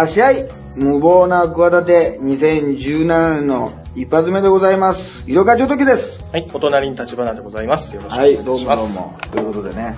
[0.00, 5.30] らっしゃい無謀な企て2017年の一発目でございます。
[5.30, 6.22] 色川町時です。
[6.32, 7.94] はい、お隣に立花でございます。
[7.94, 8.94] よろしくおはい、願いしどうもます。
[8.94, 9.18] どうも。
[9.32, 9.96] ということでね、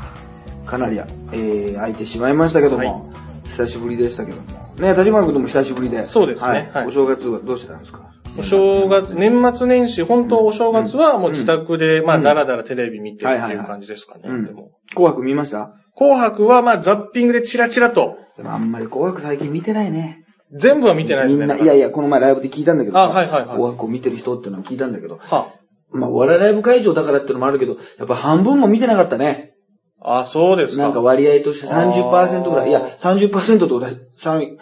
[0.67, 3.23] かなり、えー、空いてしまいましたけども、はい
[3.53, 4.46] 久しぶりでしたけども。
[4.80, 6.05] ね、立花君とも久しぶりで。
[6.07, 6.71] そうですねはい。
[6.73, 8.00] はいお正月はどうしてたんですか？
[8.39, 14.22] お正月、年末年始、本当お正月はもう自宅で、まあ、うんだらだらテレビ見てるはいはいはいっていう感じですかね。
[14.27, 15.75] うんでも紅白見ました？
[15.96, 20.25] 紅白は、まあ、ザッピングでチラチラと、でもあんまり紅白最近見てないね。
[20.53, 21.46] 全部は見てないですね。
[21.46, 25.49] みんな、いやいや、この前ライブで聞いたんだけどさあはいはいはい紅白を見てる人ってのを聞いたんだけど、は
[25.91, 29.53] まあ、お笑いライブ会場だからってのもあるけど、やっぱ半分も見てなかったね。
[30.00, 30.83] あ、あ、そうですか。
[30.83, 34.56] なんか割合として30%ぐらい、いや、30%と3、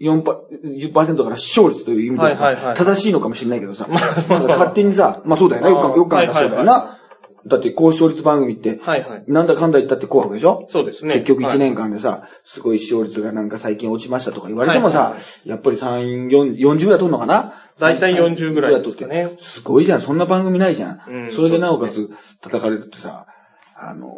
[0.00, 5.70] 4パ、10%から視聴率という意味でははいはいはい正しいのかもしれないけどさ、 まあ勝手にさ、まあそうだよね。
[5.70, 6.98] よく考えよく考えたらそうだよな。
[7.46, 9.24] だって高視聴率番組って、はいはい。
[9.28, 10.66] なんだかんだ言ったって紅白でしょ？
[10.68, 11.14] そうですね。
[11.20, 17.54] 結局1はい年間でさ、すごい視聴率がなんか最近落ちましたとか言われてもさ、はいやっぱり3、4、40ぐらい取るのかな？
[17.78, 20.00] 大体40ぐらいですかね取ってすごいじゃん。
[20.00, 21.00] そんな番組ないじゃん。
[21.08, 23.26] うんそれでなおかそつ叩かれるってさ、
[23.76, 24.08] あの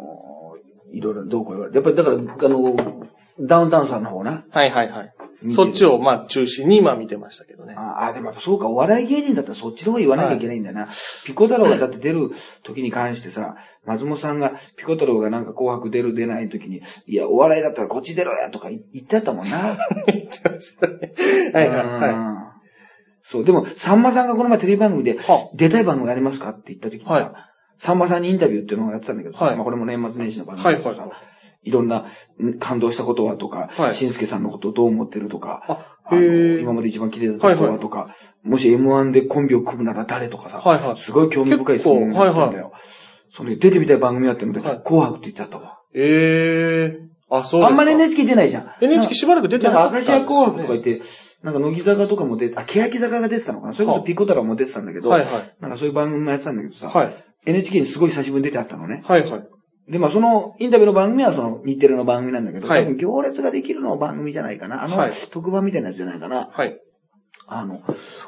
[0.93, 1.77] ー、いろいろどうこう言われて。
[1.77, 3.05] やっぱりだから、あのー、
[3.41, 4.43] ダウンタウンさんの方な。
[4.51, 5.13] はいはいはい
[5.47, 7.73] そっちを、まあ、中心に今見てましたけどね。
[7.77, 10.89] ああ、でもそうか、お笑い芸人だったらそっちの方言わなきゃいけないんだな。
[11.25, 12.31] ピコ太郎がだって出る
[12.63, 19.77] 時に関してさ、松本さんが、ピコ太郎がなんか紅白出る出ない時に、いや、お笑いだったらこっち出ろやとか言ってたもんな。
[20.07, 21.13] 言ってましたね。
[21.53, 22.59] はいはいはい。
[23.23, 30.61] そう、でも、さんまさんがこの前テレビ番組では、出たい番組ありますかって言った時にさ、はいさんまさんにインタビューっていうのをやってたんだけどさ、はいまあこれも年末年始の番い。
[30.61, 31.29] 組だからさ、はいはいはい。
[31.63, 32.07] いろんな
[32.41, 42.71] ん感動したことはとか、はいしんすけさんのことをどう思ってるとか、あ、あの今まで一番綺麗だった人はとか、もし M1 でコンビを組むなら誰とかさ、はいはいすごい興味深い質問が来たんだよ。
[43.31, 45.79] それ出てみたい番組だってので、はい紅白って言ってあったわ。
[45.93, 47.67] ええあ、そうですか。
[47.67, 48.75] あんまり NHK 出ないじゃん。
[48.81, 51.05] NHK しばらく出てなかったか、明石家んですよね紅白とか言って、
[51.43, 55.55] なんか乃木坂とかも出て、あ、欅坂が出てたのかなそれこそはあピコ太郎も出てたんだけど、はいはい。
[55.59, 57.25] なんかそういう番組もやってたんだけどさ、はい。
[57.45, 59.03] NHK にすごい久しぶりに出てあったのね。
[59.05, 59.47] はいはい。
[59.89, 64.83] で、まあそのインタビューの番組はその日テレの番組なんだけど、はい多分行列ができるの番組じゃないかな。
[64.83, 66.49] あの、はい特番みたいなやつじゃないかな。
[66.51, 66.79] はい。
[67.47, 67.81] あの、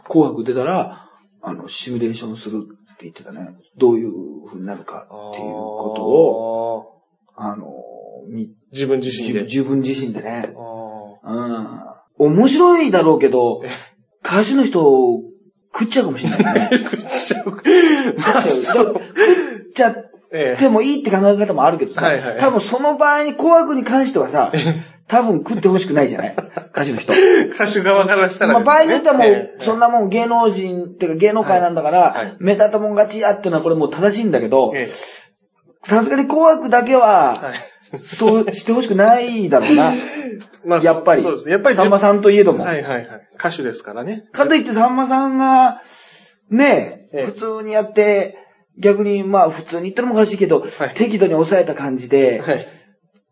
[0.08, 1.08] 紅白出たら、
[1.44, 2.64] あの、シミュレーションする
[2.94, 3.56] って言ってたね。
[3.78, 4.12] どういう
[4.48, 7.02] 風になるかっていうことを、を、
[7.36, 7.68] あの、
[8.28, 9.44] み自分自身で。
[9.44, 10.54] 自自分自身でね。
[11.24, 12.32] あうん。
[12.38, 13.70] 面白いだろうけどえ、
[14.24, 15.24] 歌手の人を
[15.74, 16.70] 食っちゃうかもしれないね。
[16.72, 18.16] ー 食っちゃう。
[18.18, 18.86] まあ、そう。
[18.86, 19.04] 食っ
[19.76, 24.52] ちゃっえてもいいって考え方もあるけどさ、はいはい多分その場合に紅白に関してはさ、
[25.08, 26.36] 多分食ってほしくないじゃない？
[26.74, 27.14] 歌手の人。
[27.14, 34.88] え 歌手側からしたらまあ、場合によってはもう、ええそんなもん芸能人っていうか芸能界なんだから、はいはい目立たもん勝ちやってのはこれもう正しいんだけど、え
[35.84, 37.02] さすがに紅白だけえは
[37.34, 37.52] は、
[37.94, 38.00] い。
[38.00, 39.94] そうしてほしくないだろうな。
[40.64, 41.22] まやっぱり。
[41.24, 41.52] そうですね。
[41.54, 42.64] やっぱりさんまさんといえども。
[42.64, 43.08] はいはいはい。
[43.38, 44.24] 歌手ですからね。
[44.32, 45.82] かといってさんまさんが、
[46.50, 48.38] ねえ、ええ普通にやって、
[48.82, 52.66] 逆にまあ普通に言ったらもおかしいけど、はい適度に抑えた感じで、はい。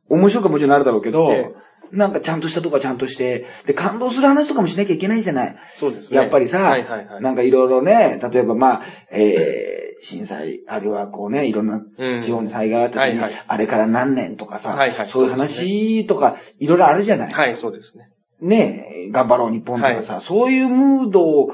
[0.07, 1.53] 面白くはもちろんなるだろうけど、え
[1.91, 5.55] なんかちゃんとしたとこはちゃんとして、で、感動する話とかもしなきゃいけないじゃない。
[5.71, 6.17] そうですね。
[6.17, 7.23] やっぱりさ、はいはいはい。
[7.23, 17.33] なんかいろいろね、例えばまあ、えー、震災、あるいはこうね、いろんなうん地方に災害があった時に、はいはいあれから何年とかさ、はいはいそういう話とか、いろいろあるじゃない。
[17.33, 18.09] はい、そうですね。
[18.41, 21.53] ねえ、頑張ろう日本とかさ、そういうムードを、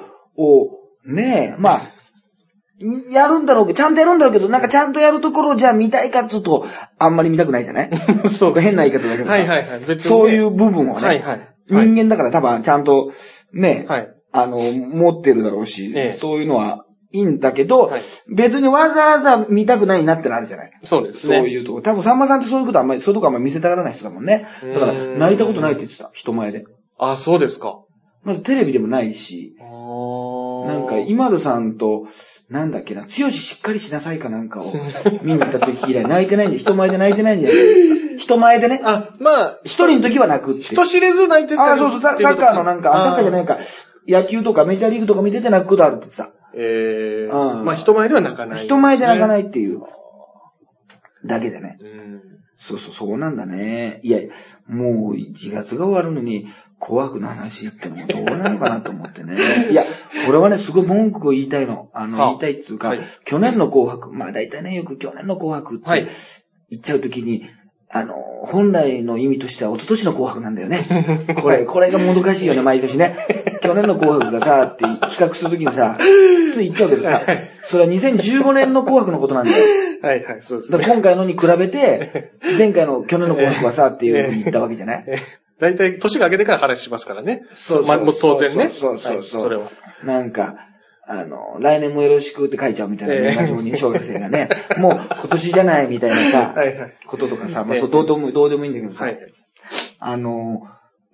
[1.05, 1.81] ねえ、まあ、
[3.09, 6.65] やるんだろうけど、ちゃんとやるんだろうけど、なんかちゃんとやるところをじゃあ見たいかっつうと、
[6.97, 7.89] あんまり見たくないじゃない？
[8.27, 9.67] そうですね変な言い方だけどさ、はいはいはい。
[9.79, 11.47] 別にねそういう部分をね、はいはい。
[11.69, 13.11] 人間だから多分ちゃんと、
[13.53, 14.07] ね、はい。
[14.33, 20.71] あの、持ってるだろうし、ええそういうのはいいんだけど、はい別にわざわざ見たくないなってのあるじゃない？
[20.83, 21.37] そうですね。
[21.37, 21.81] そういうとこ。
[21.81, 24.47] 多分さんまさんってそういうことあんまり、そういうとこあんまり見せたがらない人だもんね。
[24.73, 26.65] だから、泣いたことないって言ってた、人前で。
[26.99, 27.79] あ、そうですか。
[28.25, 32.07] まずテレビでもないし、あなんか、今田さんと、
[32.49, 34.71] なんだっけな、強ししっかりしなさいかなんかを
[35.23, 38.19] 見に行った時以来泣いてないんで、人前で泣いてないんじゃないですか？
[38.19, 38.81] 人前でね。
[38.83, 40.61] あ、まあ、一人の時は泣くって。
[40.61, 43.59] 人知れず泣いてたあ、そうそう、ササッカーのなんか、あサッカーじゃないか、
[44.07, 46.31] 野球とかメジャーリーグとか見てて泣くことあるってさ。
[46.57, 48.59] ええうんまあ人前では泣かない、。
[48.59, 49.81] 人前で泣かないいっていう。
[51.25, 51.77] だけでね。
[51.81, 52.21] うん。
[52.55, 53.99] そうそう、そうなんだね。
[54.03, 54.19] いや、
[54.67, 56.47] もう1月が終わるのに、
[56.79, 59.35] 紅白の話ってのもどうなのかなと思ってね。
[59.71, 59.83] いや、
[60.25, 61.89] これはね、すごい文句を言いたいの。
[61.93, 66.07] あの、はあ言いたいっつうか、はい去年の紅白、まあ大体ね、よく去年の紅白ってはい
[66.69, 67.45] 言っちゃうときに、
[67.89, 71.27] あの、本来の意味としては一昨年の紅白なんだよね。
[71.41, 73.15] これ、これがもどかしいよね、毎年ね。
[73.61, 75.97] 去年の紅白がさ、って比較するときにさ、
[76.51, 77.21] つい言っちゃうけどさ、
[77.63, 79.57] それは2015年の紅白のことなんだよ。
[80.01, 80.77] はいはい、そうですね。
[80.77, 85.05] だから今回のに比べて、前回の去年の紅白はさ、っていうふうに言ったわけじゃない
[85.59, 87.43] 大体、年が明けてから話しますからね。
[87.53, 88.69] そうそうまあもう当然ね。
[88.69, 89.69] そうそうそうそうはいそれは。
[90.03, 90.55] なんか、
[91.07, 94.49] あの、来年もよろしくって書いちゃうみたいな、ええ年賀状に小学生がね、
[94.79, 96.93] もう今年じゃないみたいなさ、 はいはい。
[97.05, 99.19] こととかさ、まあええそうどうでもどうでもいいんだけどさ、はい。
[99.99, 100.61] あの、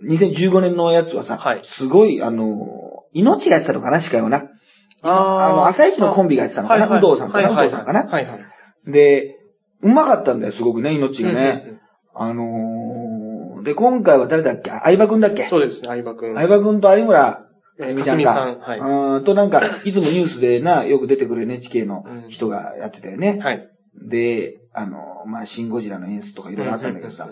[0.03, 4.47] 2015年のやつはさ、はいすごい、あの、命がやってたのかな、司会をな。
[5.03, 8.11] あの、朝一のコンビがやってたのかな、はいはい有働さんかな、有はいはい働さんかな。
[8.11, 8.39] はいは
[8.87, 8.91] い。
[8.91, 9.35] で、
[9.81, 11.63] うまかったんだよ、すごくね、命がね。
[11.65, 11.81] うんうん
[12.13, 13.00] あのー
[13.63, 14.69] で、今回は誰だっけ？
[14.69, 15.47] 相葉くんだっけ？
[15.47, 16.35] そうですね、相葉くん。
[16.35, 17.45] 相葉くんと有村
[17.79, 23.39] えみかすみさんはいうんと、なんか、いつもニュースでな、よく出てくる NHK の人がやってたよね。
[23.41, 23.67] はい。
[23.95, 27.27] で、あの、まあ、シンゴジラの演出とかいろいろあったんだけどさ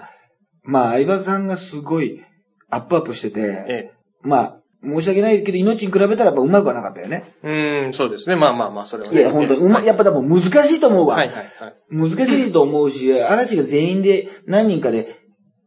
[0.63, 2.21] まあ、相葉さんがすごい
[2.69, 3.91] アップアップしてて、え
[4.21, 7.23] まあ、申し訳ないけど、命に比べたらやっぱ上手くはなかったよね。
[7.43, 7.83] え。
[7.83, 8.35] うーん、そうですね。
[8.35, 9.19] まあまあまあ、それはね。
[9.21, 11.15] いや、本当に、うま、やっぱ多分難しいと思うわ。
[11.15, 11.75] はいはいはい。
[11.91, 12.15] 難し
[12.47, 15.18] いと思うし、嵐が全員で何人かで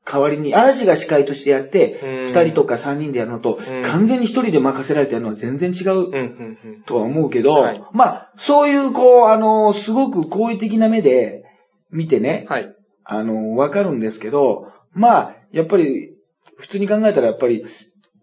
[0.04, 6.82] 代わりに、嵐が司会としてやって、うん二人とか三人でやるのと、うん完全に一人で任せられてやるのは全然違ううん、うん、うん。
[6.84, 11.44] とは思うけど、はいまあ、そういう、こう、あの、すごく好意的な目で
[11.90, 12.75] 見てね、はい。
[13.04, 16.16] あの、わかるんですけど、まあ、やっぱり、
[16.56, 17.64] 普通に考えたらやっぱり、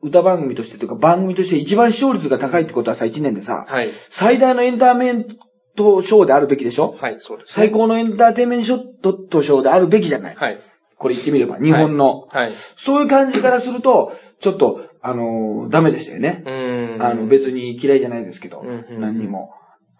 [0.01, 3.89] 歌番組としてというか番組として一番視聴率が高いってことはさ、一年でさ、はい。
[4.09, 5.25] 最大のエンターメン
[5.75, 6.95] トショーであるべきでしょ？
[6.97, 7.53] はい、そうですね。
[7.53, 10.35] 最高のエンターテインメントショーであるべきじゃない。
[10.37, 10.59] はい。
[10.99, 12.27] これ言ってみれば、日本の。
[12.29, 12.51] はい。
[12.75, 16.43] そういう感じからすると、ちょっと、あのーダメでしたよね。
[16.45, 17.03] うーん。
[17.03, 19.49] あの、別に嫌いじゃないですけど、うんうん何にも。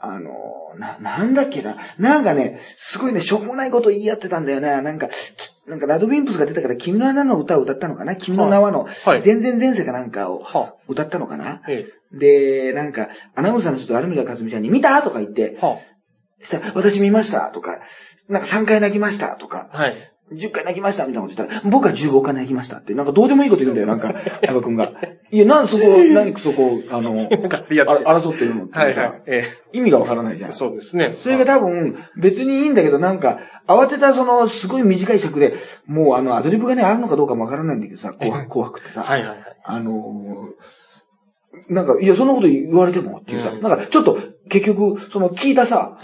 [0.02, 1.78] あのーな、なんだっけな。
[1.98, 4.82] なんかね、すごいね、しょうもないこと言い合ってたんだよね。
[4.82, 5.14] なんか、き
[5.70, 8.16] なんかラドウィンプスが出たから、君の名の歌を歌ったのかな？
[8.16, 11.62] 君の名はの、はい全然前世かなんかをは歌ったのかな？
[11.68, 15.02] えで、なんか、アナウンサーの人と有村架純ちゃんに、見た？
[15.02, 15.78] とか言ってえ。、は
[16.42, 17.50] したら私見ました？
[17.52, 17.80] とか、
[18.30, 19.36] なんか3回泣きました？
[19.36, 19.96] とか、はい。
[20.32, 24.92] 10回泣きましたみたいなこと言ったら、僕は15回泣きましたって、なんかどうでもいいこと言うんだよ、なんか、相葉くんが。
[25.32, 25.84] いや、なんでそこ、
[26.14, 29.22] 何そこ、あの、争ってるのってさ、はいはい。
[29.28, 29.44] え
[29.74, 30.50] 意味がわからないじゃえ。
[30.50, 30.52] ん。
[30.54, 31.12] そうですね。
[31.12, 35.56] それが多分、別にいいんだけど、なんか、慌てたその、すごい短い尺で、
[35.86, 39.38] もうあの、アドリブがね、あるのかどうかもわからないんだけどさ、紅白紅白ってさ、はいはいはい。
[39.64, 40.79] あのー
[41.70, 43.62] なんか、いや、そんなこと言われてもっていうさ、うん。
[43.62, 44.20] なんか、ちょっと、
[44.50, 45.98] 結局、その、聞いたさ、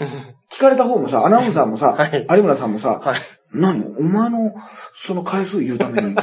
[0.52, 2.26] 聞かれた方もさ、アナウンサーもさ、はい。
[2.30, 3.18] 有村さんもさ、はい。
[3.52, 4.54] 何お前の、
[4.94, 6.16] その回数言うために、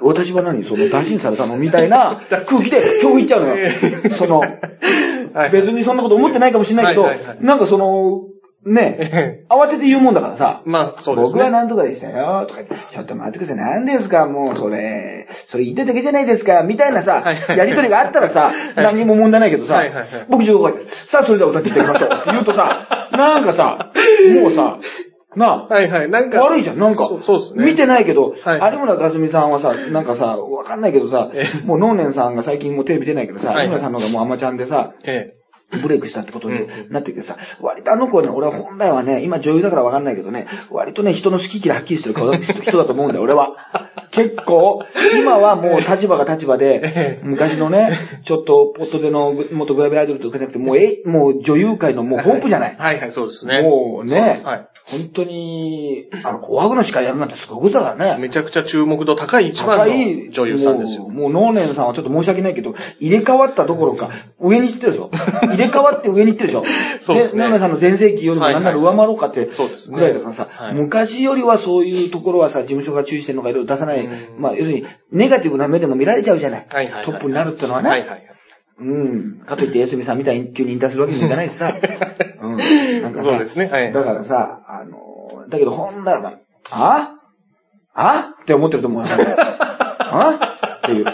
[0.00, 3.70] 私は何その、打診されたのみたいな 空気で今日言っちゃうのよ。
[4.10, 5.50] その、はい。
[5.50, 7.38] 別にそんなこと思ってないかもしれないけど、はいはいはい。
[7.40, 8.22] なんかその、
[8.64, 11.32] ね、え慌てて言うもんだからさ、えまあ、そうですね。
[11.32, 17.24] 僕は何とかでしたよ、とか言って、ちょっと待ってください、何ですか、もう、それ、それ言ってるだけじゃないですか、みたいなさ
[17.56, 19.82] やりとりがあったらさ、何にも問題ないけどさ
[20.28, 21.06] 僕15回です。
[21.06, 22.10] さあ、それでは歌っていただきましょう。
[22.10, 23.92] って言うとさ、なんかさ、
[24.42, 24.78] もうさ、
[25.36, 26.10] なあ、はいはい。
[26.10, 26.42] なんか。
[26.42, 27.06] 悪いじゃん、なんか。
[27.06, 27.64] そうそうですね。
[27.64, 35.32] 見てないけど、はい有村架純さんはさ、なんかさ、わかんないけどさえ、もう能年さんが最近もうテレビ出ないけどさ、はい有村さんの方がもうアマちゃんでさ、え
[35.82, 43.52] ブレイクしたってことになってるけどさ、割とあの子はね、俺は本来はね、今女優だからわかんないけどね、割とね、人の好き嫌いはっきりしてる顔だ人だと思うんだよ、俺は。
[44.10, 44.82] 結構、
[45.22, 47.90] 今はもう立場が立場で、 昔のね、
[48.24, 52.76] ちょっとポットでの元グラビアアイドルとかじゃなくて、もうえ、もう女優界のもうホープじゃない？
[52.76, 53.62] はいはい、そうですね。
[53.62, 54.66] もうねはい。
[54.86, 58.20] 本当に、あの、紅白の司会やるなんてすごいことだからね。
[58.20, 61.04] めちゃくちゃ注目度高い一番の高い女優さんですよ。
[61.04, 65.10] もう、もう、能年さんはちょっと申し訳ないけど、入れ替わったどころか、上に行ってるでしょ。
[65.60, 66.64] 入れ替わって上に行ってるでしょ。
[67.00, 74.00] そうですね能年さんの全盛期よりもはいなんなら上回ろうかって、そうですねぐらいだからさ、はい昔よりはそういうところはさ、事務所が注意してるのかいろいろ出さない。
[74.04, 76.66] うんまあ、要するに、ネガティブな目でも見られちゃうじゃない。
[76.72, 77.90] はいはいはいトップになるってのはね。
[77.90, 78.22] はいはいはい。
[78.80, 79.40] うん。
[79.46, 81.74] かといって、安住さんみたいに急に引退するわけにもいかないしさ。
[82.40, 83.02] うん。
[83.02, 86.34] なんかさ、そうですねはいだからさ、あの、だけど本来は、
[86.70, 87.16] あ？
[87.94, 88.34] あ？
[88.42, 89.08] って思ってると思うよ。
[89.10, 90.56] あ？
[90.78, 91.06] っていう。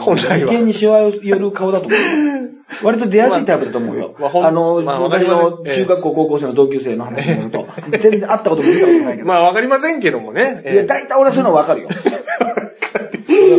[0.00, 2.33] 本来は眉間にシワを寄る顔だと思うよ。
[2.82, 4.14] 割と出やすいタイプだと思うよ。
[4.18, 9.28] まああの、まあ昔のええ中学校高校生の同級生の話によると、 全然会ったことも見たことないけど。
[9.28, 10.60] まあ、わかりませんけどもね。
[10.64, 11.88] えいや、大体俺はそういうのわかるよ。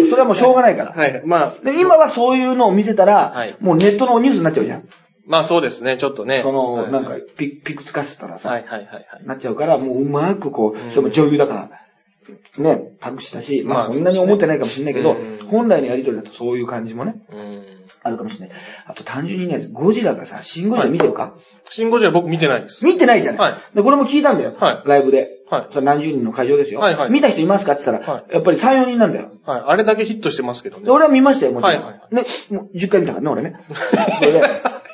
[0.10, 0.92] それはもうしょうがないから。
[0.92, 1.22] はい。
[1.26, 4.88] まあ、で今はそういうのを見せたら、はいもうネットのニュースになっちゃうじゃん。
[5.28, 6.42] まあそうですね、ちょっとね。
[6.42, 9.08] その、はいなんか、ピピクつかせたらさ、はいはいはいはい。
[9.26, 11.70] なっちゃうから、もううまくこう、うんそれも女優だから、
[12.58, 17.75] ね、パクしたし、ままああそんなに思ってないかもしれないけど、そうですねうん本来のやりとりだとそういう感じもね、うん。
[18.06, 18.58] あるかもしれない。
[18.86, 21.34] あと単純にね、ゴジラがさ、シンゴジラ見てるか、
[21.70, 22.86] シンゴジラ僕見てないです。
[22.86, 24.56] 見てないじゃない、はいで、これも聞いたんだよ。
[24.60, 25.32] はいライブで。
[25.50, 26.80] はいそれ何十人の会場ですよ。
[26.80, 27.74] はいはい見た人いますか？
[27.74, 29.32] って言ったら、はいやっぱり3、4人なんだよ。
[29.46, 29.64] はい。
[29.66, 30.86] あれだけヒットしてますけどね。
[30.86, 31.84] で俺は見ましたよ、もちろん。
[31.84, 33.60] はいはいね、もう10回見たからね、俺ね。
[34.20, 34.42] それで、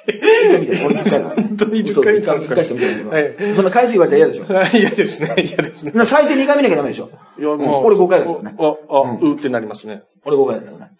[0.08, 1.43] 10回見て、俺10回だからね。
[1.50, 3.10] 本当に10回見たんですか1回しか見てないけど。
[3.10, 4.46] はいそんな回数言われたら嫌でしょ。
[4.77, 5.91] 嫌ですね、嫌ですね。
[5.93, 7.10] な最低2回見なきゃダメでしょ。
[7.38, 10.03] いや、うん俺5回だけどねあ、あ、うってなりますね。
[10.25, 10.91] 俺5回だよね。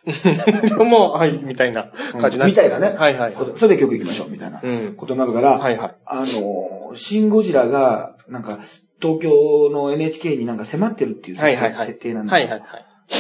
[0.68, 2.96] でももう、はい、みたいな感じになみたいなね。
[2.98, 3.34] はいはい。
[3.56, 4.94] それで曲行きましょう、みたいなうん。
[4.96, 5.92] ことになるから、はいはい。
[6.06, 8.60] あの、シン・ゴジラが、なんか、
[9.02, 12.66] 東京の NHK になんか迫ってるっていう設定なんだはいはいは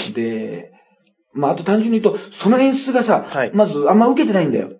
[0.10, 0.14] い。
[0.14, 0.72] で、
[1.34, 4.72] まあ、あと単純に言うと、その演出がさ、はいまずあんま受けてないんだよ。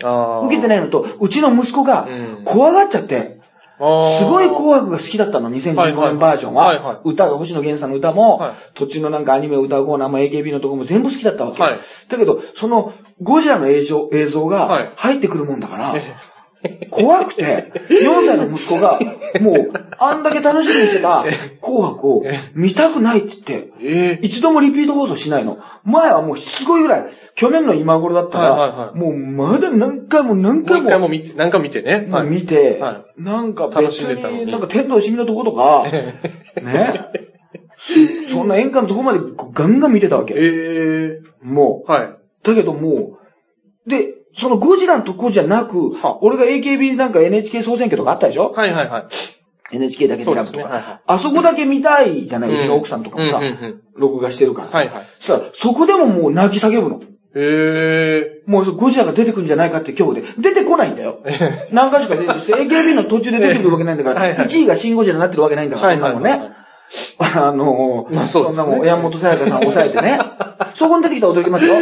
[0.00, 2.42] 受けてないのと、うちの息子がうん。
[2.44, 3.40] 怖がっちゃって、
[4.18, 6.66] すごい紅白が好きだったの、2015はいはい年バージョンは。
[6.66, 8.54] はいはい歌が、星野源さんの歌も、はい。
[8.74, 11.62] 途中のなんかアニメを歌うコーナーも AKB のとこも全部好きだったわけ。
[11.62, 11.80] はい。
[12.08, 12.92] だけど、その
[13.22, 14.84] ゴジラの映像映像はい。
[14.84, 15.94] が入ってくるもんだから、
[16.90, 18.98] 怖くて、4歳の息子が、
[19.40, 21.24] もう、あんだけ楽しみにしてた
[21.60, 22.22] 紅白を
[22.54, 25.58] 見たくないって言って、ええ一度もリピート放送しないの。
[25.84, 32.06] 前はもうしつこいぐらい、去年の今頃だったら、はいはいはいもうまだ何回も何回も一回も見て、何回も見てね。
[32.10, 32.28] はい。
[32.28, 35.84] 見て、はなんか楽別しんでたのにに、なんか天童しみのとことか、
[36.62, 37.10] ね。
[37.78, 39.20] そそんな演歌のとこまで
[39.54, 40.34] ガンガン見てたわけ。
[40.34, 42.04] ええもはい。
[42.04, 42.18] う。
[42.42, 43.18] だけども
[43.86, 48.52] う、で、そのゴジラのとこじゃなくは、俺が AKB なんか NHK 総選挙とかあったでしょ？
[48.52, 49.00] はいはいは
[49.72, 49.76] い。
[49.76, 50.56] ?NHK だけで選ぶとか。
[50.56, 54.78] ねはいはいあそこだけ見たいじゃない、うちの奥さんとかもさうんうんうん、録画してるからさ。
[54.78, 55.06] はいはい。
[55.18, 57.00] そしたら、そこでももう泣き叫ぶの。
[57.32, 60.26] えもうゴジラが出てくるんじゃないかって今日で。
[60.38, 61.20] 出てこないんだよ。
[61.70, 66.50] 何回しか出てるし、 AKB の途中で出てくるわけないんだから、はいはい1位がシンゴジラになってるわけないんだから、そんなもんね。
[67.18, 70.18] あのー、まあそねんなもん、山本さやかさん抑えてね。
[70.74, 71.76] そこに出てきたら驚きますよ。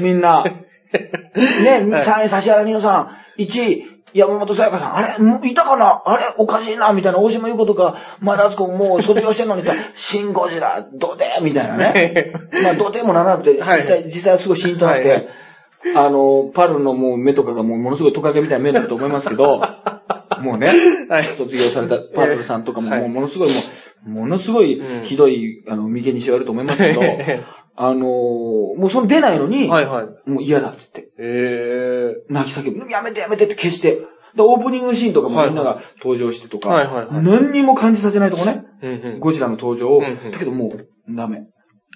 [0.00, 0.44] みんな。
[0.92, 6.02] ね、3位、指原美乃さん、1位、山本さやかさん、あれいたかな？
[6.06, 6.92] あれおかしいな？
[6.92, 11.26] みたいな、大島優子とか、前田敦子もう卒業してんのにさ、 シンゴジラ、どで？
[11.42, 12.32] みたいなね。
[12.64, 13.80] まあ、どでもならなくて、実はい。
[13.82, 15.28] 際、実際はすごいシーンとなって、はい。
[15.94, 19.60] あの、パルのもう目とかがもうものすごいトカゲみたいな目だと思いますけど、
[20.40, 20.70] もうね、
[21.08, 21.24] はい。
[21.24, 23.60] 卒業されたパルさんとかもはいもうものすごいも
[24.06, 27.02] う、ものすごいうんひどい、あの、眉間にしわれると思いますけど、
[27.80, 30.28] あのもうその出ないのに、はいはい。
[30.28, 32.90] もう嫌だって言って、ええ泣き叫ぶ。
[32.90, 34.00] やめてやめてって消して。
[34.34, 39.20] で、オープニングシーンとかもみんなが登場してとか、はいはいはい何にも感じさせないとこね、うんうん。
[39.20, 41.46] ゴジラの登場を、うんうんだけどもう、ダメ。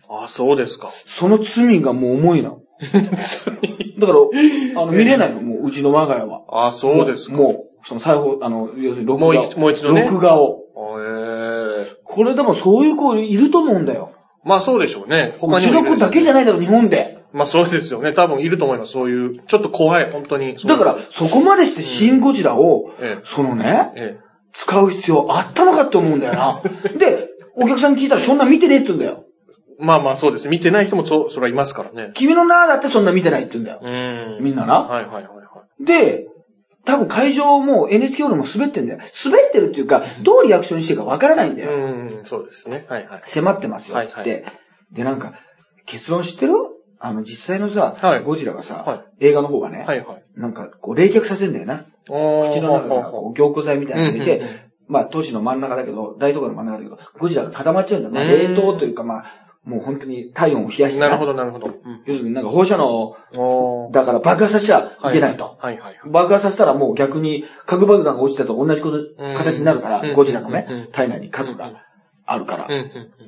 [0.08, 0.92] あ、そうですか。
[1.04, 2.60] その罪がもう重いの。
[3.98, 6.66] だから、あの、見れないの、もう、うちの我が家は。
[6.68, 7.36] あ、そうですか。
[7.36, 9.58] もう、その裁縫、あの、要するに録画を。
[9.58, 10.60] もう一度ね録画を。
[11.00, 14.12] ええこれでもそういう子いると思うんだよ。
[14.44, 15.36] まあそうでしょうね。
[15.40, 17.24] うちの子だけじゃないだろ、日本で。
[17.32, 18.12] まあそうですよね。
[18.12, 18.92] 多分いると思います。
[18.92, 20.56] そういう、ちょっと怖い、本当に。
[20.56, 24.18] だから、そこまでしてシン・ゴジラを、ええそのね、え
[24.52, 26.62] 使う必要あったのかって思うんだよな。
[26.98, 29.24] で、お客さんに聞いたらそんな見てねえって言うんだよ。
[29.80, 29.84] え。
[29.84, 30.48] まあまあそうです。
[30.48, 32.10] 見てない人もそ、それはいますからね。
[32.14, 33.80] 君の名だってそんな見てないって言うんだよ。
[33.82, 34.44] うん。
[34.44, 36.26] みんななはいはいはいはで、
[36.84, 38.98] 多分会場も NHK ホールも滑ってんだよ。
[39.24, 41.66] 滑ってるっていうか、どうリアクションしていいかわからないんだい。
[41.66, 41.72] よ。
[41.72, 42.86] うん、そうですね。
[42.88, 43.22] はいはい。
[43.24, 44.30] 迫ってますよ、つって。
[44.30, 44.44] はい
[44.92, 45.32] で、なんか、
[45.86, 46.52] 結論知ってる？
[46.98, 50.22] あの、実際のさ、はいゴジラがさ、は映画の方がね、はいはい。
[50.36, 51.86] なんか、こう、冷却させんだよな。
[52.10, 58.14] お口の中からこう凝固剤みたいなの入れて、うんうんうんまあ、都市の真ん中だけど、大都会の真ん中だけど、ゴジラが固まっちゃうんだよ。
[58.14, 59.24] まあ、うん冷凍というか、まあ、
[59.64, 61.08] もう本当に体温を冷やしてな。
[61.08, 61.68] るほどなるほど。
[61.68, 62.02] うん。
[62.04, 63.16] 要するになんか放射能
[63.92, 65.56] だから爆発させちゃいけないと。
[65.60, 66.00] はいはいはい。
[66.06, 69.34] 爆発させたらもう逆に核爆弾が落ちたと同じことうん。
[69.34, 70.14] 形になるから、うん。
[70.14, 71.84] ゴジラのね、体内に核が
[72.26, 72.68] あるから。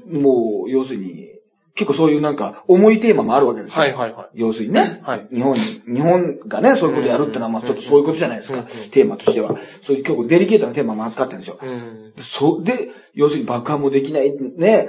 [0.06, 1.30] もう、要するに、
[1.74, 3.82] 結構そういうなんか重いテーマもあるわけですよ。
[3.82, 4.28] はいはいはい。
[4.34, 5.28] 要するにね、はい。
[5.32, 8.66] 日本に、日本がね、そういうことやるってのは、まあちょっとそういうことじゃないですか、うん。
[8.90, 9.56] テーマとしては。
[9.82, 11.58] そういう結構デリケートなテーマも扱ってるんですよ。
[11.60, 12.12] うん。
[12.22, 14.88] そ、で、要するに爆破もできない、ね、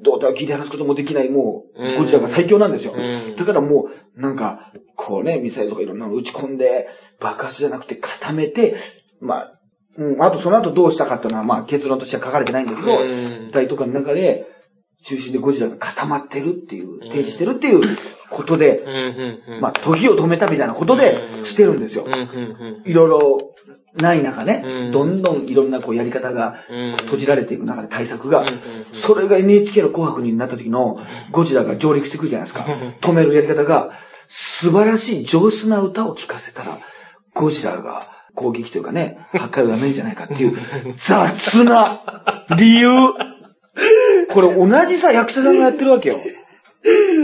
[0.00, 2.94] 胴体を切り離すこともできない、もうゴジラが最強なんですよ。
[2.96, 3.36] うん。
[3.36, 6.88] だからもう、なんか、こうね、ミサイルとかいろんなの打ち込んで、
[7.20, 8.76] 爆発じゃなくて固めて、
[9.20, 9.60] まあ、
[9.96, 13.50] うん、あとその後どうしたかっていうのは、まあ結論としては書かれてないんだけど、うん。
[13.52, 14.46] 体とかの中で、
[15.04, 17.96] 中心でゴジラが固まってるっていう、停止してるっていう
[18.30, 18.84] ことで。
[19.60, 21.46] まあ、時を止めたみたいなことでうん。
[21.46, 22.06] してるんですよ。
[22.84, 23.38] いろいろ
[23.94, 26.96] ない中ね、うんどんどんいろんなこうやり方がうん。
[26.96, 28.60] 閉じられていく中で対策がうんうんうん、
[28.92, 30.98] それが NHK の紅白になった時の
[31.30, 32.64] ゴジラが上陸してくるじゃないですか。
[33.00, 33.92] 止めるやり方が、
[34.28, 36.78] 素晴らしい上手な歌を聴かせたら、
[37.34, 38.02] ゴジラが
[38.34, 40.58] 攻撃というかね、破壊をやめるんじゃないかっていう
[40.96, 42.02] 雑な
[42.56, 42.88] 理由。
[44.30, 46.16] これ同じさ、役者さんがやってるわけよ。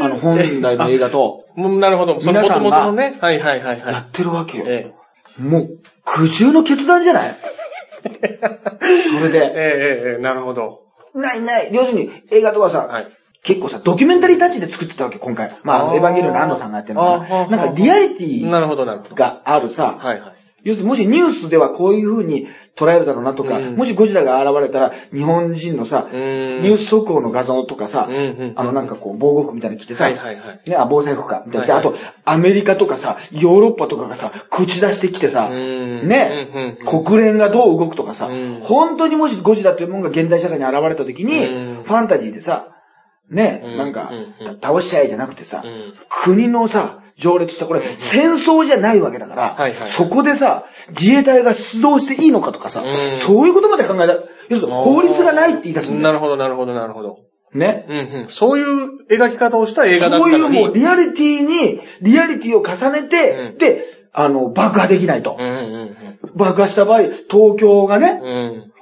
[0.00, 2.18] あの本来の映画となるほど。
[2.24, 3.16] 皆さんがね。
[3.20, 3.92] はいはいはいはい。
[3.92, 4.64] やってるわけよ。
[4.66, 4.92] え
[5.38, 7.36] もう、苦渋の決断じゃない？
[8.02, 8.40] それ え。
[9.26, 10.82] えで、えええええ、なるほど。
[11.14, 11.68] ないない。
[11.72, 13.08] 要するに映画とかさ、はい。
[13.42, 15.50] 結構さ、ドキュメンタリータッチで作ってたわけ、今回。
[15.62, 17.46] まあ、あエヴァンゲリオンの安藤さんがやってるのかな。
[17.48, 18.46] なんかリアリティ。
[19.14, 20.32] があるさ、はいはい。
[20.64, 23.76] 要するにもしニュースではこういう風に捉えるだろうなとか、うん。
[23.76, 26.62] もしゴジラが現れたら日本人のさ、うん。
[26.62, 30.70] ニュース速報の画像とかさ、あのなんかこう防護服みたいなの着てさ、はいはいはい。
[30.70, 31.44] ね、あ、防災服か。
[31.46, 31.94] みたいなではいはい。
[31.94, 36.08] あと、アメリカとかさ、ヨーロッパとかがさ、口出してきてさ、うん。
[36.08, 38.60] ね、国連がどう動くとかさ、うん。
[38.62, 41.84] 本当にもしゴジラというものが現代社会に現れた時に、うん。
[41.84, 42.70] ファンタジーでさ、
[43.30, 43.76] ね、うん。
[43.76, 44.10] なんか
[44.62, 45.94] 倒しちゃえじゃなくてさ、うん。
[46.08, 54.14] 国のさ、条例としてこれ、戦争じゃないわけだから、そこでさ、自衛隊が出動していいのかとかさ、うんそういうことまで考えた。
[54.48, 56.08] 要するに法律がないって言い出すんだよ。
[56.08, 57.18] なるほど、なるほど、なるほど。
[57.54, 57.86] ね？
[57.88, 58.28] うんうん。
[58.28, 60.24] そういう描き方をした映画だった。
[60.24, 65.36] そういうもうリアリティに、リアリティを重ねて、うんで、あの、爆破できないと。
[65.38, 65.96] うんうん
[66.34, 68.20] 爆破した場合、東京がね。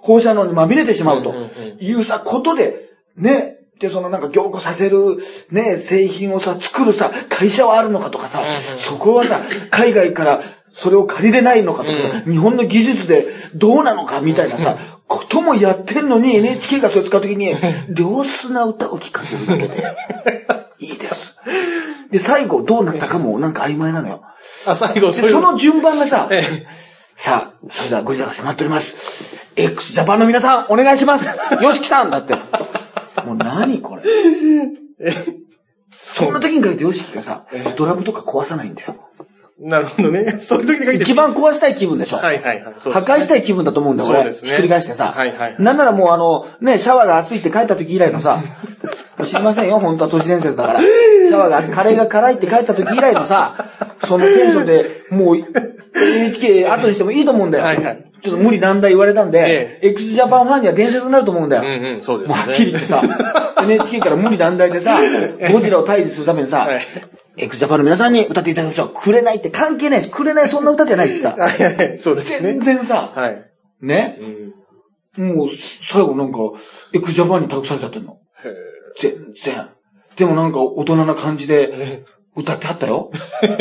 [0.01, 1.35] 放射能にまみれてしまうと
[1.81, 8.45] いうさ、ことで、ね、で、そのなんか凝固させる、ね、製品をさ、作るさ、会社はあるのかとかさ
[8.77, 17.57] そこはさ、海外からそれを借りれないのかとかさ、日本の技術でどうなのかみたいなさ、こともやってんのに NHK がそれ使うときに、
[17.99, 19.83] 良質な歌を聴かせるだけで、
[20.79, 21.37] いいです。
[22.13, 24.23] で、最後どうなったかもなんか曖昧なのよ。
[24.65, 29.37] あ、最後、そその順番がさ、ええさあ、それではゴリラが迫っております。
[29.55, 31.27] x ジャパンの皆さん、お願いします。
[31.27, 32.35] よしきさんだって。
[33.35, 34.03] もう何これ。
[35.91, 38.97] そんな時に限ってヨシキがさええ、ドラムとか壊さないんだよ。
[39.59, 40.25] なるほどね。
[40.41, 41.05] そういう時に限って。
[41.05, 42.17] 一番壊したい気分でしょ。
[42.17, 42.75] はいはいはい。
[42.79, 44.23] 破壊したい気分だと思うんだよ、俺。
[44.23, 45.13] そうですねひっくり返してさ。
[45.17, 48.43] はいはいなんならもうあの、ね、シャワーが熱いって帰った時以来のさ、
[49.25, 50.81] 知りませんよ、本当は都市伝説だから。
[50.81, 53.67] シャワーがカレーが辛いって帰った時以来のさ、
[54.01, 57.65] そのテンションで、もう、NHK 後にしてもいいと思うんだよ。
[57.65, 61.63] はいはいちょっと無理難題言われたんで、え x ジャパンファンには伝説になると思うんだよ。
[61.63, 62.37] うんうん、そうですね。
[62.37, 63.03] もうはっきり言ってさ、
[63.63, 65.01] NHK から無理難題でさ、
[65.51, 66.83] ゴジラを退治するためにさはい、
[67.37, 68.93] x ジャパンの皆さんに歌っていただきましょう。
[68.95, 71.35] くれないって関係ないし、くれないそんな歌じゃないしさ。
[71.37, 72.61] はいはいはい、そうですね全。
[72.61, 73.51] 然さ、はい。
[73.81, 74.19] ね、
[75.17, 75.35] うん。
[75.37, 76.39] もう最後なんか、
[76.93, 78.13] x ジャパンに託されちゃってんの。
[78.13, 78.19] へ
[79.01, 79.69] 全然。
[80.15, 83.11] でもなんか大人な感じで歌ってはったよ。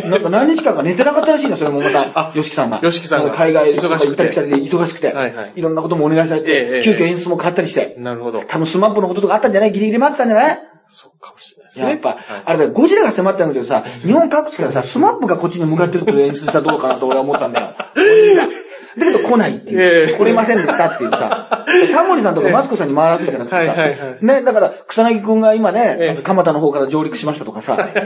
[0.06, 2.32] なんか何日間か寝てなかったらしいんだ、それもまたあ。
[2.36, 2.80] ヨシキさんが。
[2.82, 5.12] ヨシキさんが海外忙しくて行ったり来たりで忙しくて。
[5.12, 7.96] はいはいいろんなこともお願いされて、え急遽演出も変わったりして。
[8.00, 8.44] なるほど。
[8.48, 9.72] 多分スマップのこととかあったんじゃない？
[9.74, 10.60] ギリギリ待ってたんじゃない？
[10.88, 11.90] そうかもしれないですね。
[11.90, 17.76] やっぱ、はいあれだよ、ゴジラが迫ったんだけどさ、日本各地からさ、スマップがこっちに向かってるって演出したらどうかなと俺は思ったんだよ。
[18.98, 20.10] だけど来ないってえいう。
[20.10, 21.66] え来れませんでしたっていうさ。
[21.94, 23.58] タモリさんとかマツコさんに回らせるんじゃなくてさ。
[23.58, 27.78] はいはいはいね、だから、草薙くんが今ね、蒲田の方から上陸しましたとかさ。
[27.78, 28.02] なんか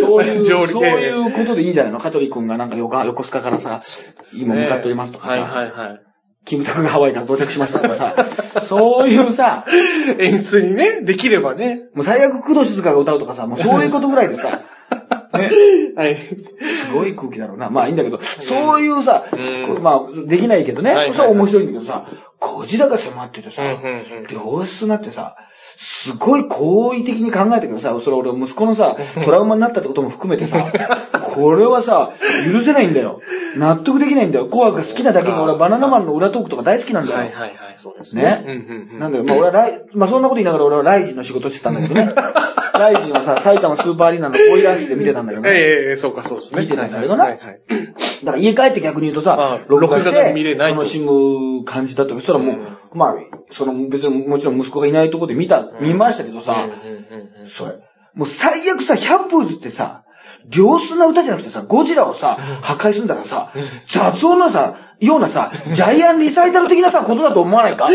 [0.00, 1.98] そういう、 そういうことでいいんじゃないの？
[1.98, 3.78] 香取くんがなんか横横須賀からさ、
[4.36, 5.44] 今向かっておりますとかはいさ。
[5.44, 6.00] はいはい。
[6.44, 8.14] キムタクがハワイから到着しましたとかさ。
[8.62, 9.64] そういうさ、
[10.18, 11.82] 演出にね、できればね。
[11.94, 14.60] もう最悪工藤静香が歌うとかさ、もうそういうことぐらいでさ、
[15.38, 15.50] ね。
[15.96, 16.16] はい。
[16.16, 17.70] すごい空気だろうな。
[17.70, 22.06] まあいいんだけど、そういうさ、うんまあできないけどね、はいはいそれは面白いんだけどさ、
[22.40, 25.36] ゴジラが迫っててさ、うんうんうん良質になってさ、
[25.76, 30.66] すごい好意的に考えたけどさ、それ俺息子のさ、 トラウマになったってことも含めてさ、
[31.34, 32.12] これはさ、
[32.52, 33.20] 許せないんだよ。
[33.56, 34.46] 納得できないんだよ。
[34.46, 37.18] 紅白が好きなだけに俺はバナナマンの裏トークとか大好きなんだよ。
[37.18, 38.44] はいはいはい、そうですねね？
[38.46, 39.00] うんうんうん。
[39.00, 42.12] なんだよ、まあ俺はライ、まあそんなこと言いながら俺はライジンの仕事してたんだけどね。
[42.72, 45.50] ライジンはさ、埼玉スーパーアリーナのボイラー室で見てたんだけどね。
[45.50, 46.62] ええええそうかそうですね。
[46.62, 47.60] 見てたんだけどなはいはい。
[48.24, 52.56] だから家帰って逆に言うとあさ、録画して楽しむ感じだったけど、それはもう、
[52.94, 53.14] まあ、
[53.50, 56.68] その別にもちろん息子がいないところで見た、見ましたけどさ、
[57.46, 57.78] それ、
[58.14, 60.04] もう最悪さ、100歩譲ってさ、
[60.52, 63.52] 良質な歌じゃなくてさ、ゴジラをさ、破壊するんだからさ、
[63.86, 67.88] 雑音のさ、ようなさ、ジャイアンリサイタル的なさ、ことだと思わないか？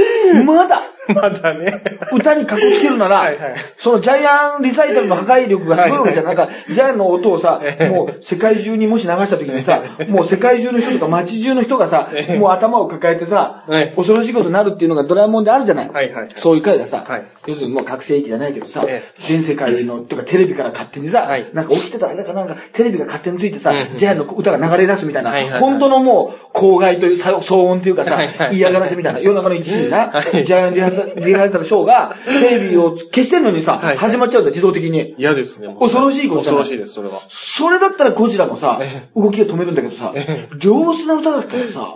[0.45, 1.71] まだ、まだね。
[2.11, 3.55] 歌にかこつけるなら、はいはい。
[3.77, 6.25] そのジャイアンリサイタルの破壊力がすごいわけじゃん。
[6.25, 15.89] なんか、ジャイアンの音をさ、もう世界中にもし流した時にさ、もう世界中の人とか街中の人がさ、もう頭を抱えてさはい、恐ろしいことになるっていうのがドラえもんであるじゃない？
[15.89, 16.29] はいはい。
[16.35, 17.27] そういう回がさ、はい。
[17.47, 21.53] 要するにもう覚醒器じゃないけどさえ、全世界の、とかテレビから勝手にさ、はい。
[21.53, 23.95] なんか起きてたら、なんかなんかテレビが勝手についてさ、うん。
[23.95, 25.61] ジャイアンの歌が流れ出すみたいな、はいはいはい。
[25.61, 35.15] 本当のもう、公害というさ騒音というかさ嫌がらせみたいな、夜中の1時にな、 はいジャイアンリハーサルリハーサルショーが、テレビを消してんのにさ、はい始まっちゃうんだよ、自動的に。
[35.17, 35.75] 嫌ですね。
[35.79, 37.23] 恐ろしいこと恐ろしいです、それは。
[37.27, 41.93] それだったらゴジラもさえ、動きを止めるんだけどさえ、良質な歌だったらさ、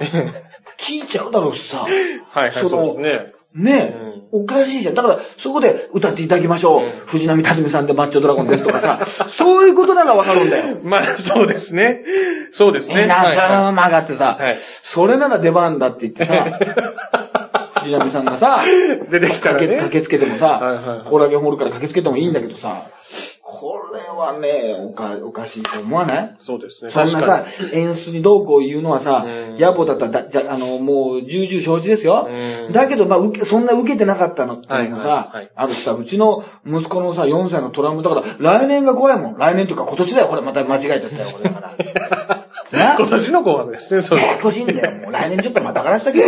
[0.80, 1.86] 聞いちゃうだろうしさ、
[2.30, 3.41] はいはい、そのそうですね。
[3.54, 4.96] ねえ、おかしいじゃん。
[4.96, 6.86] だから、そこで歌っていただきましょう。
[6.86, 10.80] うん藤波辰巳さんでマッチョドラゴンですとかさ、そういうことならわかるんだよ。
[10.84, 12.04] まあ、そうですね。
[12.52, 13.08] そうですね。
[13.08, 16.46] な、はいさ曲がってさ、はいそれなら出番だって言ってさ、
[17.82, 18.62] 藤波さんがさ、
[19.10, 22.86] 出てきたらね駆け駆けつけてもさ、はいはいはいコーラゲンホールから駆けつけてもいいんだけどさ、
[23.52, 26.36] これはね、おか、おかしいと思わない？
[26.40, 26.92] そうですね。
[26.92, 32.72] そんなさ、演出にどうこう言うのはさうん、野暮だったらだ、じゃ、あの、もう、重々承知ですようん。
[32.72, 39.38] だけど、まあ、受け、そんな受けてなかったのっていうのはいはいはいが、あるしさ、うちの息子のさ、4歳のトラウマだから、来年が怖いもん。
[39.38, 42.38] 来年とか今年だよ、これまた間違えちゃったよ、これだから。
[42.72, 45.02] な 今年の紅白ですね、そうややこしいんだよ。
[45.02, 46.26] もう来年ちょっとまたからしとけよ。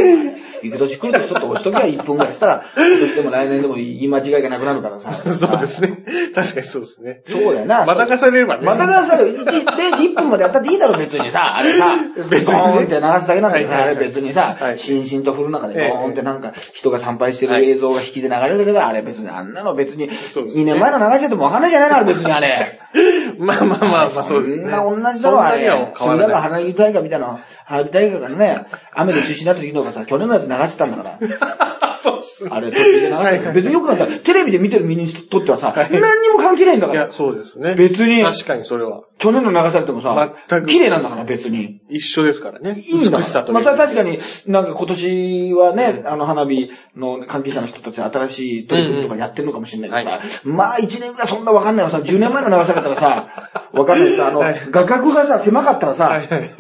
[0.62, 5.12] 行く年来るとちょっと押しとけば1分ぐらいしたら、今年でも来年でも言い間違いがなくなるからさ。
[5.12, 6.04] そうですね。
[6.34, 7.22] 確かにそうですね。
[7.28, 7.86] そうだよな。
[7.86, 8.66] またかされればね。
[8.66, 9.46] またがされる。
[9.46, 11.58] で、1分までやったっていいだろ、別にさ。
[11.58, 11.86] あれさ、
[12.30, 22.80] 別にねドーンって流すだけなんだけどさ、あれ別にさは、いしんしんと降る中でドええーンってなんか人が参拝してる映像が引きで流れるだけど、あれ別に、あんなの別に、そうですね2年前の流しててもわかんないじゃないの、あれ別にあれ。
[23.40, 24.70] まあまあまあまあ、そうですね。
[24.70, 25.68] そんな同じだろ、あれ。
[25.68, 31.63] そんなには変わらない花火大会みたいな、花火大会がね、雨で中止になった時とかさ、去年のやつ流してたんだから。
[32.04, 32.50] そうですね。
[32.52, 33.52] あれ、途中で流してた。
[33.54, 37.12] 別によくなんか、テレビで見てる身にとってはさ、何にも関係ないんだからいや、。
[37.14, 37.76] そうですね。
[37.76, 39.04] 別に確かにそれは。
[39.20, 41.80] 去年の流されてもさ、全く綺麗なんだから別に。
[41.88, 42.78] 一緒ですからね。
[42.78, 43.54] いいんだ美しさという。
[43.54, 53.28] まあ、それは確かに、なんか今年はね、あの花火の関係者の人たち新しい取り組みとかやってるのかもしれないけどさ、まあ1年ぐらいそんなわかんないわさ、10年前の流されたらさ、
[53.72, 56.52] わかんないしさ、あの、はい画角がさ、狭かったらさ、はいはい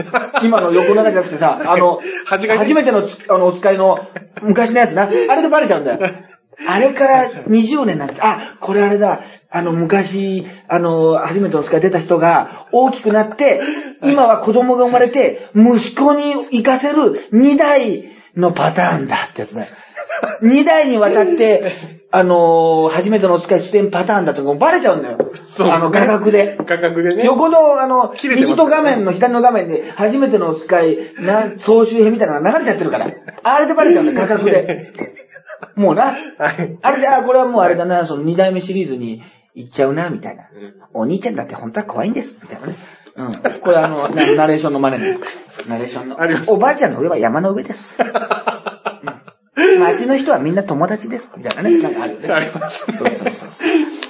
[0.43, 4.07] 今の横長じゃなくてさ、あの、 初めてのつあのお使いの
[4.41, 5.99] 昔のやつな、あれでバレちゃうんだよ。
[6.67, 13.61] あれから20年なんて、あ、これあれだ、あの、昔、あの、初めてのお使い出た人が大きくなって、
[14.03, 19.67] 今は子供が生まれて、息子に行かせる2代のパターンだってやつだよ。
[20.41, 21.63] 2代にわたって、
[22.15, 25.31] あの初めてのお使い出演パターンだってもうバレちゃうんだよ。
[25.47, 26.57] そうねあの、画角で。
[26.57, 27.23] 価格でね。
[27.23, 33.09] 横の、あの、切れてます右と画面の左の画面で、初めてのお使い、な、総集編みたいなのが流れちゃってるから。
[33.43, 34.93] あれでバレちゃうんだよ、画角で。
[35.75, 36.11] もうな。
[36.11, 36.15] は
[36.51, 36.77] い。
[36.81, 39.23] あれで、あ、これはもうあれだな、その二代目シリーズに
[39.55, 40.43] 行っちゃうな、みたいな。
[40.93, 42.77] お兄ちゃんだって本当は怖いんです、みたいなね。
[43.15, 43.31] うん。
[43.61, 45.17] これあの、なナレーションの真似ね。
[45.67, 46.21] ナレーションの。
[46.21, 47.95] ありますおばあちゃんの上は山の上です。
[49.55, 51.29] うん町の人はみんな友達です。
[51.37, 51.81] みたいなね。
[51.81, 52.29] なんかあるよね。
[52.29, 53.45] ありますそうそうそ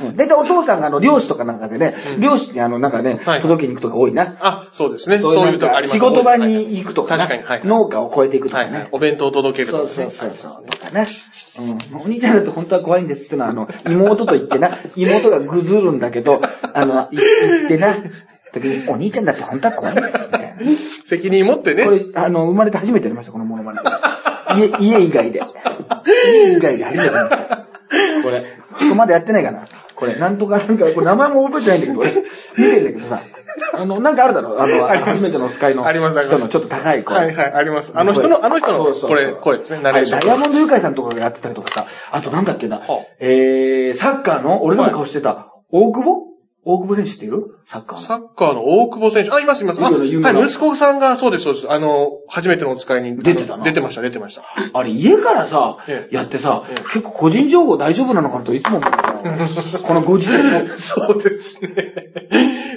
[0.08, 0.16] う。
[0.16, 4.38] だいたいお父さんがあの、漁師とかなんかでね、漁師にあの、なんかね、はい届けに行くとか多いな。
[4.40, 5.18] あ、そうですね。
[5.20, 7.68] そういううとこあります仕事場に行くとかな確かに、はい。
[7.68, 8.90] 農家を越えていくとかねはいはい。。
[8.94, 10.10] お弁当を届けるそうとかね。
[10.10, 10.66] そうそうそう。
[10.66, 11.08] とかね。
[11.60, 12.02] うん。
[12.02, 16.42] お兄ちゃんだって本当は怖いんですってのは、あの、妹と言ってな、妹がぐずるんだけど、
[16.74, 17.98] あの、い言ってな、
[18.54, 20.56] 時に、お兄ちゃんだって本当は怖いんですみたいな。
[21.04, 21.92] 責任持ってねこ。
[21.92, 23.80] れ、あの、生まれて初めてやりました、このモノマネ。
[24.56, 25.42] 家、家以外で。
[26.26, 27.58] 家以外で初めてやりました。
[28.24, 29.66] これ、これまだやってないかな。
[29.96, 32.16] これ、なんとかなんか、これ名前も覚えてないんだけど、俺、見
[32.58, 33.22] てんだけどさ、
[33.74, 37.18] あの、なんかあるだろあの、初めてのお使いの人のちょっと高い声。
[37.18, 37.92] はいはい、あります。
[37.96, 39.84] あの人の、あの人の、これ、声ですね。
[39.84, 40.18] ナレーション。
[40.18, 46.33] あれダイヤモンドユカイさんとかがやってたりとかさ、あとなんだっけな、はあえー、サッカーの、俺らの顔してた、大久保
[46.66, 47.58] 大久保選手っている？
[47.66, 48.06] サッカーの。
[48.06, 49.32] サッカーの大久保選手。
[49.32, 49.82] あ、いますいます。
[49.82, 51.72] はい、息子さんがそうです、そうです。
[51.72, 53.18] あの、初めてのお使いに。
[53.18, 54.44] 出てたな出てました、出てました。
[54.74, 58.92] あれ、家からさ、ええやってさ、ええ結構個人情報大丈夫なのかなといつも思う。
[59.84, 60.68] このご時世の。
[60.78, 61.94] そうですね。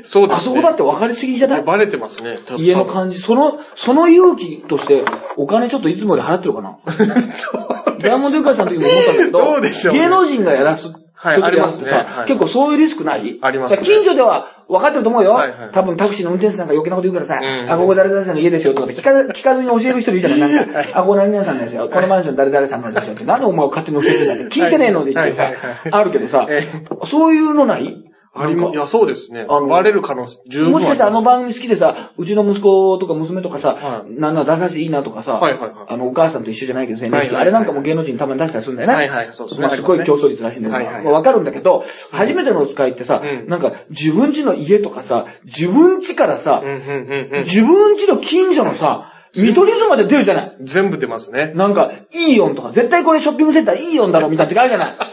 [0.02, 0.34] そうですね。
[0.34, 1.62] あそこだって分かりすぎじゃない？
[1.62, 2.38] バレてますね。
[2.58, 3.18] 家の感じ。
[3.18, 5.04] その、その勇気として、
[5.36, 6.76] お金ちょっといつもより払ってるかな？
[8.00, 13.38] ダイヤモンドユカイさんの時も思ったんだけど、どうでしょうね芸能人がやらす、はいありますねはい結構そういうリスクない？
[13.40, 15.34] ありますねさ近所では分かってると思うよ。
[15.34, 15.70] はいはい。
[15.72, 17.70] 多分タクシーの運転手さんが余計なこと言うからさ、うん。
[17.70, 21.88] あ、ここ誰々さんの家ですよとかって聞か聞かずに教える人いるじゃないなんか、 あ、ここ何々さんですよ。
[21.88, 23.24] このマンション誰々さんなんですよって。
[23.24, 26.66] なんでお前勝手に教えてんだって聞いてねえので言ってさはいはいはいはい、あるけどさえ、
[27.04, 28.02] そういうのない？
[28.36, 29.46] ありま、いや、そうですね。
[29.48, 38.94] あのバレる可能性、十分もしかしてあのり番組好きでさ、うちの息子とか娘とかさ、はいなんなら出さいいなとかさ、はいはいはいあの、お母さんと一緒じゃないけどさ、はいはいはいあれなんかも芸能人たまに出したりするんだよね。
[38.94, 47.44] はいはいそうですねまあ、すごい競争率らしいんだけど、はいはいまあわかるんだけど、初めてのお使いってさ、うんなんか自分家の家とかさ、自分家からさ、うん、うん、うん、うん。
[47.44, 50.56] 自分家の近所のさ、見取り図まで出るじゃない。
[50.62, 51.52] 全部出ますね。
[51.54, 54.96] なんか、イーオンとか、絶対これショッピングセンターイーオンだろみたいな違うじゃない。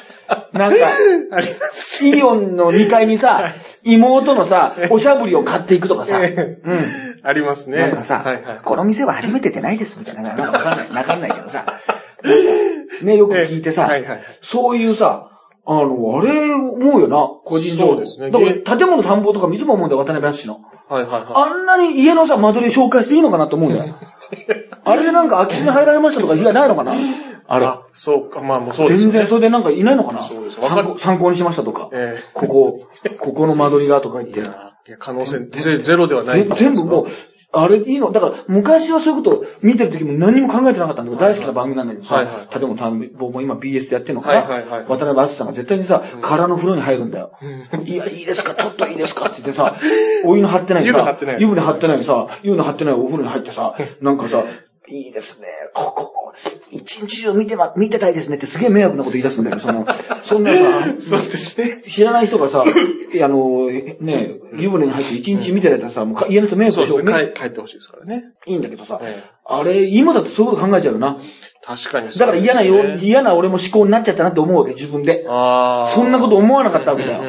[0.53, 0.77] なんか。
[2.01, 6.79] イーオンの2階にさ、妹のさ、おしゃぶりを買っていくとかさ、ええうん。
[7.23, 7.77] ありますね。
[7.77, 8.59] なんかさ、はいはい。
[8.63, 10.33] この店は初めてじゃないですみたいな。
[10.33, 10.89] なんかわかんない。
[10.93, 11.65] わかんないけどさ。
[13.03, 15.29] ね、よく聞いてさ、ええはいはいそういうさ、
[15.65, 17.91] あの、あれ思うよな、個人情報。
[17.93, 20.59] そうですねだから、建物探訪とかいつも思うんだよ、渡辺淳の。
[20.89, 23.95] はいはいはあんなに家のさ、間取り紹介していいのかなと思うんだよ。
[24.85, 26.93] あれでなんか空き巣に入られましたとか被害ないのかな
[27.47, 27.59] あい。
[27.59, 27.65] れ。
[27.65, 29.01] あ、そうか、まあもうそうですね。
[29.03, 30.23] 全然それでなんかいないのかな？
[30.23, 31.89] そうです参考参考にしましたとか。
[31.93, 32.87] えここ、
[33.19, 34.39] ここの間取りがとか言って。
[34.41, 34.43] え
[34.89, 36.49] いや、可能性ゼゼロではないぜ。
[36.57, 37.07] 全部もう、
[37.55, 38.11] あれいいの？
[38.11, 47.31] だから、昔はそういうこと見てる時も何にも考えてなかったんだけど、大好きな番組なんだけどさ、はいはいはい例えばさ僕も今 BS でやってるのかな、はいはいはい渡辺篤さんが絶対にさ、空の風呂に入るんだよ。
[47.85, 49.25] いや、いいですか、ちょっといいですか？
[49.25, 49.77] って言ってさ、
[50.25, 54.43] お湯の張ってないさ、湯船張ってない湯船張ってないのさ、湯船張ってないお風呂に入ってさ、 なんかさ、
[54.89, 56.33] いいですね、ここ、
[56.69, 59.85] 一日中見てま、見てたいですねってすげえ迷惑なこと言い出すんだよ、 その、
[60.23, 61.83] そんなさ、そうですね。
[61.87, 66.93] 知らない人がさ、 あの、ね、湯船に入って一日見てられたらさ、もうか家の人迷惑でしょ？
[66.95, 67.23] そうですね。
[67.23, 68.25] ね帰帰ってほしいですからね。
[68.45, 71.17] いいんだけどさ、ええあれ、今だとそういうこと考えちゃうよな。
[71.65, 75.25] 確かにそうだから嫌なよ、嫌な俺も思考になっちゃったなって思うわけ、自分で。
[75.29, 75.85] ああ。
[75.85, 77.23] そんなこと思わなかったわけだよ。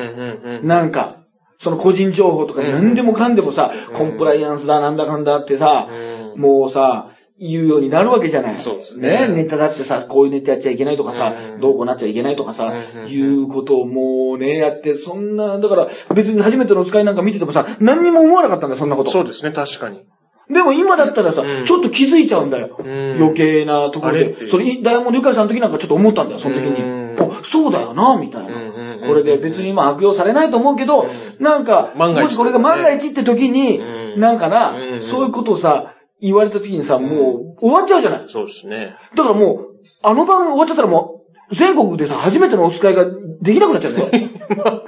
[0.63, 1.19] なんか、
[1.59, 5.95] その個人情報とかうん何でもかんでもさ、うんコンプライアンスだなんだかんだってさ、う
[6.39, 8.61] んもうさ、言うようになるわけじゃない。
[8.61, 19.11] そうですねネタだってさ、こういうネタやっちゃいけないとかさ、うんどうこうなっちゃいけないとかさ、うんいうことをもうね、やって、そんな、だから別に初めてのお使いなんか見ててもさ、何にも思わなかったんだよ、そんなこと。
[19.11, 20.05] そうですね、確かに。
[20.51, 22.77] でも今だったらさ、うんちょっと気づいちゃうんだよ。
[22.79, 24.47] うん余計なところで。
[24.47, 26.83] それ、ダイヤモンドユカイさんの時なんかちょっと思ったんだよ、その時に。
[26.83, 28.53] うんあ、そうだよな、みたいな。
[29.07, 33.83] これで別にまあ悪用されないと思うけど、うんなんか、もしこれが万が一って時に、う
[34.19, 35.94] んなんかな、うんそういうことをさ、
[36.25, 38.27] 言われた時にさ、もう終わっちゃうじゃない。
[38.29, 38.95] そうですね。
[39.15, 39.57] だからもう、
[40.03, 43.05] あの番終わっちゃったらもう、全国でさ、初めてのお使いが
[43.41, 44.31] できなくなっちゃうんだよ。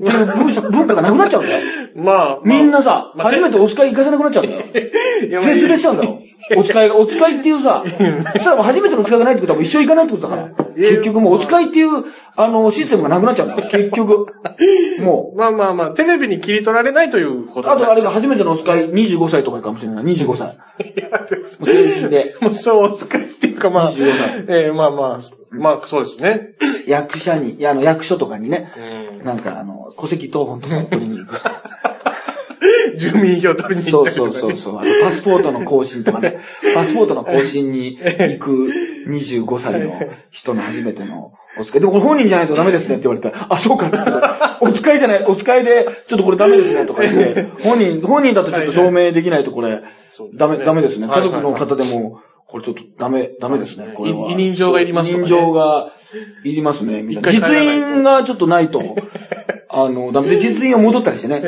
[0.00, 1.60] 文化文化がなくなっちゃうんだよ。
[1.94, 4.62] まあ、まあみんなさ、まあ初めてお使い行かせなくなっちゃうんだよ。
[4.72, 6.18] 絶滅しちゃうんだよ。
[6.56, 10.66] お使いが、お使いっていうさ、そしたらもう初めてのお使いがないってことはもう一生行かないってことだから。
[10.76, 12.04] いや結局もうお使いっていう、
[12.36, 13.68] あの、システムがなくなっちゃうんだよ。
[13.72, 14.26] 結局。
[15.00, 15.38] もう。
[15.38, 18.14] まあまあまあ、テレビに切り取られないということあとあれがが。
[18.14, 20.04] 初めてのお使い25歳とかかもしれない。
[20.04, 20.48] 25歳。
[20.48, 20.54] も
[21.62, 22.34] う成人で。
[22.40, 26.54] もうそう、お使いっていうかまあ、25歳ええまあまあ、まあそうですね。
[26.86, 31.40] 役者に、いや、あの、役所とかにね、うんなんかあの、戸籍謄本とかを取りに行く。
[32.96, 34.32] 住民票取りに行そうったりとかね。
[34.32, 34.78] そうそうそう。
[34.78, 36.38] あとパスポートの更新とかね。
[36.74, 38.70] パスポートの更新に行く
[39.08, 39.92] 25歳の
[40.30, 41.80] 人の初めてのお使い。
[41.80, 43.98] でもこれ本人じゃないとダメですねって言われたら、あ、そうかって。
[44.60, 49.82] お使いじゃない、お使いで、ちょっとこれダメですねとか言って、本人、本人だとちょっと証明できないとこれ
[50.34, 51.08] ダメ、ダメですね。
[51.08, 52.20] 家族の方でも、
[52.56, 53.92] これちょっとダメ、ダメですね。
[53.94, 54.30] これは。
[54.30, 55.18] 委任状がいりますね？
[55.18, 55.92] 委任状が
[56.42, 57.02] いりますね。
[57.02, 58.82] 実印がちょっとないと、
[59.68, 61.42] あの、ダメで、実印を戻ったりしてね。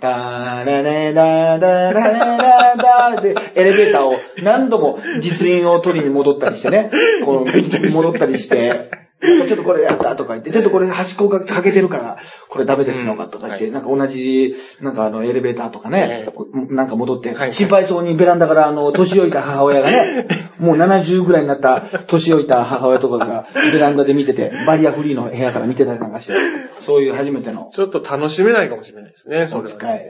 [0.00, 6.90] ダーラレダダラレダダで、エレベーターを何度も実印を取りに戻ったりしてね。
[7.26, 8.90] こう戻ったりして、
[9.48, 16.28] ちょっとこれやったとか言って、ちょっとこれ端っこが欠けてるから、これダメですのかとか言って、うんなんか同じ、なんかあのエレベーターとかね、
[16.70, 20.28] なんか戻って、はい心配そうにベランダからあの、年老いた母親がね、
[20.60, 26.34] もう70ぐらいになった年老いた母親とかがベランダで見てて、バリアフリーの部屋から見てたりなんかして、
[26.78, 30.06] そういう初めてのちょっと楽しめないかもしれないですね、そおれは使い。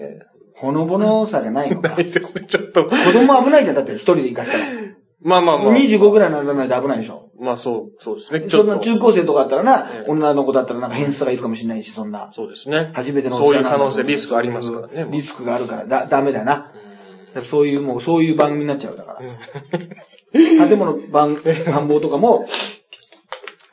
[0.55, 2.01] ほのぼのさじゃないのか な。
[2.01, 2.87] いですね、ちょっと。
[2.87, 4.65] 子供危ないじゃん、だって一人で行かしたら。
[5.23, 5.75] まあまあまあ。
[5.75, 7.28] 25ぐらいにならないと危ないでしょ。
[7.41, 8.41] まあそう、そうですね。
[8.43, 8.85] ちそんなょっと。
[8.85, 12.31] 中高生とかだったらなええ、女の子だったらなんか変質がいるかもしれないし、そんな。
[12.33, 12.91] そうですね。
[12.95, 15.09] 初めてのそういう可能性、リスクありますからね。
[15.11, 16.73] リスクがあるから、だ、ダメだよな。
[17.45, 19.21] そういう、もうそういう番組になっちゃうだから。
[20.69, 22.49] 建物番、繁忙とかも、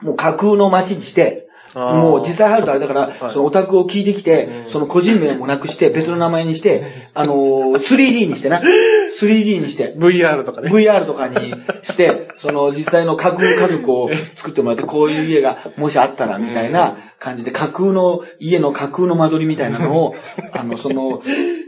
[0.01, 8.61] もう架空の街にして、もう実際入るとあれだから、はいそのオタクを聞いてきて、うんその個人名もなくして、別の名前にして、あのー 3D にしてな。
[9.21, 9.93] 3D にして。
[9.97, 10.69] VR とかね。
[10.71, 20.15] VR とかにして、 その実際の架空家族を作ってもらって、こういう家がもしあったらみたいな感じで、架空の、家の架空の間取りみたいなのを、
[20.53, 21.21] あの、その、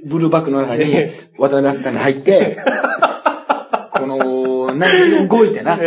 [0.05, 0.93] ブルーバッグの中に
[1.37, 2.57] 渡辺さんが入って、
[3.93, 5.79] この、何動いてな、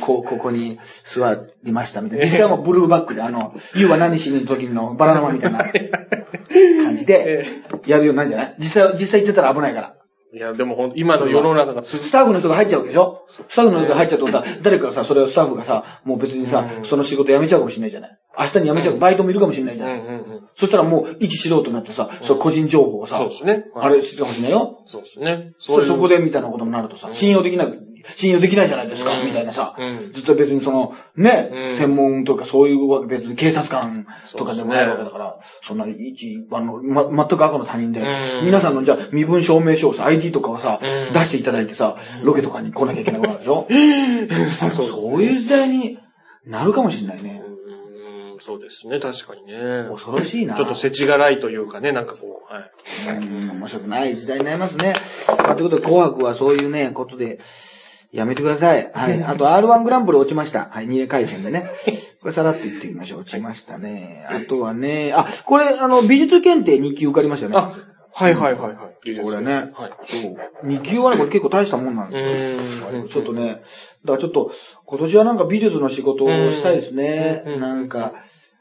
[0.00, 2.24] こう、ここに座りましたみたいな。
[2.24, 5.58] 実際はもうブルーバッグで、あの、ユウは何しにの時のバラナマみたいな
[6.84, 7.44] 感じで、
[7.86, 8.54] やるようになるんじゃない？
[8.58, 9.94] 実際、実際行っちゃったら危ないから。
[10.36, 13.24] いや、でもほんと今の世の中が続スタッフの人が入っちゃうわけでしょ？
[13.26, 16.84] スタッフの人が入っちゃうとさ、誰かがさ、それをスタッフがさ、もう別にさ、うん。
[16.84, 18.18] その仕事辞めちゃうかもしれないじゃない。
[18.38, 20.00] 明日に辞めちゃう、バイトもいるかもしれないじゃない。
[20.54, 23.64] そしたらもう、一素人になってさ、その個人情報をさ、そうですね。
[23.76, 24.84] あれしてほしいなよ？
[24.86, 25.54] そうですね。
[25.58, 27.68] そこでみたいなことになるとさ、信用できない、
[28.14, 29.26] 信用できないじゃないですか、うん。
[29.26, 29.74] みたいなさ。
[29.78, 31.76] うん、ずっと別にその、ね、うん。
[31.76, 38.46] 専門とかそういうわけ別に警察官とかでもないわけだから、そんな一、あの、ま、全く赤の他人で、うん。
[38.46, 41.12] 皆さんのじゃあ身分証明書をさ、ID とかをさ、うん。
[41.12, 43.66] 出していただいてさ、ロケとかに来なきゃいけないことなんでしょ？
[44.70, 45.98] そ うそういう時代に
[46.46, 47.42] なるかもしれないね。
[47.44, 48.40] うん。
[48.40, 49.88] そうですね、確かにね。
[49.90, 50.54] 恐ろしいな。
[50.54, 52.70] ちょっと世知辛いというかね、なんかこう、はい。
[53.18, 54.94] うん、面白くない時代になりますね。
[55.38, 57.38] まあ、ということで、紅白はそういうね、ことで、
[58.16, 58.90] やめてください。
[58.94, 59.22] はい。
[59.22, 60.68] あと、R1 グランプリ落ちました。
[60.70, 61.64] はい、2回戦でね。
[62.22, 63.20] これさらっと言っていきましょう。
[63.20, 64.26] 落ちましたね。
[64.30, 67.58] あとはね、あ、これ、あの、美術検定2級受かりましたよね。
[67.58, 67.70] あ、
[68.12, 69.20] はいはいはいはい。
[69.22, 69.72] これねはい。
[70.02, 70.36] そう。
[70.66, 72.90] 2級はね、これ結構大したもんなんうですよ。
[72.90, 73.08] ーん。
[73.08, 73.62] ちょっとね、
[74.04, 74.52] だからちょっと、
[74.86, 77.42] 今年はなんか美術の仕事をしたいですね。
[77.46, 78.14] うんなんか、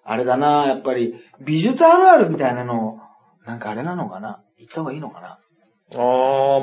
[0.03, 2.99] あれだな、やっぱり、美術あるあるみたいなの、
[3.45, 5.39] なんかあれなのかな言った方がいいのかな
[5.93, 5.99] ああ、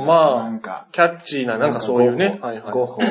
[0.04, 2.40] まあ、なんか、キャッチーな、なんかそういうね。
[2.42, 2.72] はいはい。
[2.72, 3.02] ゴッホ、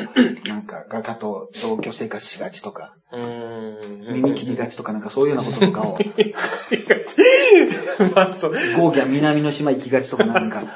[0.46, 4.14] なんか画家と同居生活しがちとか、うーん。
[4.14, 5.98] 耳切りがちとかなんかそういうようなこととかを、
[8.14, 8.52] まあ、そう。
[8.52, 10.74] ゴーギャン南の島行きがちとかなんか、文句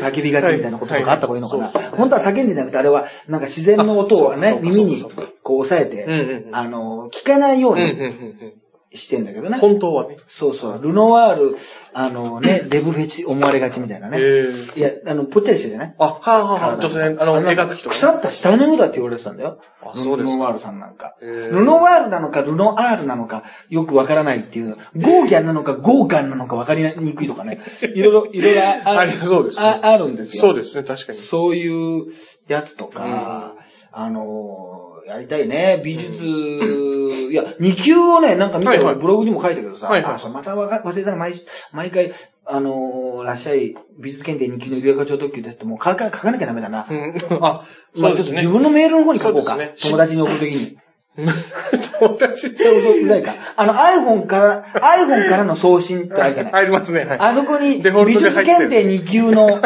[0.00, 5.02] 叫びがちみたいなこととかあった方がいいのかな本当は叫んでなくて、あれは、なんか自然の音をね耳に
[5.42, 6.06] こう押さえうんて。
[6.52, 8.12] あの、聞かないようにうん
[8.96, 9.52] してんだけどうん。
[9.52, 9.58] ね。
[9.58, 10.16] 本当はね。
[10.28, 10.82] そうそう。
[10.82, 11.56] ルノワール、
[11.92, 14.18] あのね、 デブフェチ思われがちみたいなへね。
[14.20, 14.78] え。
[14.78, 19.58] いや、あの、ぽっちゃりしてるじゃないあ、はあはあはあ、女性、あの、描く人腐った下のようだって言われてたんだよ。
[19.82, 21.14] あそうですかルノワールさんなんか。
[21.20, 24.76] ルノワールなのか、ルノアールなのか、よくわからないっていう。
[24.96, 27.60] ゴーギャンなのか、ゴーガンなのかわかりにくいとかね。
[27.82, 30.42] いろいろ、いろいろあありそうですねああるんですよ。
[30.42, 31.18] そうですね、確かに。
[31.18, 32.06] そういう
[32.48, 33.54] やつとか、
[33.92, 35.80] あのーやりたいね。
[35.84, 41.34] 美術、いや、2級をね、なんか見たはいはいブログにも書いたけどさ、はいはいあそうまた忘れたな毎
[41.72, 42.12] 毎回、
[42.44, 46.86] あのーらっしゃい、美術検定2級の有価長特急ですってもう書か書かなきゃダメだな。
[46.90, 47.14] うん。
[47.40, 48.32] あ、まあちょっと。
[48.32, 49.50] 自分のメールの方に書こうか。
[49.50, 50.76] そうね友達に送るときに。
[51.98, 53.32] 友達そうそう、ぐらいか。
[53.56, 56.52] あの iPhone から、iPhone からの送信ってあるじゃない。
[56.52, 57.04] 入りますね。
[57.04, 57.18] はい。
[57.18, 59.60] あそこに、美術検定2級の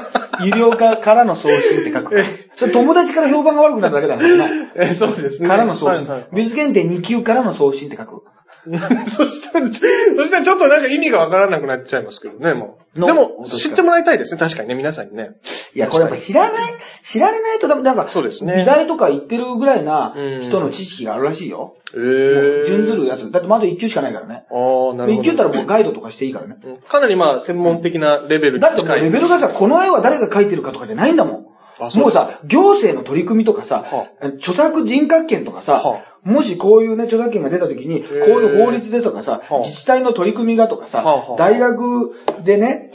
[0.45, 2.23] 有料化からの送信って書く。
[2.57, 4.47] それ友達から評判が悪くなるだけだからな。
[4.77, 5.49] え、そうですね。
[5.49, 6.09] からの送信。
[6.33, 8.23] 美術検定2級からの送信って書く。
[9.07, 13.01] そしたら、そしたらちょっとなんか意味がわからなくなっちゃいますけどね、もう。
[13.01, 15.31] のでも、知ってもらいたいですね、確かにね、皆さんにね。
[15.75, 21.77] いや、これやっぱ知らない、知られないと多分なんか、そうですね美大とか行ってるぐらいなうん人の知識があるらしいよ。
[21.95, 22.65] えー。
[22.65, 23.31] 準ずるやつ。
[23.31, 24.45] だってまだ1級しかないからね。
[24.51, 25.57] ああ、なるほ1級ったらど。
[25.57, 26.57] もうガイドとかしていいからね。
[26.63, 28.85] うんかなりまあ、専門的なレベルにだって。
[28.85, 31.50] レベルがさ、この絵は誰が描いてるかとかじゃないんだもん。
[31.95, 34.07] もうさ、行政の取り組みとかさ、は
[34.39, 41.03] 著作人格権とかさ、はもしこういうね、著作権が出た時に、こうーいう法律ですとかさ、は自治体の取り組みがとかさ、
[41.39, 42.15] 大学
[42.45, 42.91] でね、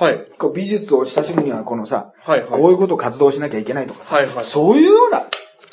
[0.54, 2.12] 美術を親しむにはこのさ、
[2.52, 5.26] こういうことを活動しなきゃいけないとかさ、そういうような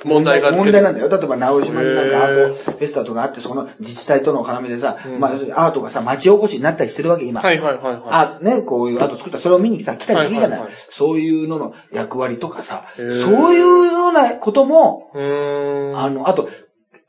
[0.05, 1.09] 問題があって問題なんだよ。
[1.09, 7.41] 例えば、直島になんかアへーートフェスタとかあって、その自治体との絡みでさ、うんまあ、アートがさ、町おこしになったりしてるわけ、今。
[7.41, 8.03] はいはいはいはい。
[8.11, 15.11] あ、ね、こういうアート作ったらそれを見に来た、来たりするじゃない,、はいはいはいそういうのの役割とかさ、そういうようなことも。
[15.15, 16.49] あの、あと、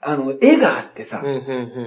[0.02, 1.38] あの、絵があってさ、うんうん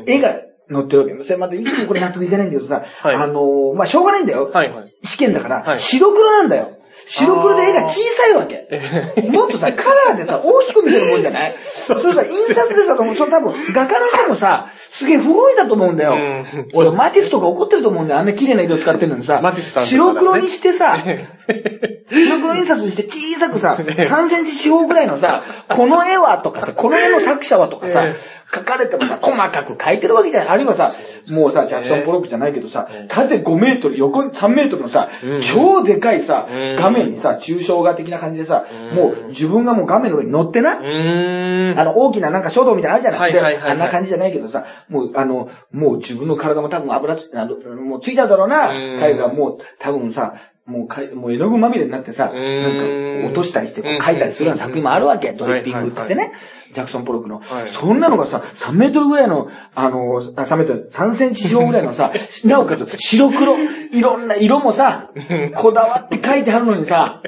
[0.01, 0.11] うん。
[0.11, 0.37] 絵が
[0.71, 1.23] 載ってるわけよ。
[1.23, 4.51] それまた、いつもこれ納得いかないんだけどさ、はいあの、まあ、しょうがないんだよ。
[4.53, 4.93] はいはい。
[5.05, 6.76] 試験だから、はい白黒なんだよ。
[7.05, 8.67] 白黒で絵が小さいわけ。
[8.71, 11.53] えもっとさ、カラーでさ、大きく見せるもんじゃない？
[11.53, 16.15] それさ、印刷でさ、その多分、画家の人もさ、すげえ不本意だと思うんだよ。
[16.15, 16.69] うん。
[16.75, 18.21] 俺、マティスとか怒ってると思うんだよ。
[18.21, 28.17] あんな綺麗な色使ってるのにさ、マティスさんとか白黒にしてさ、白黒印刷にして小さくさ、3センチ四方ぐらいのさ、この絵はとかさ、この絵の作者はとかさえ、
[28.53, 30.49] 書かれてもさ、 細かく書いてるわけじゃない。
[30.51, 30.93] あるいはさ、
[31.31, 38.97] もうさ、ジャクソン・ポロックじゃないけどさ、縦5メートル、横3メートルのさうん、超でかいさうん、画面にさ、抽象画的な感じでさ、うん。
[38.97, 40.73] もう自分がもう画面の上に乗ってな。
[40.73, 43.55] あの、大きななんか書道みたいなのあるじゃない？
[43.57, 48.71] はいあんな感じじゃないけどさ、もう、あの、もう自分の体も多分油つ、もうついちゃうだろうな。
[48.71, 49.01] うん。
[49.01, 50.35] 彼がもう、多分さ、
[50.67, 52.63] もうかい、もう絵の具まみれになってさ、うん。
[52.63, 55.31] なんか落としたりしてこう描いたりするような作品もあるわけ。
[55.31, 55.37] うん。
[55.37, 56.33] ドリッピングって言ってはいね。
[56.73, 57.39] ジャクソン・ポロックの。
[57.39, 57.67] は。
[57.67, 57.69] い。
[57.69, 62.13] そんなのがさ、3メートルぐらいの、あの、あ3メートル、3センチ四方ぐらいのさ、
[62.45, 63.57] なおかつ白黒、
[63.93, 65.11] いろんな色もさ、
[65.55, 67.23] こだわって描いてあるのにさ、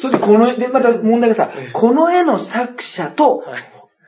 [0.00, 3.44] それでこの、で、また問題がさ、この絵の作者と、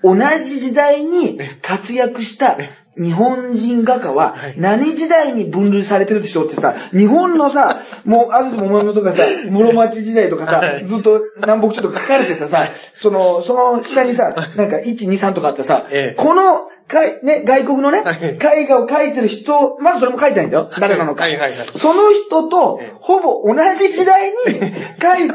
[0.02, 2.56] 同じ時代に活躍した
[2.98, 10.86] 日本人画家は何時代に分類されてるでしょうってさ、日本のさ、もう、安土桃山とかさ、室町時代とかさは、い。
[10.86, 18.38] ずっと南北ちょっと書かれてたさ、その、その下にさ、なんか1、2、3とかあってさええ、この、かい、ね、外国のね、はい。
[18.62, 20.70] 絵画を描いてる人、まずそれも書いてないんだよ。
[20.80, 21.24] 誰なのか。
[21.24, 21.68] はいはいはい。
[21.74, 24.34] その人とええ、ほぼ同じ時代に
[24.98, 25.34] 描いて、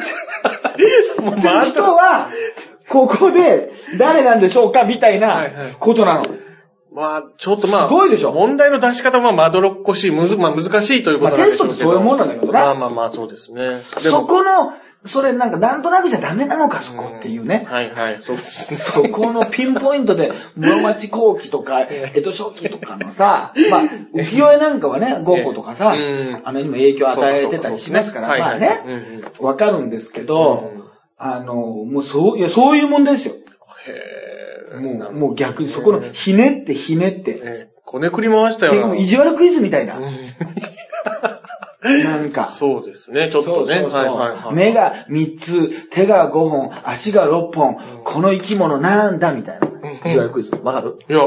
[1.47, 2.30] る人は、
[2.89, 5.54] ここで誰なんでしょうかみたいない。
[5.80, 6.26] ことなの。
[6.93, 8.32] まあ、ちょっとまあ、すごいでしょ。
[8.32, 11.65] 問題の出し方はまどろっこしい、むず、まあ難しいということなんでしょうけど。
[11.65, 12.62] まあテストってそういうもんなんだけどな。
[12.62, 13.81] まあまあまあ、そうですね。
[14.02, 14.73] でそも、この、
[15.06, 17.65] それなんかなんとなくじゃダメなのか、そこっていうね。
[17.69, 18.37] はいはい、そ。
[18.37, 23.81] そこのピンポイントで、室町後期とか、江 戸初期とかのさ、まあ、
[24.13, 26.41] 浮世絵なんかはね、ゴッホとかさ、うん。
[26.46, 28.81] あの、にも影響を与えてたりしますから、まあね
[29.39, 30.83] わかるんですけどうん、
[31.17, 33.33] あの、もうそう、いや、そういう問題ですよ。
[33.87, 34.23] へー
[34.80, 38.71] もう、もう逆に、そこの、ひねってひねって、えーこねくり回したよ。
[38.71, 39.98] 結構意地悪クイズみたいな。
[39.98, 40.06] うん
[42.04, 42.48] なんか。
[42.48, 43.82] そうですね、ちょっとね。
[43.82, 44.56] そうそうそうはいはいはい。
[44.56, 49.67] 目が3つ、手が5本、足が6本、この生き物なんだみたいな。
[50.06, 50.52] ビジュアルクイズ。
[50.63, 50.98] わかる？
[51.10, 51.19] いや、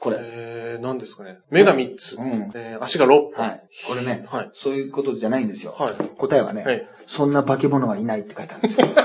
[0.00, 0.16] これ。
[0.20, 1.38] えー、何ですかね。
[1.48, 2.16] 目が3つ。
[2.16, 3.30] うんえー足が6本。
[3.36, 3.62] はい。
[3.88, 5.74] これね、はいそういうことじゃないんですよ。
[5.78, 8.88] はい答えはね、はいそんな化け物はいないって書いてあるんですよ。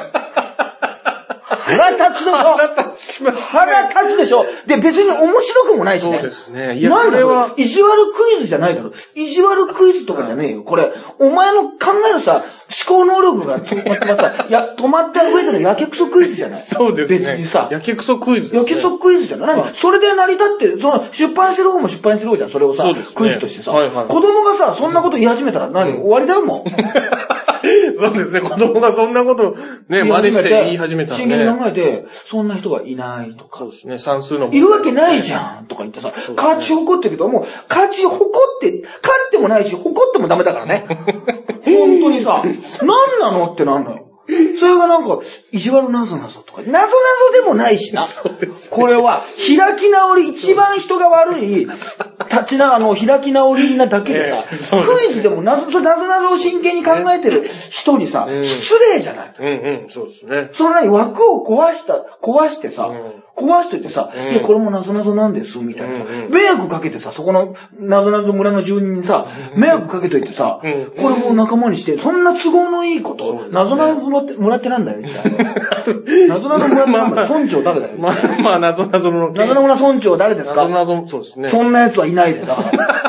[1.78, 2.56] 腹立つでしょ？
[2.56, 4.46] 腹立ちます腹立つでしょ？
[4.66, 6.20] で、別に面白くもないしね。
[6.20, 6.78] そうですね。
[6.78, 7.20] いや、なんだ
[7.58, 8.92] 意地悪クイズじゃないだろ。
[9.16, 10.64] 意地悪クイズとかじゃねえよ。
[10.64, 11.78] これ、お前の考
[12.10, 12.44] えるさ、
[12.88, 16.62] 思考能力が止まってますさ、 や、止まった上でのやけくそクイズじゃない。
[16.62, 17.20] そうですね。
[17.20, 18.60] 別にさ、やけくそクイズね。
[18.60, 19.50] やけくそクイズじゃない。
[19.50, 26.70] はい何それで成り立ってる、その、出版してる方も出版してる方じゃん、それをさ、ねクイズとしてさ、はいはい子供がさ、そんなこと言い始めたら何、終わりだよ、もう。
[28.00, 28.42] そうですね。
[28.42, 29.56] 子供がそんなこと、
[29.90, 31.26] ね、真似して言い始めたらね。
[31.60, 33.72] 考えて、そんな人がいないとかそう。
[33.72, 34.00] ですね。
[34.00, 34.52] 算数の。
[34.52, 40.86] いるわけないじゃんとか言ってさ、勝ち誇ってるけども、勝ち誇って、勝ってもないし、誇ってもダメだからね。
[41.66, 42.44] 本当にさ、
[42.82, 44.09] 何なのってなんだよ。
[44.60, 45.20] それがなんか、
[45.52, 46.90] 意地悪なぞなぞとか、なぞなぞ
[47.34, 48.06] でもないしな。
[48.70, 51.66] これは、開き直り、一番人が悪い、
[52.32, 59.36] 立ちな、あの、開き直りなだけでさ、クイズでもなぞ、それなぞなぞを真剣に考えてる人にさ、うん失礼じゃない。
[59.40, 60.50] うんうん、そうですね。
[60.54, 75.54] その何、枠を壊した、壊してさ、うん壊しといてさ、うんいや、これもなぞなぞなんです、みたいなさ、うんうん迷惑かけてさ、そこのなぞなぞ村の住人にさ、迷惑かけといてさ、うんこれもう仲間にして、そんな都合のいいこと、なぞなぞ村って村ってなんだよ、みたいな。
[76.36, 77.94] なぞなぞ村ってなんだよ、村長誰だよ。
[77.98, 79.32] まあまあ、なぞなぞの。
[79.32, 81.48] なぞなぞ村村長誰ですかなぞなぞ、そうですね。
[81.48, 83.00] そんな奴はいないで、だから。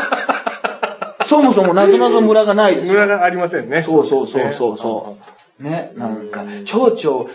[1.26, 3.83] そもそもなぞなぞ村がないですよ村がありませんね。
[3.83, 5.16] そうそうそうそうそ
[5.61, 5.62] う。
[5.62, 7.28] ね、なんかうん、町長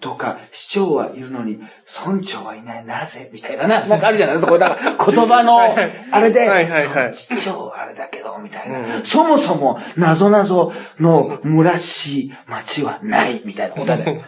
[0.00, 1.58] とか市長はいるのに、
[2.06, 3.30] 村長はいない、なぜ？
[3.32, 4.38] みたいなな、なんかあるじゃない？
[4.38, 8.78] そこ、だから 言葉の、あれで、はいはいはい市長はあれだけど、みたいな。
[8.78, 14.20] うんそもそも、なぞなぞの村市、町はない、みたいなことで。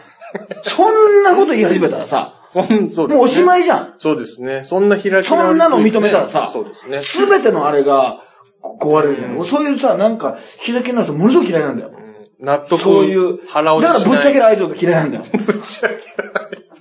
[0.63, 3.93] そんなこと言い始めたらさ、 そんそうですねもうおしまいじゃん。
[3.97, 4.63] そうですね。
[4.63, 6.99] そんな開き直りそんなの認めたらさ、そうですね。
[7.01, 8.23] すべてのあれが
[8.61, 9.37] こ壊れるじゃん。
[9.37, 11.91] うんそういうさ、なんか、開きの人ものすごい嫌いなんだよ。
[12.39, 12.81] うん納得。
[12.81, 13.87] そういう、腹落ち。
[13.87, 15.23] だからぶっちゃけるアイドルが嫌いなんだよ。
[15.33, 16.01] ぶっちゃける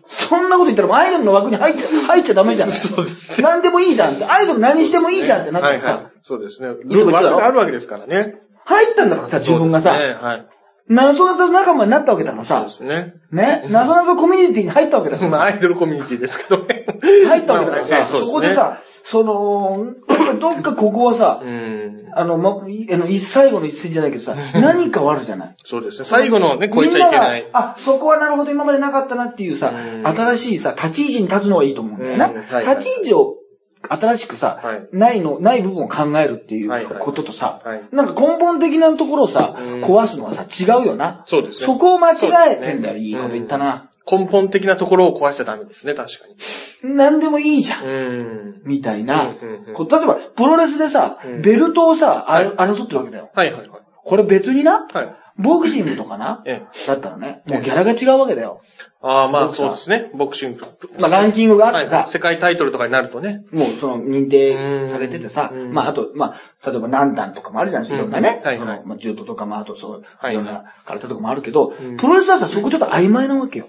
[0.08, 2.68] そんなこと言ったらアイドルの枠に入っちゃ、入っちゃダメじゃん。
[2.68, 4.24] そうです何でもいいじゃんって。
[4.24, 6.12] アイドル何してもいいじゃんってなったらさ、はいはい。
[6.22, 6.70] そうですね。
[6.70, 8.40] いつも言ってたろ枠があるわけですからね。
[8.64, 10.46] 入ったんだからさ、自分がさ、ねはい。
[10.88, 13.14] 謎々仲間になったわけだからそうさで、すね。
[13.32, 16.86] ね、謎々コミュニティに入ったわけだからまあ、さ、アイドルコミュニティですけどね。
[17.26, 19.86] 入ったわけだからまあさ、そそうこでさ、その、
[20.40, 21.96] どっかここはさう、ん。
[22.14, 25.54] あの、ま、いあの、一最後の一戦じゃないけどさ、何かはあるじゃない？
[25.64, 26.04] そうですね。
[26.08, 32.26] 最後のね、超えちゃいけないあ、そこはなるほど今までなかったなっていうさう、ん新しいさ、立ち位置に立つのはいいと思うんだよな。
[32.26, 33.35] うんはいはい立ち位置を
[33.88, 41.22] 新しくさ、はいないの、ない部分を考えるっていうはいはいこととさ、はいなんか根本的なところをさ、うん壊すのはさ、違うよな。
[41.26, 41.66] そうですね。
[41.66, 42.94] そこを間違えてんだよ。
[42.94, 43.90] ねいいこと言ったな。
[44.10, 46.94] 根本的なところを壊しちゃダメですね、確かに。
[46.94, 47.84] 何でもいいじゃん。
[47.84, 48.62] うん。
[48.64, 49.74] みたいなうんうんうん。
[49.74, 52.26] こ例えば、プロレスでさうん、ベルトをさ、
[52.56, 53.30] 争ってるわけだよ。
[53.34, 53.80] はいはいはい。
[54.04, 55.16] これ別にな、はい。
[55.38, 56.86] ボクシングとかな、ええ。
[56.86, 58.60] だったらね、もうギャラが違うわけだよ。
[59.02, 60.10] ああ、まあそうですね。
[60.14, 60.64] ボクシング。
[60.98, 63.44] まあランキングがあってさはいはい、世界タイトルとかになるとね。
[63.52, 68.40] もうその認定されててさうん、まああと、まあ、例えば何段とかもあるじゃないですか、いろんなね。
[68.42, 73.66] うんはいはいまあ、柔道とかもあとそう、はいいろんな空手とかもあるけどうん、プロレスはさ、そこちょっと曖昧なわけよ。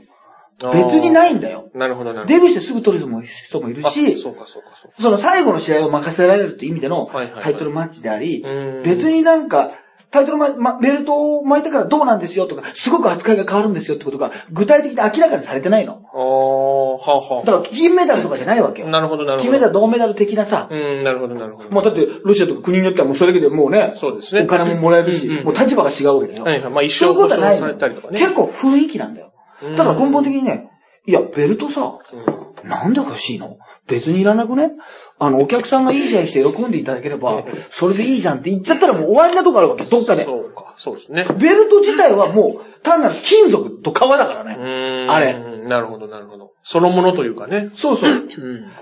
[0.73, 1.69] 別にないんだよ。
[1.75, 2.33] なるほどなるほど。
[2.33, 4.99] デビューしてすぐ取る人も人もいるあし、そうかそうかそうか。
[4.99, 9.71] その最後の試合を任せられるって意味でのはいはいはいタイトルマッチでありうん、別になんか、
[10.09, 16.01] タイトルマま、ベルトを巻いてからどうなんですよとか、すごく扱いが変わるんですよってことが、具体的に明らかにされてないの。
[16.13, 18.85] ああ、はあはだから、金メダルとかじゃないわけあ。
[18.85, 18.91] よ。
[18.91, 19.43] なるほどなるほど。
[19.43, 21.69] 金メダル、銅メダル的なさ、うん、なるほどなるほど。
[21.69, 24.43] もうだって、ロシアとか国によってはもうそれだけでもうね、そうですね。
[24.43, 26.43] お金ももらえるし、うんうんもう立場が違うわけだよ。
[26.43, 26.71] はいはい。
[26.71, 28.19] まあ一そうい生保証うことはないのされたりとかね。
[28.19, 29.33] 結構雰囲気なんだよ。
[29.75, 30.69] だから根本的にね、
[31.05, 33.57] いや、ベルトさ、うんなんで欲しいの？
[33.87, 34.71] 別にいらなくね？
[35.19, 40.25] あの、お客さんがいい試合して喜んでいただければ、それでいいじゃんって言っちゃったらもう終わりなとこあるわけ、どっかで。
[40.25, 41.25] そうか、そうですね。
[41.39, 44.55] ベルト自体はもう、単なる金属と革だからうね。
[44.55, 45.33] ーんあれ。
[45.67, 46.51] なるほど、なるほど。
[46.63, 47.71] そのものというかね。
[47.75, 48.11] そうそう。
[48.11, 48.27] うん。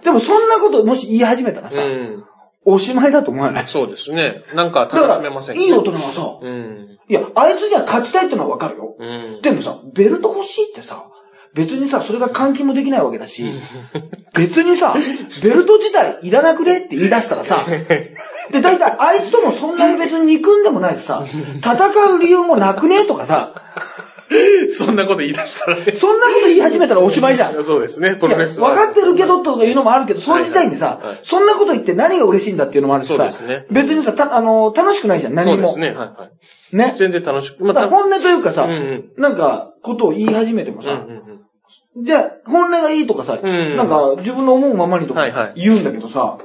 [0.04, 2.26] でもそんなこともし言い始めたらさ、うん。
[2.66, 3.68] おしまいだと思わない？
[3.68, 4.44] そうですね。
[4.56, 6.98] なんか楽しめませんいい大人はさ、うん。
[7.08, 8.96] いや、あいつには勝ちたいってのはわかるよ。
[9.00, 9.42] うん。
[9.42, 11.06] でもさ、ベルト欲しいってさ、
[11.56, 13.46] 別にさ、それが換金もできないわけだし、
[14.34, 14.96] 別にさ、
[15.42, 17.66] ベルト自体いらなくねって言い出したらさ、
[18.52, 21.24] で、大体あいつともそんなに別に憎んでもないしさ、
[21.60, 23.54] 戦う理由もなくねとかさ、
[24.70, 25.84] そんなこと言い出したらね。
[25.84, 27.64] そんなこと言い始めたらおしまいじゃん。
[27.64, 28.72] そうですね、プロレスは。
[28.72, 35.58] 分かってるけどとかいうのもあるけど、その時代にさ、はいはいはいそんなこと言って何が嬉しいんだっていうのもあるしさ、そうですね別にさ、たあの、楽しくないじゃん、そ何も。
[35.58, 36.30] うですね、はいは
[36.74, 36.76] い。
[36.76, 36.94] ね。
[36.98, 37.64] 全然楽しく。
[37.64, 41.35] また、本音というかさ、うんうんなんか、ことを言い始めてもうんさ、うん
[42.04, 46.38] じゃあ、本音がいいとかさ、うんなんか、自分の思うままにとかはいはい言うんだけどさ、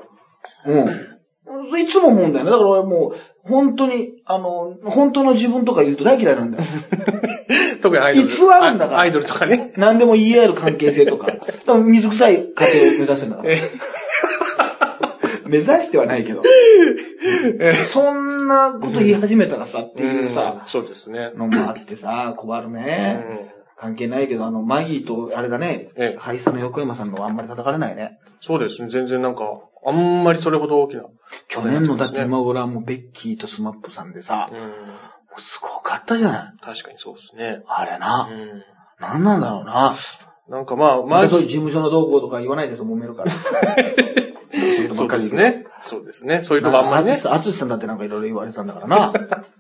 [0.67, 1.81] うん。
[1.81, 2.51] いつも思うんだよね。
[2.51, 6.65] だから俺もう、本当に、あの、本当の自分とか言うと大嫌いなんだよ。
[7.73, 7.81] うん。
[7.81, 8.29] 特にアイドル。
[8.29, 9.73] 偽るんだからアイドルとかね。
[9.77, 11.33] 何でも言い合える関係性とか。
[11.65, 13.49] 多分水臭い家庭を目指してんだから。
[15.47, 16.43] 目指してはないけど。
[17.89, 21.33] そんなこと言い始めたらさ、っていうさん、そうですね。
[21.35, 23.13] のもあってさ、困るうね。
[23.57, 28.19] ん関係ないけど、あの、マギーと、あれだねええ、ハイスタの横山さんのはあんまり叩かれないね。
[28.43, 31.05] そうですね、全然なんか、あんまりそれほど大きな。
[31.49, 32.27] 去年のだってうん。
[32.27, 34.59] 今頃はもうベッキーとスマップさんでさ、も
[35.39, 36.53] うすごかったじゃない。
[36.61, 37.63] 確かにそうですね。
[37.67, 38.25] あれうな。
[38.25, 38.63] ん。
[39.01, 39.95] なんなんだろうな。
[40.51, 43.33] なんかまあ、まあ、まそういう事務所の動向とか言わないでと揉めるから。
[44.93, 45.67] そうですね。
[45.81, 46.43] そうですね。
[46.43, 47.13] そういうとこあんまりね。
[47.13, 49.13] アツシさんだってなんかいろいろ言われてたんだからな。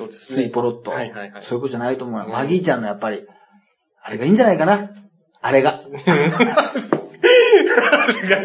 [0.00, 0.50] そうですスイね。
[0.50, 0.90] ポロッと。
[0.90, 2.26] はいはいはいそういうことじゃないと思うよ。
[2.26, 3.24] うんマギーちゃんのやっぱり、
[4.02, 4.90] あれがいいんじゃないかな？
[5.42, 5.80] あれが。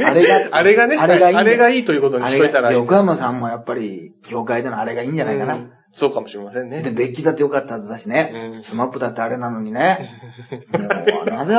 [0.06, 5.56] あれがあれがね、あれがいいあれがいいということにあしといたら横山さんもやっぱり、業界でのあれがいいんじゃないかな？
[5.56, 6.92] うんそうかもしれませんで、ね。
[6.92, 8.52] ベッキーだってよかったはずだしね。
[8.58, 10.12] うんスマップだってあれなのにね。
[11.14, 11.56] もう、なぜ、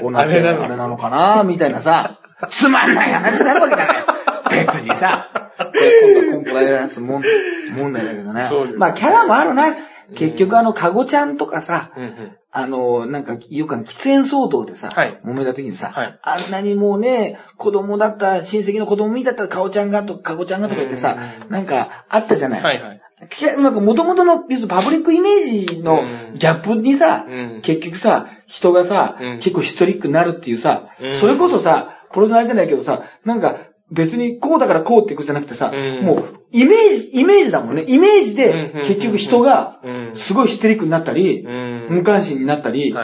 [0.00, 1.44] こうなってあれなのかな？
[1.44, 2.18] みたいなさ、
[2.48, 3.96] つまんない話になるわけじゃない。
[4.50, 5.30] 別にさ。
[5.58, 7.22] 今度はコンプライアンス問
[7.76, 8.72] 問題だけどねそうで。
[8.74, 9.74] すまあ、キャラもあるな。
[10.14, 22.62] 結局あの、カゴちゃんとかさ、うんうんあの、なんか、よくあの喫煙騒動でさ、はい揉めた時にさ、はいあんなにもうね、子供だった、親戚の子供みたいだったら、カゴちゃんがとか、カゴちゃんがとか言ってさう、んなんか、あったじゃない。
[22.62, 23.00] はいはい。
[23.28, 33.58] きなんか元々の、パブリックイメージのうんギャップにさ、うん結局さ、人がさ、うん結構ヒストリックになるっていうさ、うんそれこそさ、プロレスのあれじゃないけどさ、なんか、
[33.90, 37.84] 別にこうだからこうっていくじゃなくてさ、うんもう、イメージ、イメージだもんね。
[37.86, 42.94] イメージでうん、結局人がうん、すごいヒステリックになったり、うん無関心になったり。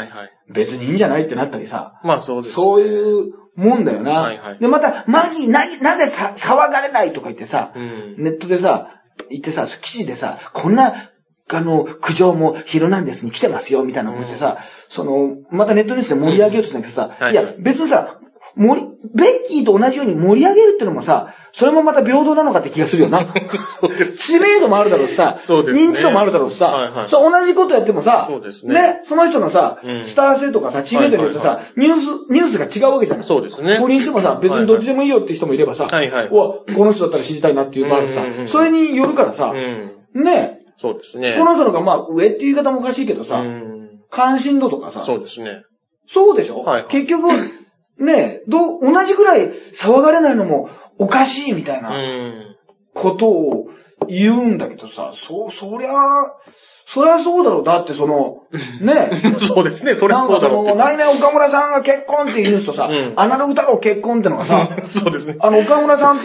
[0.48, 2.54] 別にいいんじゃないってなったりさ、まあそうです。
[2.54, 4.56] そういうもんだよな。
[4.60, 8.16] で、また、マギーな、なぜさ、騒がれないとか言ってさ、うん。
[8.18, 11.10] ネットでさ、言ってさ、記事でさ、こんな、
[11.52, 14.58] あの、苦情もヒルナンデスに来てますよ、みたいなことしてさ、
[14.88, 18.18] その、またネットニュースで盛り上げようとしたんだけどさ、はいいや、別にさ、
[18.56, 23.20] 盛り、ベッキーと同じように盛り上げるってのもさ、それもまた平等なのかって気がするよな。
[24.18, 25.88] 知名度もあるだろうしさ、そうですね。
[25.88, 27.08] 認知度もあるだろうしさ、はいはい。
[27.08, 29.02] そう同じことやってもさ、そうですね。
[29.04, 30.04] その人のさ、うん。
[30.04, 33.24] スター性とかさ、知名度によってさ、はいはニュース、ニュースが違うわけじゃない。
[33.24, 33.78] そうですね。
[33.78, 36.28] 不倫してもさ、別にどっちでもいいよって人もいればさ、はいはい。
[36.30, 38.48] わこの人だったら知りたいなっていうのもあるしさうんうんう、ん。
[38.48, 40.22] それによるからさう、ん。
[40.24, 40.60] ね。
[40.76, 41.36] そうですね。
[41.38, 43.90] この人のがまあ上っていう言い方もおかしいけどうさ、ん。
[44.10, 45.62] 関心度とかさ、そうですね。
[46.08, 46.62] そうでしょ？
[46.62, 46.90] はいはい。
[46.90, 47.28] 結局、
[47.98, 51.90] ねどう、同じぐらい騒がれないのもおかしいみたいうな。
[51.90, 52.56] ん。
[52.94, 53.66] ことを
[54.08, 55.90] 言うんだけどさ、そ、そりゃ、
[56.86, 57.64] そりゃそうだろう。
[57.64, 58.42] だってその、
[58.80, 59.10] ね。
[59.38, 59.94] そうですね。
[59.94, 60.96] それなんかその、そうだろうって。
[60.96, 65.36] 来年岡村さんが結婚っていうニュースとさ、うんアナログ太郎結婚ってのがさ、 そうですね。
[65.40, 66.24] あの、岡村さんと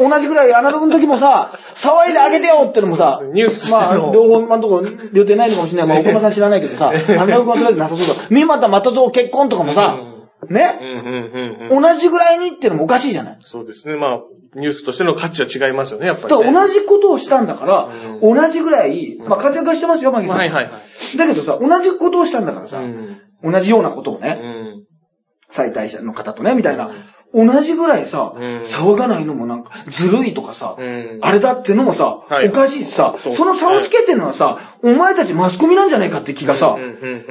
[0.00, 5.88] 同じぐらいアナログの時もさ、騒いであげてよってのもさ、ニュースまあ、の両方のところ予定ないのかもしれない。
[5.88, 8.14] まあ、 岡村さん知らないけどさ、アナログはとりあえずなさそうだ。
[8.30, 10.09] 三股又蔵結婚とかもさ、う
[10.50, 11.82] ね、んうんうんうん。
[11.82, 13.38] 同じぐらいにってのもおかしいじゃない。
[13.40, 13.96] そうですね。
[13.96, 14.20] まあ、
[14.56, 16.52] ニュースとしての価値は違いますよね、やっぱだり、ね。
[16.52, 20.36] 同じことをしたんだから、う同じぐらい、まあ活躍はしてますよ、マギさん。
[20.36, 20.80] はいはいは
[21.14, 21.16] い。
[21.16, 23.20] だけどさ、同じことをしたんだからさ、うん。
[23.44, 24.84] 同じようなことをうね、ん。
[25.50, 26.90] 最大者の方とね、みたいな、
[27.32, 28.62] 同じぐらいさ、うん。
[28.62, 31.18] 騒がないのもなんか、ずるいとかさ、うん。
[31.20, 32.48] あれだってのもさ、はい。
[32.48, 36.76] おかしいしさ、その差をつけてるのはさ、お前たちマスコミなんじゃないかって気がさ、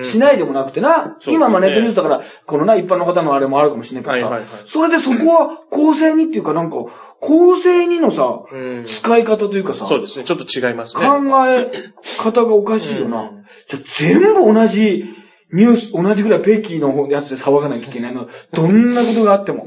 [0.01, 6.77] しないでもなくてな、今まあネットニュースだから、このな、一般の方のあれもあるかもしれないけどさ、それでそこは公正にっていうかなんか、
[7.19, 8.85] 公正にのさ、うん。
[8.85, 10.23] 使い方というかさ、そうですね。
[10.23, 11.01] ちょっと違いますね。
[11.01, 11.71] 考え
[12.17, 13.21] 方がおかしいよな。
[13.21, 13.45] うん。
[13.67, 15.03] じゃ全部同じ
[15.51, 18.27] ニュース、同じぐらいペキーのやつで騒がなきゃいけないの。
[18.53, 19.65] どんなことがあっても。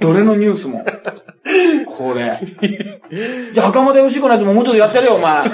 [0.00, 0.84] どれのニュースも。
[1.86, 2.38] これ。
[3.52, 5.44] じゃあ、袴田義彦のやつももうちょっとやってるよ、お前。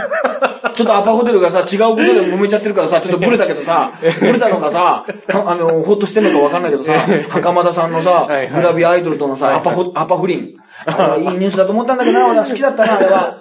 [0.75, 6.95] ちょっとアパホテルがさ、違うことで揉めちゃってるからさ、ちょっとブレたけどさ、 ブレたのかさ、あの、ほっとしてんのかわかんないけどさ、
[7.31, 10.55] 袴田さんのさグラビアアイドルとのさ、アパホ、アパ不倫。
[10.87, 13.35] あれはいいニュースだと思ったんだけどな、 俺は好きだったな、あれは。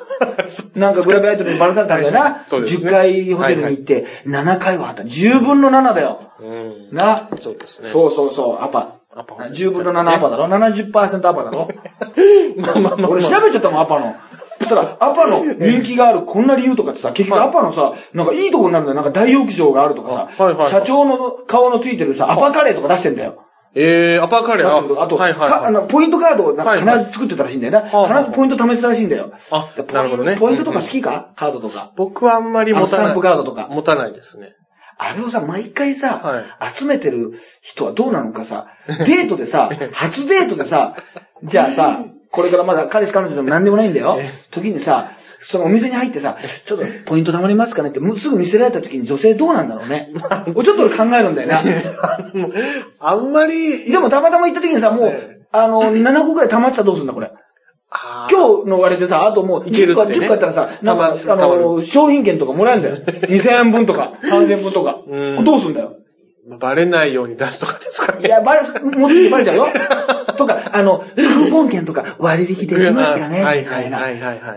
[0.76, 2.44] なんかグラビアアイドルにバラされたんだよな。
[2.48, 5.04] そうです10ね回ホテルに行って、7回はあった。
[5.04, 6.20] 10分の7だよ。
[6.40, 6.88] うん。
[6.92, 7.30] な。
[7.40, 7.90] そうですね。
[7.90, 8.96] そうそうそう、アパ。
[9.14, 11.68] アパ10分の7アパだろ ?70% アパだろ
[12.58, 13.10] まあまあまあ。
[13.10, 14.16] 俺調べちゃったもん、アパの。
[14.64, 18.96] したら、アパの人気があるこんな理由とかってさ、結局はいアパのさ、なんかいいとこになるんだよ。
[18.96, 23.44] なんか大浴場があるとかはいはいはい社長の顔のついてるさ、アパカレーとか出してんだよ。
[23.74, 25.50] えー、アパーカレー、あと、はいはいはい。
[25.50, 27.80] かあの、ポイントカードを必ず作ってたらしいんだよね。
[27.80, 29.32] はいはい必ずポイント貯めてたらしいんだよ。
[29.50, 31.32] あなるほどねポイントとか好きか？
[31.36, 31.92] カードとか。
[31.96, 33.06] 僕はあんまり持たない。
[33.06, 34.56] スタンプカードとか持たないですね。
[34.98, 40.96] あれをさ、毎回さ、は集めてる人はどうなのかさ、 デートでさ、初デートでさ、
[41.44, 44.30] じゃあさ、これからまだ彼氏彼女でも何でもないんだよえ。
[44.52, 45.12] 時にさ、
[45.44, 50.12] そのお店に入ってさ、ちょっとポイント貯まりますかねって、もうすぐ見せられた時に女性どうなんだろうね。
[50.56, 51.62] 俺ちょっと俺考えるんだよな。
[53.00, 57.32] あんまり、でもたまたま行った時にさ、もうえ、あの、7個くらい貯まってたらどうすんだこれ。
[58.30, 62.96] 今日のあれでさ、あともう10個、いけるってね10個あったらさ、なんか、あの、商品券とかもらえるんだよ。
[62.96, 65.02] 2000円分とか、3000円分とか。
[65.08, 65.98] うんどうすんだよ。
[66.60, 68.28] バレないように出すとかですかね。
[68.28, 69.68] いや、バレ、持ってバレちゃうよ。
[70.38, 74.10] とか、あの、クーポン券とか割引できますかねはいはいは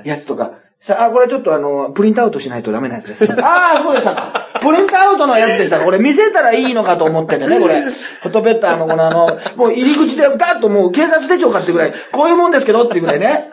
[0.05, 0.09] い。
[0.09, 0.53] やつとか。
[0.85, 3.25] さあ、これちょっとあの、プリントアウトしないとダメなやつです。
[3.41, 4.51] ああ、そうでしたか。
[4.61, 5.81] プリントアウトのやつでした。
[5.81, 7.81] これ見せたらいいのかと思っててね、これ。
[7.81, 13.53] フォトペッターのこのあの、もう入り口でガッともう警察手帳かってぐらい、こういうもんですけどっていうぐらいね。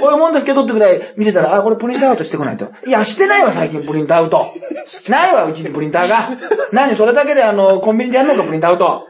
[0.00, 2.68] こういうもんですけどってぐらい見せたら、あ、これプリントアウトしてこないと。
[2.86, 4.46] いや、してないわ、最近プリントアウト。
[5.10, 6.30] ないわ、うちにプリンターが。
[6.72, 9.04] 何、それだけであの、コンビニでやんのか、プリントアウト。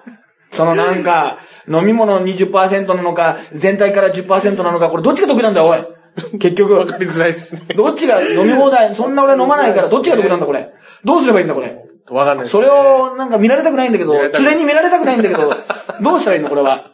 [0.55, 6.00] そのなんか、飲み物20%なのか、全体から10%なのか、これどっちが得なんだよ、おい。
[6.39, 6.75] 結局。
[6.75, 7.63] わかりづらいですね。
[7.77, 10.73] どっちが飲み放題、そんな俺飲まないから、どっちが得なんだ、これ？
[11.05, 11.77] どうすればいいんだ、これ？
[12.11, 15.55] わかんないですそれを、なんか見られたくないんだけど、連れに見られたくないんだけど、
[16.01, 16.91] どうしたらいいの、これは？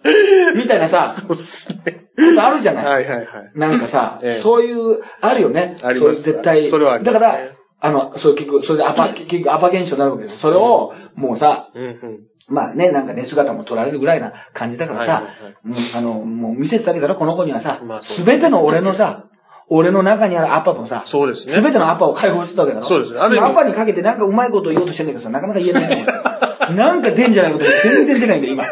[0.54, 2.04] みたいなさ、そうっすね。
[2.38, 2.84] あるじゃない？
[2.84, 3.26] はいはいはい。
[3.54, 5.76] なんかさ、ええそういう、あるよね。
[5.82, 6.68] ありますそういう絶対。
[6.68, 7.38] それはありますだから、
[7.80, 10.38] あの、そう結局、それでアパ、結局アパ現象になるわけですよ。
[10.38, 12.20] それを、もうさ、うんうん。
[12.48, 19.24] まあね、なんかね、姿も取られるぐらいな感じだからさ、はいはいはいもうあの、もう見せてたけだろ、この子にはさすべての俺のさ、
[19.68, 22.86] 俺の中にあるアパもさ、そうですねすべてのアパを解放してたわけだろ。
[22.86, 26.06] そうですねあるアパにかけてなんかうまいこと言おうとしてんだけどさ、なかなか言えない。
[26.74, 28.64] なんか出んじゃないこと全然出ないんだよ、今。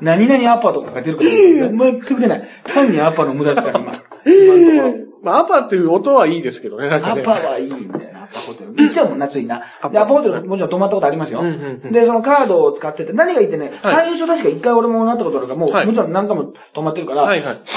[0.00, 2.48] 何々アパとかが出るから、全く出ない。
[2.64, 3.92] 単にアパの無駄だから、今。
[4.26, 5.04] 今のところ。
[5.22, 7.22] まあ、アパっていう音はいいですけどね、なんかね。
[7.22, 8.74] アパはいいんだよな、アパホテル。
[8.74, 9.62] 行っちゃうもんな、ついな。
[9.90, 11.42] で、アパホテルもちろん泊まったことありますよ。
[11.90, 17.36] で、そのカードを使ってて、何がいいってね、はい会員証確か一回俺もなったことあるから、もう、はいもちろん何回も泊まってるから、あ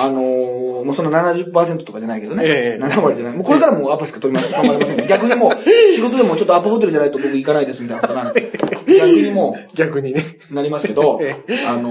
[0.10, 2.44] のー、もうその70%とかじゃないけどね。
[2.46, 3.34] ええ7割じゃない。
[3.34, 5.06] もうこれからもうアパしか泊ま泊ません、ね。
[5.10, 5.52] 逆にもう、
[5.96, 8.52] 仕事でもちょっとアパホテルじゃないと僕行かないですみたいなことなんで。
[8.88, 10.24] 逆にも逆にね。
[10.52, 11.36] う、なりますけど え、
[11.68, 11.90] あの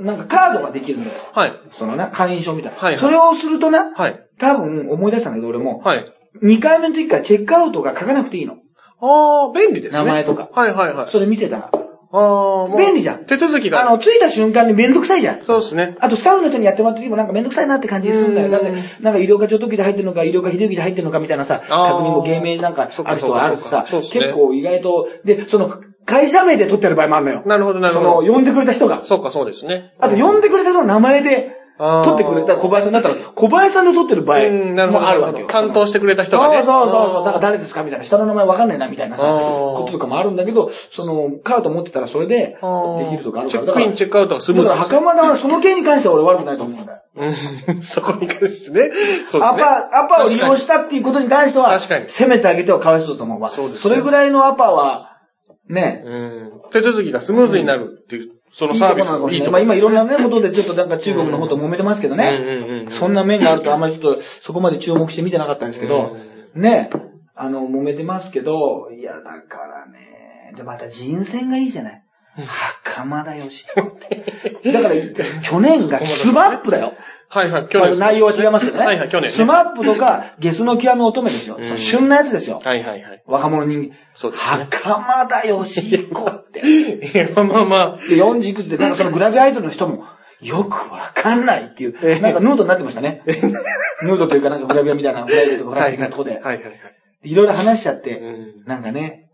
[0.00, 1.16] ー、なんかカードができるんだよ。
[1.32, 1.52] はい。
[1.72, 2.78] そのな、会員証みたいな。
[2.78, 4.20] はいはいそれをするとな、はい。
[4.38, 6.12] 多分思い出したんだけど俺も、はい。
[6.42, 8.58] 2回目の時からチェックアウトが書かなくていいの。
[9.00, 10.04] ああ、便利ですね。
[10.04, 11.08] 名前とかはいはいはい。
[11.10, 11.70] それ見せたら。
[12.12, 13.80] ああ、便利じゃん手続きが。
[13.80, 15.40] あの、着いた瞬間にめんどくさいじゃん。
[15.40, 15.96] そうですね。
[16.00, 18.46] あと、スタッフの人にやってもらった時もなんかめんどくさいなって感じするんだよ。
[18.46, 18.72] うんだって、
[19.02, 25.74] なんか医療課長時で入ってるのか、医療課秀幸で入ってるのかみたいなさ、確認も芸名なんかある人があるしさ結構意外と、で、その、
[26.06, 27.42] 会社名で取ってる場合もあるのよ。
[27.44, 29.04] なるほどなるほどその、呼んでくれた人が。
[29.04, 29.92] そうか、そうですね。
[29.98, 34.38] あと、呼んでくれた人の名前で、あー取ってくれた小林さんだったら、小林さんで取ってる場合。
[34.90, 35.46] もあるわけよ。
[35.48, 36.62] 担当してくれた人がね。
[36.64, 37.24] そうそうそう。
[37.24, 38.04] だから誰ですかみたいな。
[38.04, 43.64] 下の名前わかんないな、みたいなさ、こととかもあるんだけど、その、カード持ってたらそれで、できるとかあるから。
[43.64, 47.02] チェックイン、チェックアウトがスムーズだから、袴田はその件に関しては俺悪くないと思うんだよ。
[47.16, 48.90] うん、 そこに関してね。
[49.26, 49.46] そうね。
[49.46, 53.48] アパ、アパを利用したっていうことに関しては、確かに攻めてあげてはかわいそうだと思うわ。
[53.48, 55.16] そうですねれぐらいのアパは、
[55.68, 56.52] ね、うん。
[56.70, 62.86] 手続きがスムーズになるっていう、そのサービスいいとこ今いろんなね、ことでちょっとなんか中国の方と揉めてますけどね。
[62.86, 62.90] うん。
[62.90, 66.16] そんな面があるとあんまりちょっとそこまで注目して見てなかったんですけど、
[66.54, 66.88] ね、
[67.34, 72.02] あの、揉めてますけど、いや、だからね、で、また人選がいいじゃない。
[72.46, 73.66] 袴田よし。
[73.66, 74.94] だから、
[75.42, 76.94] 去年がスマップだよ。
[77.28, 77.98] はいはい、去年。
[77.98, 78.86] まあ内容は違いますけどね。
[78.86, 79.28] はいはい、去年ね。
[79.30, 81.58] スマップとか、ゲスの極み乙女ですよ。
[81.76, 82.60] 旬なやつですよ。
[82.62, 83.22] はいはいはい。
[83.26, 83.96] 若者人間。
[84.14, 84.66] そうですね。
[84.70, 86.60] 袴田吉彦って。
[86.60, 87.96] いや、まあまあ。
[87.96, 90.04] で、40いくつで、なんかそのグラビアアイドルの人も、
[90.40, 93.22] よくわかんないっていう、なんかヌードになってましたね。
[94.02, 96.72] ヌードというかなんかグラビアみたいな、グラビアとかグラビアとこで、はいはいはい。
[97.24, 99.25] いろいろ話しちゃって、うんなんかね、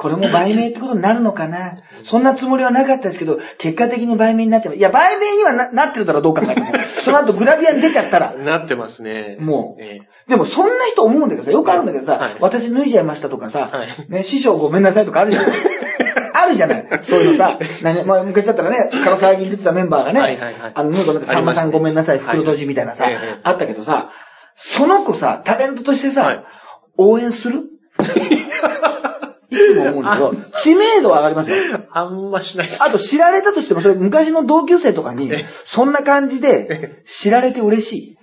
[0.00, 1.76] これも売名ってことになるのかな？
[2.04, 4.74] そんなつもりはなかったですけど、結果的に売名になっちゃう。
[4.74, 6.72] いや、売名にはななってるだろうどう考えても。
[7.00, 9.36] その後グラビアに出ちゃったら、なってますね。
[9.40, 9.82] もう。
[9.82, 12.30] えでもそんな人思うんだけどさ、よくあるんだけどさ、はい。
[12.40, 13.88] 私脱いじゃいましたとかさ、はい。
[14.10, 15.50] ね、師匠ごめんなさいとかあるじゃない。
[16.32, 16.88] あるじゃない。
[17.02, 20.72] そういうのさ、 何まあ、昔だったらね、カロサーギに出てたメンバーがね、はいはいはい。
[20.72, 23.34] あの、ヌードになってさんまさんごめんなさい、袋閉じみたいなさ、はいええ。
[23.42, 24.10] あったけどさ、
[24.56, 26.44] その子さ、タレントとしてさ、はい。
[26.96, 27.64] 応援する？
[29.50, 31.56] いつも思うんだけど、知名度は上がりますよ。
[31.56, 32.82] えあんましないです。
[32.82, 38.16] あと知られたとしても、それ昔の同級生とかにえ、そんな感じで知られて嬉しい。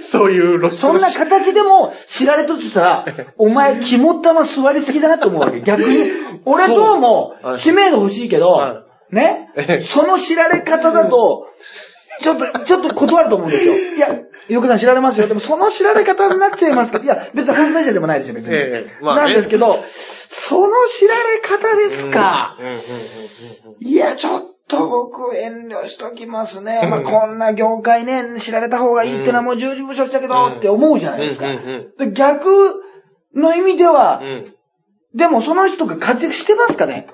[0.00, 3.06] そういう露出そんな形でも知られとしたら、
[3.38, 5.60] お前肝っ玉座りすぎだなって思うわけ。
[5.62, 6.10] 逆に。
[6.44, 9.50] 俺どうもはい知名度欲しいけはど、ね？
[9.56, 11.46] ええその知られ方だと、
[12.20, 13.74] ちょっと、ちょっと断ると思うんですよ。
[13.96, 14.08] いや、
[14.48, 15.26] ゆうこさん知られますよ。
[15.26, 18.54] でもその知られ方になっちゃいますけど、 いや、別に犯罪者でもないですよ、別に。
[18.54, 19.82] ええまあねなんですけど、
[20.28, 22.56] その知られ方ですか。
[23.80, 26.80] いや、ちょっと僕遠慮しときますね。
[26.88, 31.46] まあ、こんな業界ね、知られた方がいいってのはもう十字部承知だけど、うんって思うじゃないですか。
[32.12, 32.82] 逆
[33.34, 34.44] の意味ではう、ん
[35.14, 37.08] でもその人が活躍してますかね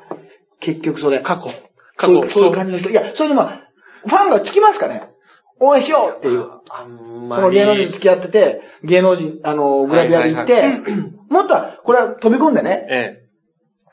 [0.61, 1.21] 結局それ。
[1.21, 1.51] 過去。
[1.97, 2.91] 過去そういう、そういう感じの人。
[2.91, 3.66] いや、そういうのは、
[4.07, 5.11] ファンがつきますかね。
[5.59, 6.49] 応援しようっていう。
[6.71, 7.41] あんまり。
[7.41, 10.83] その芸能人と付き合ってて、芸能人、あの、グラビアで行って、はい
[11.29, 13.27] もっとは、これは飛び込んでね、え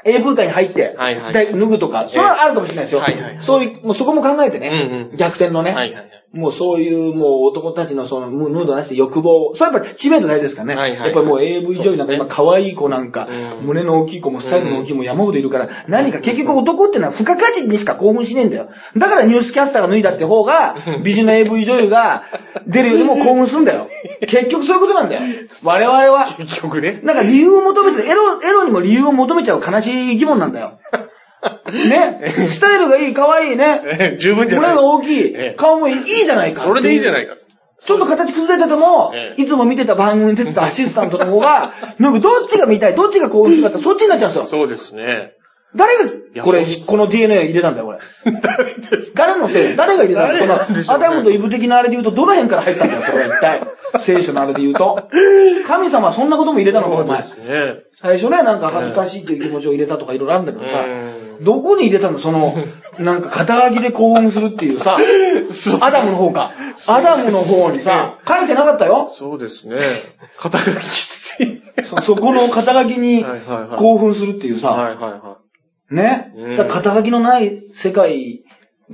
[0.05, 1.33] AV 界に入って、はいはい。
[1.33, 3.01] だ脱ぐとか、それはあるかもしれないですよ。
[3.01, 3.41] はいはいはい。
[3.41, 5.17] そういう、もうそこも考えてね、うんうん。
[5.17, 5.73] 逆転のね、え。
[5.73, 6.22] はいはいはい。
[6.33, 10.75] もうそういうもう男たちのそのムムードなしで欲望、それはやっぱり知名度大事ですからね。
[10.75, 18.69] はいはいはいやっぱりもう AV 女優なんか今可愛い子なんか、うん胸の大きい子もスタイルの大きい子も山ほどいるから、何か結局男ってのは付加価値にしか興奮しねえんだよ。
[18.97, 22.23] だからニュースキャスターが脱いだって方が、美人な AV 女優が
[22.65, 23.87] 出るよりも興奮するんだよ。
[24.21, 25.21] 結局そういうことなんだよ。
[25.61, 26.25] 我々は。
[26.35, 26.99] 結局ね。
[27.03, 30.79] なんか理由を求めて、エロ、エロにも理由を求めちゃう悲しい生き物なんだよ。
[31.89, 32.47] ね。
[32.47, 33.81] スタイルがいい、可愛いね。
[33.85, 34.77] ええ十分じゃ胸ない。
[34.77, 35.53] が大きいええ。
[35.57, 36.03] 顔もいい。
[36.05, 36.63] じゃないか。
[36.63, 37.35] それでいいじゃないか。
[37.79, 44.45] ちょっと形崩れててもえ、えいつも見てた番組に出てたアシスタントの方が、 なんかどっちが見たい、どっちが興奮するかってそっちになっちゃうんですよ。
[44.45, 45.33] そうですね。
[45.75, 45.99] 誰や
[46.37, 47.99] が、これ、この DNA 入れたんだよ、これ。
[49.15, 49.75] 誰のせい？
[49.75, 53.61] 誰が入れたんだよ、そ誰なんでしょの、アダムとイブ的なあれで言うと、どの辺から入ったんだよ、 それは一体。
[53.99, 55.07] 聖書のあれで言うと。
[55.67, 57.21] 神様はそんなことも入れたのか、お前。
[57.99, 62.17] 最初ね、なんか恥ずかしいという気持ちを入れたとかいろいろあるんだけどさ、うんどこに入れたの？
[62.17, 62.55] その、
[62.99, 64.97] なんか肩書きで興奮するっていうさ、
[65.81, 66.51] アダムの方か。
[66.87, 69.07] アダムの方にさ、書いてなかったよ。
[69.09, 69.77] そうですね。
[70.37, 71.83] 肩書きって。
[71.83, 73.25] そ、そこの肩書きに
[73.77, 75.37] 興奮するっていうさ、はいはいは
[75.91, 76.33] ね？
[76.35, 76.55] うん。
[76.55, 78.43] だ肩書きのない世界、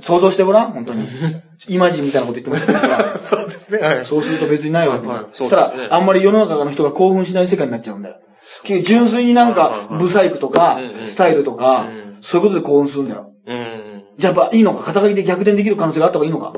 [0.00, 1.06] 想像してごらん、本当に。
[1.68, 3.18] イマジンみたいなこと言ってましたから。
[3.20, 3.22] い。
[3.22, 3.80] そうですね。
[3.80, 4.04] はい。
[4.04, 5.12] そうすると別にないわけだ。
[5.12, 8.16] はいはいそしたら、あんまり世の中の人が興奮しない世界になっちゃうんだよ。
[8.84, 13.32] 純粋になんか、ブサイクとかスタイルとかうん、そういうことで興奮するんだよ。
[13.46, 14.04] うん。
[14.18, 14.84] じゃあいいのか？
[14.84, 16.52] 肩書きで逆転できる可能性があった方がいいのか？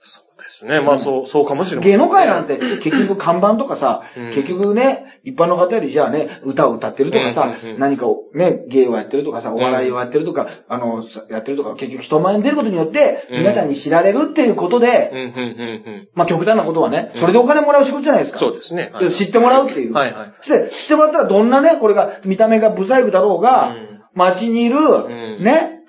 [0.00, 0.80] そうですね。
[0.80, 1.92] まあそう、そうかもしれません。
[1.92, 16.08] 芸能界なんて結局看板とかさ、うん結局ね、一般の方よりじゃあね、歌を歌ってるとかさ、うんうんうん何かをね、芸をやってるとかさ、お笑いをやってるとか、あの、さやってるとか、結局人前に出ることによって、うん皆さんに知られるっていうことで、うん、うん、うん、うん。
[16.14, 18.38] まあ極端なことはね、それでお金もらう仕事じゃないですか。
[18.38, 18.92] そうですね。
[19.00, 19.92] で知ってもらうっていう。
[19.92, 20.44] はいはい。
[20.44, 25.82] して、知ってもらったらどんなね、これが見た目がブサイクだろうが、うん街にいる、んね、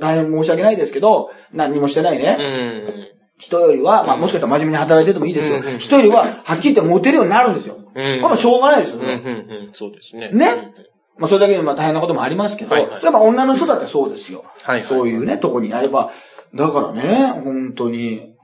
[0.00, 3.20] 大変申し訳ないですけど、何にもしてないね、うん。
[3.38, 5.58] 人よりは、まあもしかしたら真面目に働いててもいいですよ。
[5.58, 7.76] うんうん人よりは、はっきり言ってモテるようになるんですよ。
[7.76, 9.24] うんこれはしょうがないですようん、うん、ね。
[9.24, 9.72] うん。
[9.72, 10.30] そうですね。
[10.32, 10.74] ね？
[11.16, 14.44] まあそれだけでまあ大変なこともありますけど、はいはいそれはまあ女の人だってそうですよ。
[14.62, 16.12] はいはいそういうね、とこにやれば。
[16.54, 18.34] だからね、本当に、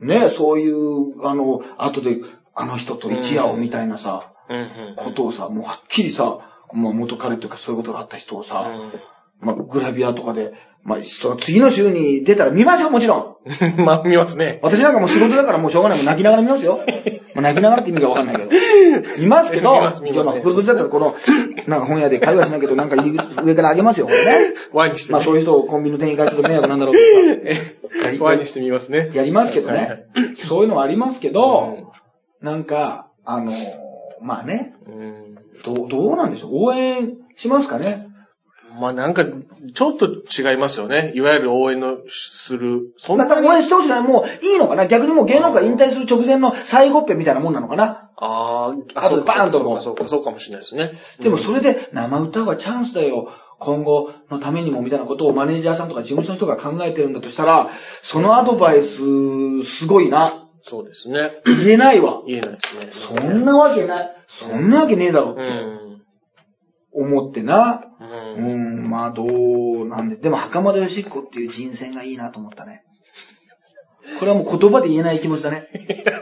[0.00, 2.16] ね、そういう、あの、後で、
[2.54, 4.94] あの人と一夜をみたいなさ、うん、うん。
[4.96, 6.38] ことをさ、もうはっきりさ、
[6.72, 8.70] まあ元彼とかそういうことがあった人をさ、
[9.40, 10.52] まあグラビアとかで、
[10.82, 13.36] まあその次の週に出たら見ますよ、もちろん。
[13.46, 13.84] うん。
[13.84, 14.60] まあ、見ますね。
[14.62, 15.98] 私なんかもう仕事だからもうしょうがない。
[15.98, 16.78] もう泣きながら見ますよ。
[17.34, 18.50] まあ泣きながらって意味がわかんないけど。
[19.18, 21.16] 見ますけど、 見ます見ますじゃあまあ、プロデュースだったらこの、
[21.66, 24.54] なんか本屋で会話しないけど、なんか入り口上からあげますよ、これね。
[24.72, 27.60] ワイにしてまあそういう人をコンビニの店員からすると迷惑なんだろうけど
[28.00, 28.12] さ。
[28.24, 29.10] ワイにしてみますね。
[29.12, 30.06] やりますけどはいはいね。
[30.36, 31.92] そういうのはありますけど、
[32.40, 33.52] なんか、あの、
[34.20, 35.25] まあね、うん。
[35.66, 36.50] どう、どうなんでしょう？
[36.52, 38.06] 応援しますかね？
[38.80, 41.12] まあなんか、ちょっと違いますよね。
[41.14, 42.92] いわゆる応援のする。
[42.98, 44.02] そんな応援してほしくない。
[44.02, 44.86] もういいのかな？
[44.86, 48.10] 逆にもう芸能界引退する直前の最後っぺみたいなもんなのかな？
[48.16, 50.92] あーあとバーンとそうか、そうか、そうかもしれないですね。
[51.20, 53.32] でもそれで生歌はチャンスだよ。
[53.58, 57.70] 今後のためにもみたいなことをマネージャーさんとか事務所の人が考えてるんだとしたら、
[58.02, 60.45] そのアドバイス、すごいな。
[60.68, 61.30] そうですね。
[61.44, 62.22] 言えないわ。
[62.26, 62.76] 言えないです
[63.14, 63.20] ね。
[63.20, 64.16] そんなわけない。
[64.26, 66.02] そんなわけねえだろってうん。
[66.92, 67.84] 思ってな。
[68.00, 68.04] う。
[68.04, 70.16] うんん、まあどうなんで。
[70.16, 72.82] でも袴田義彦っていう人選がいいなと思ったね。
[74.18, 75.68] これはもう言葉で言えない気持ちだね。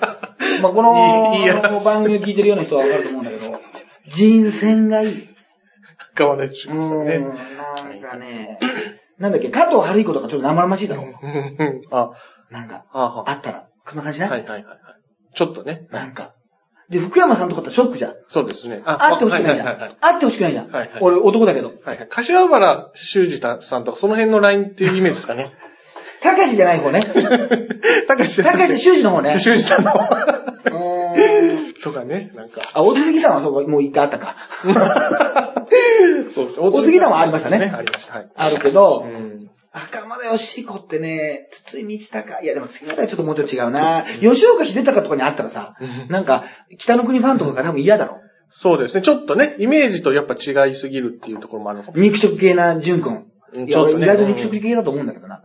[0.61, 3.59] まあこの番組を聞いてるような人はわかると思うんだけど、
[4.09, 5.15] 人選がいい。
[6.17, 7.19] 変わらないしうーん、ね。
[7.19, 8.59] なんかね、
[9.19, 11.05] なんだっけ、加藤春彦とかちょっと生々しいだろ。
[11.05, 12.11] うんあ、
[12.51, 13.69] なんか、あったら。
[13.87, 14.27] こんな感じあ。
[14.27, 14.31] ね。
[14.31, 14.79] はいはいはいはい。
[15.35, 15.87] ちょっとね。
[15.91, 16.35] なんか。
[16.91, 18.15] で、福山さんとかってショックじゃん。
[18.29, 18.83] そうですね。
[18.85, 19.67] 会ってほしくないじゃん。
[19.67, 20.71] はいはいはい会ってほしくないじゃん。
[20.71, 21.69] はいはい俺男だけど。
[21.69, 22.09] はいはい。
[22.09, 25.53] 柏原修二さんとかその辺のラインっていうイメージですかね。
[26.23, 27.03] たかしじゃない方ね。
[28.07, 29.39] たかしじゃたかし修二の方ね。
[29.39, 29.93] 修二さんの。
[29.93, 31.75] うーん。
[31.75, 32.63] とかね、なんか。
[32.73, 34.37] あ、大杉団はそうか、もう一回あったか。
[36.35, 36.61] そうです。
[36.61, 38.15] お次のもありましたねありました。
[38.15, 38.29] はい。
[38.35, 39.34] あるけど、うん。
[39.75, 44.05] 袴田義彦ってね、筒井道隆、いやでも次の代はちょっともうちょっと違うな。
[44.21, 45.75] 吉岡秀隆とかに会ったらさ、
[46.09, 46.45] なんか、
[46.79, 48.19] 北の国ファンとかが多分嫌だろ。
[48.51, 49.03] そうですね。
[49.03, 51.99] ちょっとね、イメージとやっぱ違いすぎるっていうところもあるのかも。
[51.99, 53.27] 肉食系な淳君。
[53.53, 55.41] うんちょっとね俺意外と肉食系だと思うんだけどな。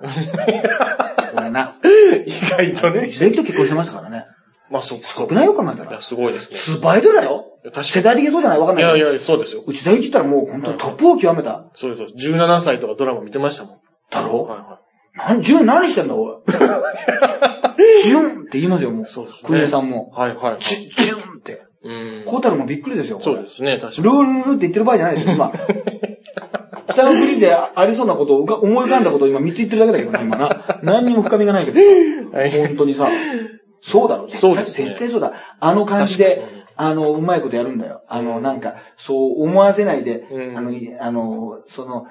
[1.35, 1.75] 俺な。
[2.25, 3.07] 意外とね。
[3.09, 4.25] 石田と結婚してましたからね。
[4.69, 5.33] まあ、そうか、そうか。
[5.33, 6.01] 少ないよ考えたいや、ら。
[6.01, 6.57] すごいですね。
[6.57, 7.45] スーパイドルだよ。
[7.65, 8.59] 確か世代的にそうじゃない？
[8.59, 8.97] わかんないけど。
[9.05, 9.63] やいや、そうですよ。
[9.65, 11.65] 内田有紀ったらもう本当にトップを極めた。
[11.75, 13.77] そうです17歳とかドラマ見てましたもん。
[14.09, 14.79] だろはいは
[15.15, 16.35] 何、純何してんだ、おい。
[18.03, 19.05] 純って言いますよ、もう。
[19.05, 20.11] そうですねクエさんも。
[20.15, 20.19] い。
[20.19, 20.59] はいはいはい。
[20.59, 21.61] ジュ純って。
[21.83, 22.23] うん。
[22.25, 23.19] コータルもびっくりですよ。
[23.19, 25.51] そうですね、確かルールルルって言ってる場合じゃないですよ、今。
[26.89, 30.79] 北の国でありそうなことを思い浮かんだことを今3つ言ってるだけだけどな、今な。
[30.83, 31.85] 何にも深みがないけどさ。
[32.37, 33.07] はい本当にさ。
[33.81, 35.33] そうだろ、絶対、そうですね絶対そうだ。
[35.59, 36.43] あの感じで
[36.81, 38.03] あの、うまいことやるんだよ。
[38.07, 42.05] あの、なんか、そう思わせないで、うんあの、いあの、その、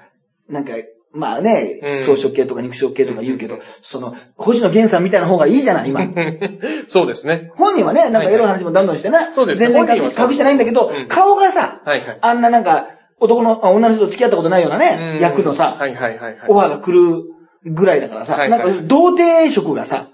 [0.46, 0.74] なんか、
[1.12, 6.04] まあねうん、草食系とか肉食系とか言うけど、その、星野源さんみたいな方がいいじゃない、今。
[6.04, 6.14] に。
[6.88, 7.50] そうですね。
[7.56, 11.80] 本人はね、なんかエロい話もどんどんしてね、そうですね全然隠してないんだけど、うん顔がさ。
[12.20, 12.88] あんななんか、
[13.20, 15.78] 男の、あ女の人と付き合ったことないようなね、うん役のさ。
[15.80, 20.08] オファーが来るぐらいだからさ、はいはいなんか童貞色がさ、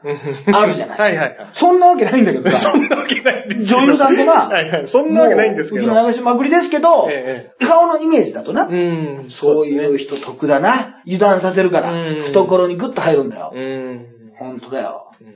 [0.46, 0.98] あるじゃない。
[0.98, 1.48] はいはいはい。
[1.52, 4.86] そんなわけないんだけどさ、そんなわけないんです女優さんとか、はいはい。
[4.86, 5.86] そんなわけないんですけど。
[5.86, 8.74] もう、浮きの流しまくりですけど、え顔のイメージだとな、え。
[8.74, 9.30] うん。
[9.30, 11.00] そういう人得だな。
[11.06, 13.52] 油断させるから、うん懐にグッと入るんだよ。
[13.52, 14.34] うですね。
[14.38, 15.12] ほんとだよ。
[15.20, 15.26] うん。
[15.26, 15.34] うん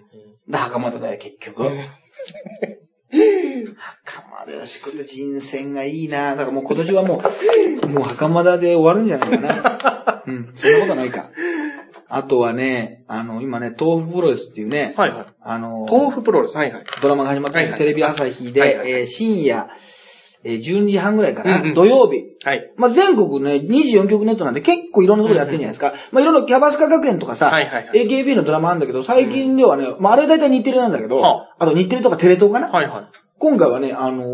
[0.48, 1.64] で、袴田だよ、結局。
[1.64, 1.78] うん
[4.04, 6.30] 袴田よしこの人選がいいな。
[6.30, 7.22] だからもう今年はも
[7.82, 10.22] う、もう袴田で終わるんじゃないかな。
[10.28, 11.30] うん、そんなことないか。
[12.11, 15.26] あとはね、あの、今ね、豆腐プロレスっていうね、はいはい。
[15.40, 16.56] あの、豆腐プロレス。
[16.56, 16.84] はいはい。
[17.02, 19.68] ドラマが始まったんですはいはいテレビ朝日で、はいはいえー深夜、
[20.44, 22.22] えー12時半ぐらいかな、うんうん土曜日。
[22.44, 22.72] はい。
[22.76, 25.94] まあ、全国ね、24局ネットなんで結構いろんなところでやってるんじゃないですか。
[26.12, 34.26] まあ、いろいろキャバスカ学園とかさ、はいはいはい AKB のドラマあるんだけど、最近ではね、まあ、あれ大体日テレなんだけど、はあと日テレとかテレ東かな、はいは今回はね、あのー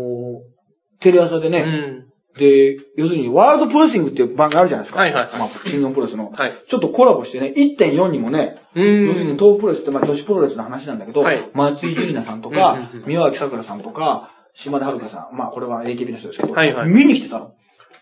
[1.01, 1.51] テレ朝でい。
[1.51, 2.07] ね、うん。
[2.37, 5.01] で、要するにワールドプロレスリングっていう番組あるじゃないですか。
[5.01, 6.31] はいはいはいまあ、新日本プロレスの。
[6.31, 17.53] はいちょっとコラボしてね、1.4にもね、うん要するに東プロレスってまあ女子プロレスの話なんだけど、はい松井樹里奈さんとか宮脇桜さんとか、島田遥さん、まあこれは AKB の人ですけど、はいはい見に来てたの。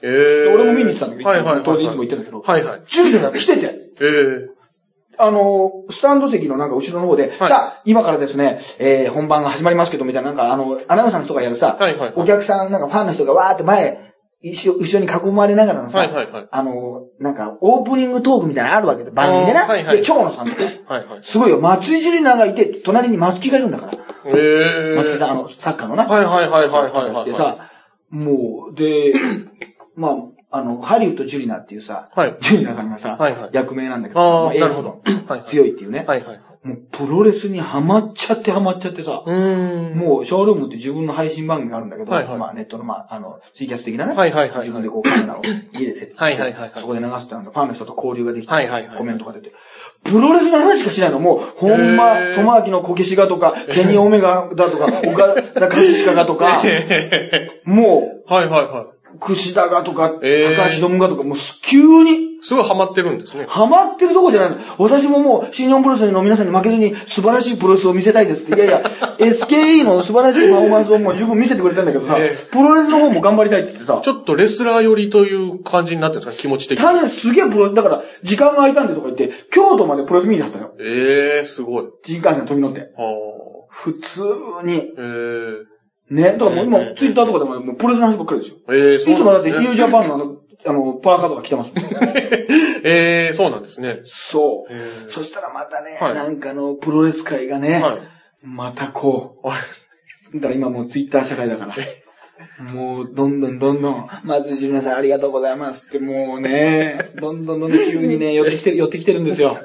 [0.02, 0.54] えでえ。
[0.54, 1.64] 俺も見に行ってたんだけど、はいはいはい。
[1.64, 2.82] 当然いつも行ってんだけど、はいはい。
[2.82, 3.66] 10年だって来てて、
[4.02, 4.06] え
[4.50, 4.64] え。
[5.18, 14.12] あの、スタンド席のなんか後ろの方で、さあ、今からですね、えー、本番が始まりますけど、みたいな、なんかあの、アナウンサーの人がやるさ、はいはいはいお客さん、なんかファンの人がわーって前、
[14.44, 16.48] 後ろに囲まれながらのさ、はいはいはい。
[16.52, 19.66] あの、なんか、オープニングトークみたいなのあるわけで、番組でな。
[19.66, 20.70] はいはいで、長野さんとか、は
[21.02, 21.20] いはい。
[21.22, 23.94] すごいよ、松井樹里奈がいて、隣に松木がいるんだから。
[24.26, 24.96] ええ。
[24.98, 26.06] 松木さん、あの、サッカーのな。
[26.06, 27.26] はいはいはいはいはいはい。
[27.26, 27.70] でさ、
[28.10, 29.14] もう、で、
[29.96, 30.10] ま
[30.52, 32.38] あ、あの、ハリウッド・ジュリナっていうさ、はい。
[32.41, 35.02] ジュリナさんがさ、はいはい役名なんだけどさ、ああ、まあエースの。
[35.48, 36.04] 強いっていうね。
[36.06, 36.41] はいはい。
[36.64, 39.97] もう、プロレスにハマっちゃってハマっちゃってさ、うーん。
[39.97, 44.16] もう、ショールームって自分の配信番組があるんだけど、はいはいまあ、ネットの、まあ、あの、ツイキャス的なね。
[44.16, 45.41] はいはいはい自分でこう、カメラを
[45.74, 49.51] 家で設置して、はいはいはいはいそこで流すってなんだ、ファンの人と交流ができて、はいはいはいコメントが出て。
[50.05, 56.61] プロレスの話しかしないのもう、ほんま、友明のこけしがとか、ケニーオメガだとか、 岡田和親がとか、
[57.66, 58.82] もはいはいは
[59.14, 60.20] う、串田がとか、高
[60.70, 62.33] 橋信がとか、もう、急に、い。
[62.44, 63.46] すごいハマってるんですね。
[63.48, 64.58] ハマってるとこじゃないの。
[64.78, 68.56] 私ももう、新日本プロレスの皆さんに負けずに素晴らしいプロレスを見せたいですって。
[68.56, 68.82] いやいや、
[69.18, 76.86] SKE の素晴らしいパフォーマンスをもう十分見せてくれたんだけどさえ、プロレスの方も頑張りたいって言ってさち、ょっとレスラー寄りという感じになってるんですか気持ち的に。
[76.86, 80.76] 単にすげえプロレス、だから、時間が空いたんでとか言って、京都までプロレス見に行ったよ。
[80.82, 81.86] ええ、すごい。
[82.06, 82.82] 新幹線飛び乗って。
[82.82, 82.88] は
[83.70, 84.24] 普通
[84.66, 84.94] に。
[84.98, 85.02] あ。
[85.02, 85.74] え
[86.10, 86.34] ね。
[86.34, 88.58] だからもう今うん、ツイッターとかでももうプロレスの話ばっかりですよ。
[88.70, 88.78] え。
[88.78, 91.86] ええ、いそうつもだって、ニュージャパンのあの、あの、パーカーとか着てますもん。
[92.86, 94.01] ええ、そうなんですね。
[94.05, 94.72] そう。
[94.72, 97.99] ええそしたらまたね、はいなんかあの、プロレス界がね、はい。
[98.43, 99.59] またこう、はい。
[100.36, 101.76] だから今もうツイッター社会だから。
[102.74, 109.59] もう、どんどんどんどん、まず、ジュニアさんありがとうございますって、もうね、どんどんどんどん急にね、寄ってきてる、寄ってきてるんですよ。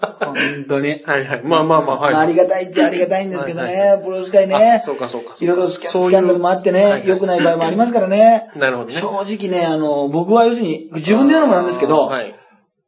[0.00, 0.34] 本
[0.68, 1.02] 当に。
[1.04, 1.42] はいはい。
[1.42, 2.12] まあまあまあ、はい。
[2.12, 4.82] まあ、ありがたいっちゃありがたいんですけどはいね、プロレス界あね。
[4.84, 5.34] そうかそうか。
[5.38, 8.50] いろいろスキャンそういうスキャンダルもあってね、はいはい良くない場合もありますからね。
[8.56, 8.94] なるほどね。
[8.94, 12.34] 正直ね、あの、僕は要するに、自分で言うのもなんですけど、はい。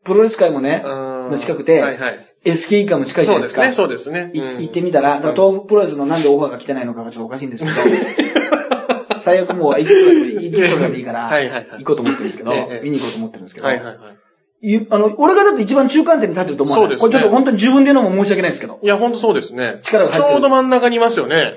[0.04, 2.26] プロレス界もね、うんの近くてはいはい。
[2.44, 3.72] SK 以下も近いじゃないですか。
[3.72, 4.40] そうですね、そうですね。
[4.40, 7.76] いうん行ってみたら、東北プロレスのなんでオファーが来てないのかがちょっとおかしいんですけど、
[9.20, 13.96] 最悪もう行くとかでいいから、はいはいはい行こうと思ってるんですけど、ええ見に行こうと思ってるんですけど、はいはいはい。
[14.62, 16.76] ゆあの、俺がだって一番中間点に立ってると思う。
[16.76, 18.78] そうですねこれちょっと本当に自分で言うのも申し訳ないですけど。
[18.82, 19.80] いや、ほんとそうですね。
[19.82, 21.54] 力が入ってるちょうど真ん中にいますよね。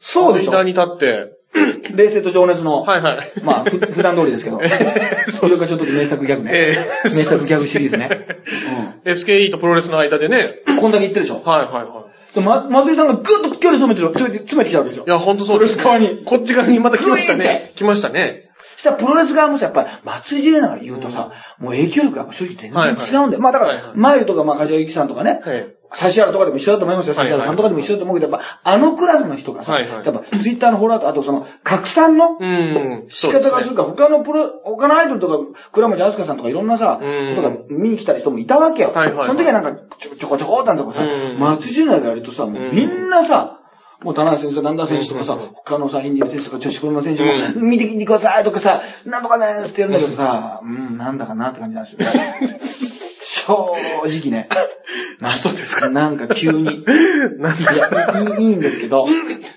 [0.00, 0.52] そうでしょ。
[0.52, 1.36] 間に立って。
[1.94, 3.18] 冷静と情熱の、はいはい。
[3.42, 4.60] まあ、ふ普段通りですけど。
[5.28, 6.50] それがちょっと名作ギャグね。
[6.54, 8.08] え名作ギャグシリーズね。
[9.04, 10.60] ー SKE とプロレスの間でね。
[10.66, 10.76] うん。
[10.76, 11.42] こんだけ言ってるでしょ。
[11.44, 15.06] はいはいはでま、松井さんがぐっと距離詰めてる、詰めて詰めてきたわけでしょい。
[15.06, 15.10] い。
[15.10, 15.82] や、ほんとそうです、ね。
[15.82, 17.72] 側にこっち側にまた来ましたね。
[17.74, 18.49] 来ましたね。
[18.80, 23.42] そしたらプロレス側もさ、やっぱり、松井ジェレナが言うとさ、もう影響力が正直全然違うんだよ。
[23.42, 25.76] まあだからはいはい、前とか、まあ、梶谷由紀さんとかね、はい。
[26.02, 27.14] 指原とかでも一緒だと思いますよ。
[27.14, 33.06] はいはい指原さんとかでも一緒だと思うけど、やっぱ、あのクラスの人がさ、はいはいやっぱ、ツイッターのフォロワーと、あとその、拡散のうん。
[33.10, 38.92] 仕方がするから、他のプロ、他のアイドルとか、倉持明日香さんとかいろんなさ、うんとか見に来た人もいたわけよ。
[38.94, 43.59] はいはいはいその時はなんか、ちょちょこちょこったんだけどさ、うん松井ジェレナがやるとさ、もうみんなさ、
[44.02, 52.48] もう田中選手、南田選手とかさ、うん他のさ、インディアン選手とか女子プロの選手も、見てきてくださいとかさ、なんとかねーってやるんだけどさ、うん、なんだかなって感じなんですよね。
[53.46, 53.52] 正
[54.06, 54.48] 直ね。
[55.22, 55.90] あ、そうですか。
[55.90, 56.84] なんか急に。
[57.38, 59.06] なんだいや、いいんですけど、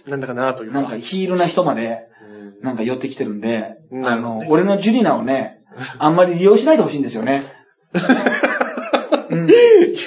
[0.07, 3.75] なんだかなというなんかヒールな人まで、うんなんか寄ってきてるんで、
[4.05, 5.61] あの俺のジュリナをね、
[5.97, 7.43] あんまり利用しないでほしいんですよね。
[9.29, 9.47] うん。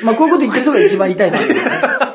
[0.04, 2.05] まあ、こういうこと言ってる人が一番痛いですけどね。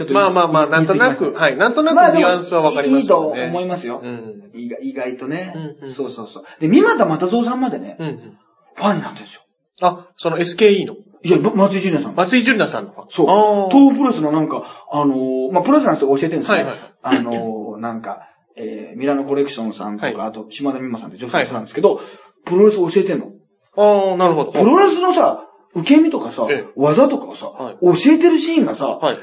[0.00, 3.28] ちょっとまあまあまあ、なんとなく、はい、なんとなくニュアンスはわかりますいいと。
[3.28, 4.00] 思いますよ。
[4.02, 4.50] うん。
[4.54, 6.44] 意外とね、うんうんそうそうそう。
[6.60, 8.38] で、三股又蔵さんまでね、うんうん。
[8.76, 9.42] ファンになってるんですよ。
[9.82, 10.94] あ、その SKE の。
[11.22, 12.14] いや、松井ジュリナさん。
[12.14, 13.06] 松井純奈さんの。
[13.10, 13.70] そう。
[13.70, 16.64] 東プロレスのなんか、あのーまあ、プロレスの人が教えてるんですよね。
[16.64, 22.00] はいはいあのーなんか、えー、ミラノコレクションさんとか、はいあと、島田美馬さんって女性の人なんですけど、
[22.44, 23.32] プロレスを教えてんの。
[23.76, 24.52] ああ、なるほど。
[24.52, 29.18] プロレスのさ、受け身とかさ、ええ技とかをさ、はい教えてるシーンがさ、はい。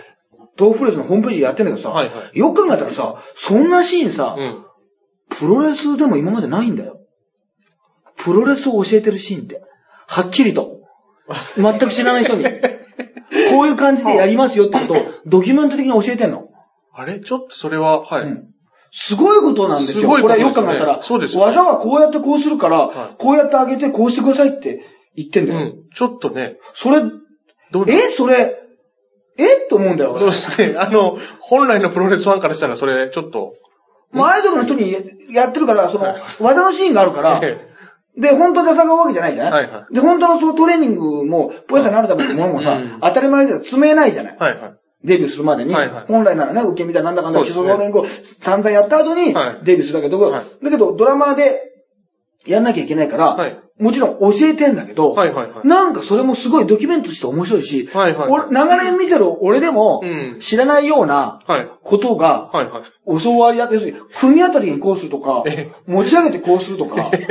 [0.58, 4.66] 東プロレスのホームページでやってんだけどさ、はいはいよく考えたらさ、そんなシーンさ、うん。
[5.30, 7.00] プロレスでも今までないんだよ。
[8.16, 9.62] プロレスを教えてるシーンって。
[10.08, 10.82] はっきりと。
[11.56, 12.46] 全く知らない人に。
[13.52, 16.48] こういう感じでやりますよってことをドキュメント的に教えてんの。
[16.94, 17.20] あれ？
[17.20, 18.24] ちょっとそれは、はい。
[18.24, 18.48] うん
[18.90, 20.02] すごいことなんですよ。
[20.02, 21.04] すごいこれはよく考えたら。
[21.04, 24.80] そうですよね技はこうやってこうするから、はいこうやって上げてこうしてくださいって
[25.16, 25.60] 言ってんだよ。
[25.60, 25.76] うん。
[25.94, 27.02] ちょっとね、それ、
[27.72, 28.12] どうえ？
[28.12, 28.56] それ、
[29.38, 29.68] え？
[29.70, 30.12] と思うんだよ。
[30.12, 30.20] 俺。
[30.20, 30.76] そうですね。
[30.78, 33.54] あの、本来のプロレスファンからしたらそれ、ちょっと。
[34.12, 34.96] まあ、アイドルの人に
[35.34, 37.68] やってるから、その、技のシーンがあるから、え
[38.18, 43.00] で、本当で戦うわけじゃないじゃない、はいはで、本当のそのトレーニングも、プロレスラーになるためのものもさ、うん。
[43.02, 44.38] 当たり前では積めないじゃない？
[44.40, 44.74] えはいはい。
[45.04, 46.06] デビューするまでに、はいはい。
[46.08, 47.86] 本来ならね、受け身だなんだかんだ基そうですね。
[47.86, 49.60] 礎練習散々やった後にはい。
[49.64, 50.46] デビューするだけど、はい。
[50.64, 51.77] だけどドラマで
[52.52, 53.60] やんなきゃいけないから、はい。
[53.80, 55.68] もちろん教えてんだけど、はいはいはい。
[55.68, 58.30] なんかそれもすごいドキュメントとして面白いし、はいはい。
[58.30, 60.40] 俺長年見てる俺でもうん。
[60.40, 61.70] 知らないようなはい。
[61.84, 62.82] ことがはいは
[63.18, 63.22] い。
[63.22, 63.78] 教わりやって
[64.20, 67.12] 組み当たりにこうするとかえ、持ち上げてこうするとか、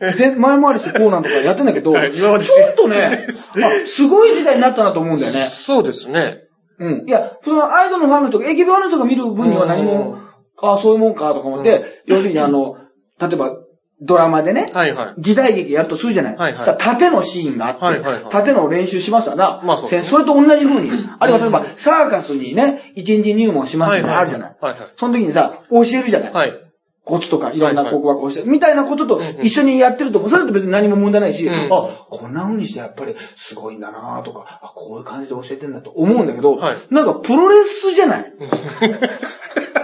[0.00, 5.46] 前回りしてこうなんとかやってんだけど、はいちょっとね、 あすごい時代になったなと思うんだよね。
[5.50, 6.46] そうですね。
[6.78, 7.04] うん。
[7.06, 10.18] いや、そのアイドルのファンの人が、AKB ファンの人が見る分には何も、
[10.60, 12.76] ああ、そういうもんかとか思って、要するにあの、
[13.20, 13.58] 例えば、
[14.02, 15.20] ドラマでね、はいはい。
[15.20, 16.36] 時代劇やるとするじゃない。
[16.36, 19.62] はいはいさ縦のシーンがあって、はいはいはい縦の練習しますわな。
[19.64, 20.90] まあそそれと同じ風に。
[21.18, 24.56] あるいは例えば、サーカスにね、一日入門しますよね、あるじゃない。
[24.60, 24.92] はいはい。
[24.96, 26.32] その時にさ、教えるじゃない。
[26.32, 26.66] はい。
[27.06, 38.32] コツとか、いろんなはいはいここはこうして、みたいなことと一緒にやってると、それだと別に何も問題ないし、うんあ、こんな風にしてやっぱりすごいんだなとか、あ、こういう感じで教えてんだと思うんだけど、はいなんかプロレスじゃない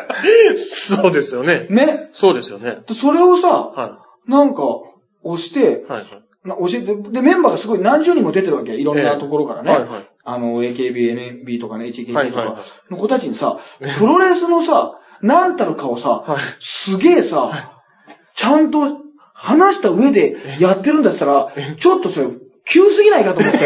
[0.57, 1.67] そうですよね。
[1.71, 2.09] ね？
[2.13, 2.79] そうですよね。
[2.87, 4.63] でそれをさ、はなんか、
[5.23, 5.65] 押して、い。
[5.65, 6.23] はいはい。
[6.45, 8.75] な教えて、で、メンバーがすごい何十人も出てるわけ。
[8.75, 9.71] いろんなところからね。
[9.71, 10.11] はいはい。
[10.25, 13.59] あの、AKB、NB とかね、HKT とかはいはいはいの子たちにさ、
[13.99, 17.81] プロレスのさ、なんたるかをさ、はいすげえさ、
[18.35, 19.03] ちゃんと
[19.35, 22.27] 話した上でやってるんだったら、ちょっとそれ、
[22.65, 23.59] 急すぎないかと思って。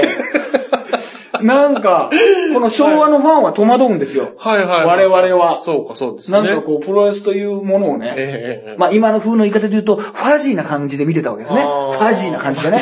[1.45, 2.11] なんか、
[2.53, 4.31] この昭和のファンは戸惑うんですよ。
[4.39, 4.85] はいはい。
[4.87, 6.41] 我々はそうか、そうですね。
[6.41, 8.77] なんかこう、プロレスというものをね、ええ。
[8.79, 11.61] まあ今の風の言い方で言うと、ファジーな感じで見てたわけですね。
[11.61, 12.79] フあーァジーな感じでね。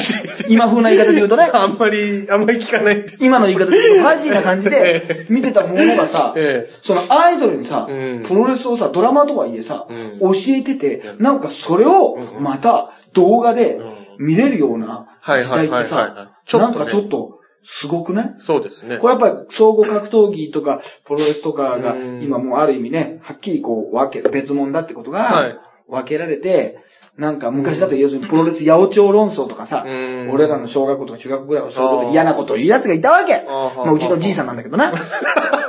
[0.49, 3.17] 今風な言い方で言うとね、 あんまり、あんまり聞かないです。
[3.25, 17.34] 今の言い方で言うと、 ファジーな感じで見てたものがさ、えそのアイドルにさ、うんプロレスをさ、ドラマとはいえさ、うん教えてて、なんかそれをうんまた動画でうん見れるようなはい時代ってはいはいはいはいさ、ちょっとねなんかちょっと
[17.65, 18.99] すごくないそうですね。
[18.99, 22.23] これやっぱり総合格闘技とかプロレスとかがうん。
[22.23, 25.59] 今もうある意味ね、はっきりこう分け、別物だってことはがい。
[25.89, 26.79] 分けられて、
[27.17, 30.31] なんか昔だと要するにプロレス八百長論争とかさ、うん。
[30.33, 33.45] 俺らの小学校とか中学校ぐらいはそういうこと嫌なことを言う奴がいたわけ。
[33.47, 34.93] まあうちのじいさんなんだけどな。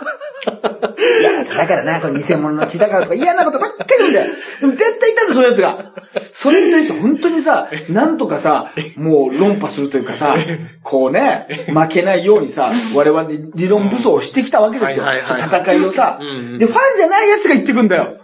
[1.19, 4.33] いや、だからな、これ偽物の血だからとか嫌なことばっかり言うんだよ。
[4.61, 5.93] 絶対いたんだ、そういう奴が。
[6.33, 10.37] それに対して本当にさ、なんとかさ、もう論破するというかさ、
[10.83, 15.05] こうね、負けないようにさ、我々で理論武装をしてきたわけですよ。
[15.05, 16.19] 戦いをさ。
[16.59, 18.17] で、ファンじゃない奴が言ってくんだよ。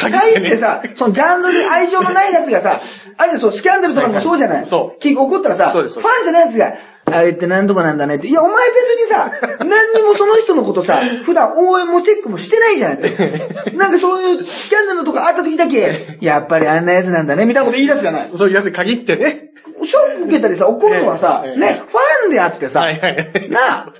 [0.00, 2.80] 対してさ、そのジャンルに愛情のない奴がさ、
[3.18, 4.56] あれでそう、スキャンダルとかもそうじゃない。
[4.56, 5.88] はいはいそう結構怒ったらさ、ファン
[6.24, 6.74] じゃない奴が、
[7.12, 8.28] あれって何とかなんだねって。
[8.28, 9.32] いや、お前別にさ、
[9.64, 13.00] 何にもその人のことさ、普段応援もチェックもしてないじゃない。
[13.76, 18.26] なんかそういうスキャンダルとかあった時だけ、やっぱりあんな奴なんだね、みたいなこと言い出すじゃない。
[18.26, 19.46] そういうやつに限ってね。
[19.82, 23.16] ショック受けたりさ、怒るのはさ、ええね、ファンであってさ、はいはい。
[23.48, 23.92] なあ、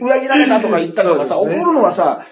[0.00, 2.26] 裏切られたとか言ったりとかさ、怒るのはさ、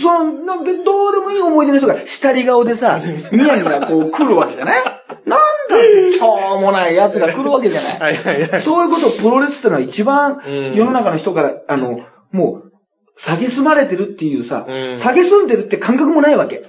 [0.00, 2.98] その、どうでもいい思い出の人が下り顔でさ、
[3.30, 4.82] ニヤニヤこう来るわけじゃない？
[5.26, 5.44] なんだ、
[6.12, 8.00] しょうもない奴が来るわけじゃない。
[8.00, 8.62] はいはいはい。
[8.62, 12.00] そういうことをプロレスってのは一番うん世の中の人から、あの、
[12.32, 12.72] もう、
[13.16, 16.64] 下げすまれてるっていうさうん、下げすんでるって感覚もないわけ。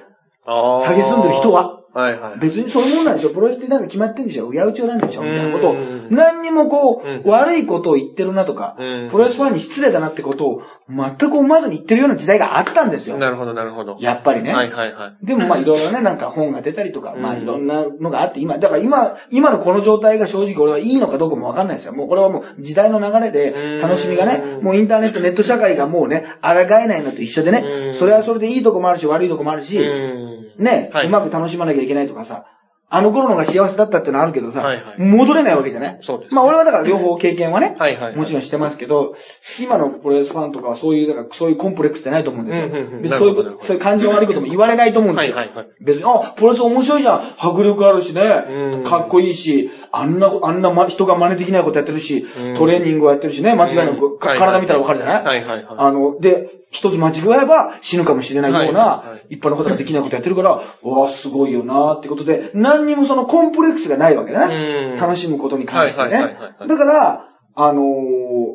[0.45, 1.76] 下げすんでる人は。
[1.97, 2.39] はいはい。
[2.39, 13.17] 別にそういうもんなんでしょプロレスってなんか決まってんでしょ親打ちなんでしょみたいなことをうん、何にもこう、うん悪いことを言ってるなとかうん、プロレスファンに失礼だなってことを全く思わずに言ってるような時代があったんですよ。
[13.17, 13.97] なるほどなるほど。
[13.99, 14.53] やっぱりね。
[14.53, 15.25] はいはいはい。
[15.25, 21.93] でもまあいろいろね、なんか本が出たりとか、うんまあいろんなのがあって、今、だから今、今のこの状態が正直俺はいいのかどうかもわかんないですよ。
[21.93, 30.16] もうこれはもう時代の流れで楽しみがね、うんもうインターネット、ネット社会がもうね、抗えないのと一緒でねう、んそれはそれでいいとこもあるし悪いとこもあるし、うん。
[30.57, 31.07] ね、はい。
[31.07, 32.45] うまく楽しまなきゃいけないとかさ、
[32.89, 35.01] あの頃のが幸せだったってのはあるけどさ、はいはい。
[35.01, 35.97] 戻れないわけじゃない？
[35.99, 36.35] そうですね。
[36.37, 38.15] まあ俺はだから両方経験はね、はいはいはい。
[38.15, 39.15] もちろんしてますけど、
[39.59, 42.67] 今のプロレスファンとかはそういう、だからそういうコンプレックスってないと思うんですよ。
[42.67, 45.35] うんうんうん別にそういうそういう感情悪いことも言われないと思うんですよ。
[45.35, 45.67] はいはいはい。
[45.81, 47.35] 別に、あ、プロレス面白いじゃん。
[47.37, 48.21] 迫力あるしね。
[48.21, 48.83] うん。
[48.85, 55.23] かっこいいし、あんな、あんな、ま、人が真似できないことやってるしうん、トレーニングをやってるしね、間違いなく、体見たらわかるじゃない？
[55.25, 55.65] はいはいはい。
[55.77, 64.93] あの、で、一つ間違えば死ぬかもしれないようなは、一般の方ができないことやってるから、うわあすごいよなーってことで、何にもそのコンプレックスがないわけだね。
[64.93, 64.99] うん。
[64.99, 66.37] 楽しむことに関してね。
[66.67, 67.83] だから、あのー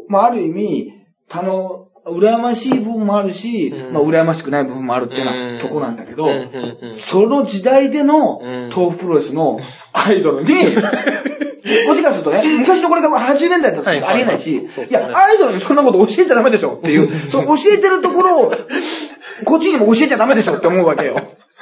[0.09, 0.93] まあ、ある意味、
[1.29, 6.29] 他の、羨ましい部分もあるし、うんまあ、羨ましくない部分もあるっていうよううんなとこなんだけど、
[6.97, 9.61] その時代でのうん東プロレスの
[9.93, 10.49] アイドルに、
[11.87, 18.53] こっちからするとね、昔のこれが80年代だったらありえないし、いや、アイドルにそんなこと教えちゃダメでしょっていう、その教えてるところを、
[19.45, 21.17] こっちにも教えちゃダメでしょって思うわけよ。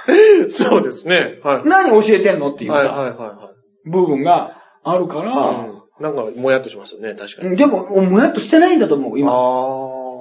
[0.49, 1.39] そうですね。
[1.45, 1.69] はい。
[1.69, 3.15] 何教えてんのっていうさ、
[3.85, 5.23] 部分があるかい。
[5.25, 7.57] ら、うんなんか、もやっとしますよね、確かに。
[7.57, 9.33] でも、もやっとしてないんだと思う、今。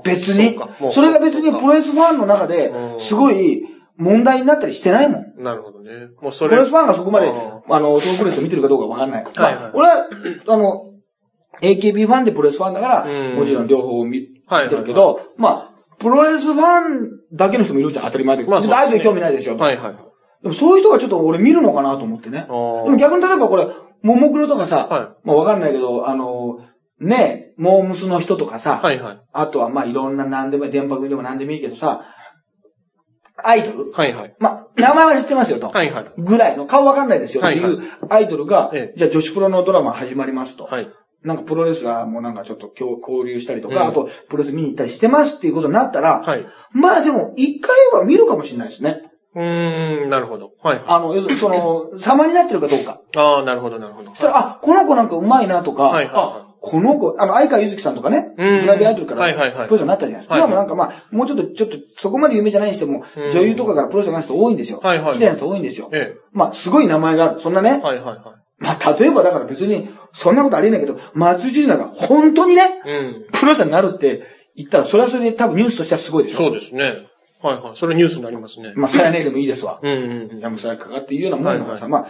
[0.03, 0.57] 別に
[0.91, 3.63] それが別にプロレスファンの中でう、んすごい
[3.97, 5.43] 問題になったりしてないもん。
[5.43, 6.07] なるほどね。
[6.21, 6.49] もうそれ。
[6.49, 9.23] プロレスファンがそこまで、ああの、トークレスを見てるかどうかわかんない。
[9.23, 10.07] まはいはいあ、俺は、
[10.47, 10.93] あの、
[11.61, 18.51] AKB ファンでプロレスファンだから、うんもちろん両方見てるけど、まあ、プロレスファンだけの人もいるじゃん、当たり前だけど。
[18.51, 19.57] まあねアイドル興味ないでしょ。
[19.57, 20.03] はいはいはい。
[20.43, 22.43] でもそういう人がちょっと俺見るのかなと思ってね。
[22.43, 23.67] でも逆に例えばこれ、
[24.01, 26.59] ももクロとかさ、はいまあわかんないけど、あの、
[26.99, 29.21] ねえ、モームスの人とかさ、はいはい。
[29.31, 32.05] あとはまあいろんな何でも電波組でも何でもいいけどさ、
[33.43, 34.35] アイドルはいはい。
[34.39, 35.67] まあ、名前は知ってますよと。
[35.67, 36.13] はいはい。
[36.17, 37.43] ぐらいの、顔わかんないですよ。
[37.45, 40.65] っていうアイドルが、ええじゃあ女子プロのドラマ始まりますと。
[40.65, 40.89] はい。
[41.23, 46.45] なんかプロレスラーもなんかちょっと今日交流したりとか、うんあとプロレス見に行ったりしてますっていうことになったら、はい。
[46.73, 49.09] まあでも一回は見るかもしれないですね。
[49.35, 50.51] うーん、なるほど。
[50.61, 50.85] はいはい。
[50.87, 52.99] あの、要するにその、様になってるかどうか。
[53.15, 54.09] ああ、なるほどなるほど。
[54.11, 60.35] そしたら、あ、この子なんか上手いなとか、はいはいはいあ、この子、あの、相川ゆずきさんとかね、うんグラビアアイドルから、はいはいはいプロレスラーになったじゃないですか。
[60.37, 64.79] 今もなんかまあ、もうちょっと、ちょっと、そこまで有名じゃないにしても、うん女優とかからプロレスラーになる人多いんですよ。
[64.83, 65.89] はいはい綺麗な人多いんですよ。
[65.93, 67.39] えまあ、すごい名前がある。
[67.39, 68.19] そんなねえ。、はいはいはい。
[68.59, 73.25] まあ、例えばだから別に、そんなことありえないけど、松井純奈が本当にね、うん。
[73.31, 74.23] プロレスラーになるって
[74.55, 76.37] 言ったら、それはそれで多分ニュースとしてはすごいでしょ。
[76.37, 77.07] そうですね。
[77.41, 77.75] はいはい。
[77.75, 78.73] それニュースになりますね。
[78.75, 79.79] まあ、それはねでもいいですわ。
[79.81, 80.39] うんうんうん。
[80.39, 82.07] やむさえかかっていうようなもんだからさ、はいまあ、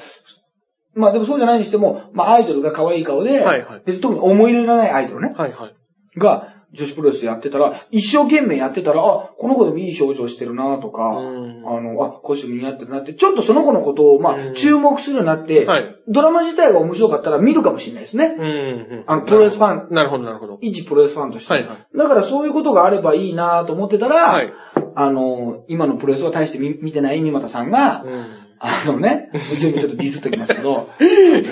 [1.00, 6.20] まあでもそうじゃないにしても、まあアイドルが可愛い顔で、はいはい別に特に思い入れのないアイドルね、はいはい。
[6.20, 18.36] が女子プロレスやってたら、一生懸命やってたら、あ、この子でもいい表情してるなとか、うんあの、あ、コスチューム似合ってるなって、ちょっとその子のことを、まあ、うん注目するようになって、はいドラマ自体が面白かったら見るかもしれないですね。
[18.38, 19.04] うんうん。
[19.06, 20.58] あのプロレスファンなるほどなるほど。
[20.62, 21.54] 一プロレスファンとして。
[21.54, 24.52] はいはいだからそういうことがあればいいなと思ってたら、はい
[24.96, 28.49] あの、今のプロレスを大して見見てない三股さんが、うん。
[28.60, 31.44] あのね、ちょっとディスっときますけど、ね、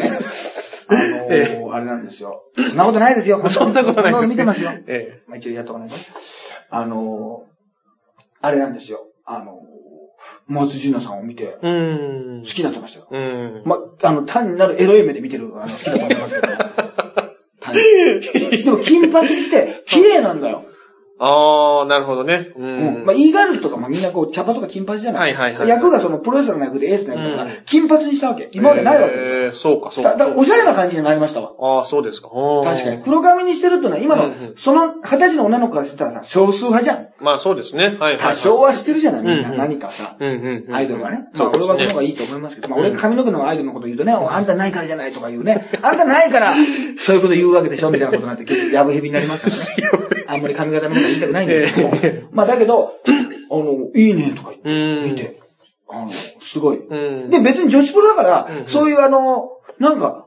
[0.90, 2.44] あのえあれなんですよ。
[2.56, 3.42] そんなことないですよ。
[3.48, 4.30] そんなことないです。
[4.30, 4.72] 見てますよ。
[4.88, 5.96] えまあ一応やっとかないと。
[6.70, 7.44] あの
[8.42, 9.08] あれなんですよ。
[9.26, 9.60] あの
[10.48, 11.60] 松井純奈さんを見て、好。
[12.46, 13.08] きになってましたよ。
[13.12, 13.64] うん。
[13.66, 16.48] ま、あの、単になるエロい目で見てる、あの、好きだと思いますけど。
[17.60, 20.66] 単にでも金髪にして、綺麗なんだよ。
[21.20, 22.52] ああ、なるほどね。
[22.56, 23.06] ううんん。
[23.06, 25.34] まあ、イーガールズとかもみんなこう、茶髪とか金髪じゃない。
[25.34, 28.50] はいはいはい役がそのプロレスラーの役でエースの役だからうん、金髪にしたわけ。
[28.52, 29.38] 今までないわけですよ。
[29.40, 30.12] えーそうか、そうか。
[30.12, 31.54] さだからおしゃれな感じになりましたわ。
[31.60, 32.30] ああ、そうですか。
[32.30, 33.04] 確かに。。
[33.04, 37.07] 黒髪にしてるっていうのは今の、その二十歳の女の子からしてたらさ、少数派じゃん。
[37.20, 37.86] まあそうですね。
[37.86, 38.18] はいはいはい。
[38.20, 39.48] 多少はしてるじゃない、みんな。
[39.48, 40.16] うんうん何かさ。
[40.20, 40.76] うんうんうん。
[40.76, 41.28] アイドルがね。
[41.34, 45.70] まあ俺はこの方がいいと思いますけど、まあ俺が髪の毛のアイドルのこと言うとね、おあんたないからじゃないとか言うね。
[45.82, 46.54] あんたないから、
[47.00, 47.92] そういうこと言うわけでしょ？
[47.92, 50.24] みたいなことになって、結 構やぶへびになりますからね。
[50.28, 51.96] あんまり髪型のこと言いたくないんですけども。
[52.32, 52.94] まあだけど、
[53.50, 55.04] あの、いいねとか言って、うん。
[55.06, 55.40] 見て、
[55.90, 56.12] あの、
[56.42, 56.80] すごい。
[56.86, 57.30] うん。
[57.30, 59.50] で、別に女子プロだから、うんうんそういうあの、
[59.80, 60.26] なんか、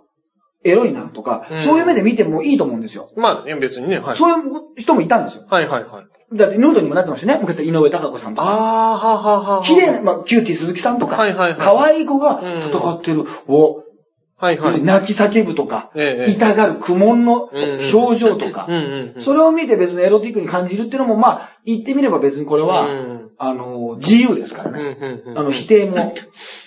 [0.63, 3.11] エロいなとか、うんそういう目で見てもいいと思うんですよ。
[3.17, 4.17] まあね、別にね、はい。
[4.17, 5.45] そういう人もいたんですよ。
[5.49, 6.05] はいはいはい。
[6.33, 7.39] だって、ヌードにもなってましたね。
[7.41, 8.49] 昔、井上貴子さんとか。
[8.49, 8.53] あ
[8.93, 9.63] あ、はあはあはあ。
[9.65, 13.85] 綺麗な、まあ、キューティー鈴木さんとか、はいはいはい可愛い子がうん戦ってる、を、
[14.37, 14.83] はいはい。
[14.83, 16.31] 泣き叫ぶとか、ええ。
[16.31, 17.51] 痛がる苦悶の
[17.93, 18.69] 表情とか。
[19.19, 24.97] それを見て別にエロティックに感じるっていうのも、まあ、言ってみれば別にこれは、うんあの、自由ですからうんね。
[25.27, 25.39] うんうん。
[25.39, 26.15] あの、否定も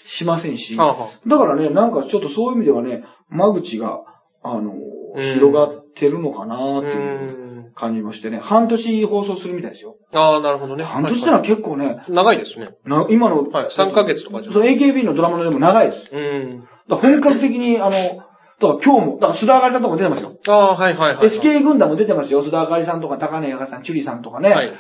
[0.06, 0.76] しませんし。
[0.76, 4.02] はあはだからね、なんかちょっとそういう意味ではね、間口が、
[4.44, 7.43] あの、うん広がってるのかなっていうん。
[7.76, 8.40] 感じましてね。
[8.40, 9.96] 半年放送するみたいですよ。
[10.14, 10.84] ああ、なるほどね。
[10.84, 12.76] 半年ってのは結構ね、長いですね。
[12.86, 16.10] な今の、はい3ヶ月とかじゃその AKB のドラマのでも長いです。
[16.12, 16.68] うん。
[16.88, 18.24] だ本格的に、あの、だか
[18.60, 20.38] ら今日も、だから須田あかりさんとかも出てますよ。
[20.48, 21.28] ああ、はいはいはい。
[21.28, 22.44] SK 軍団も出てますよ。
[22.44, 24.50] 須田あかりさんとか高根あかりさん、チュリさんとかね。
[24.50, 24.74] はい。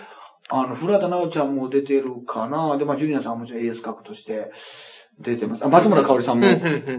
[0.49, 2.77] あの、古畑直ちゃんも出てるかな。
[2.77, 4.51] で、まあ、ジュリナさんはもちろんエース格として
[5.19, 5.65] 出てます。
[5.65, 6.48] あ、松村香織さんも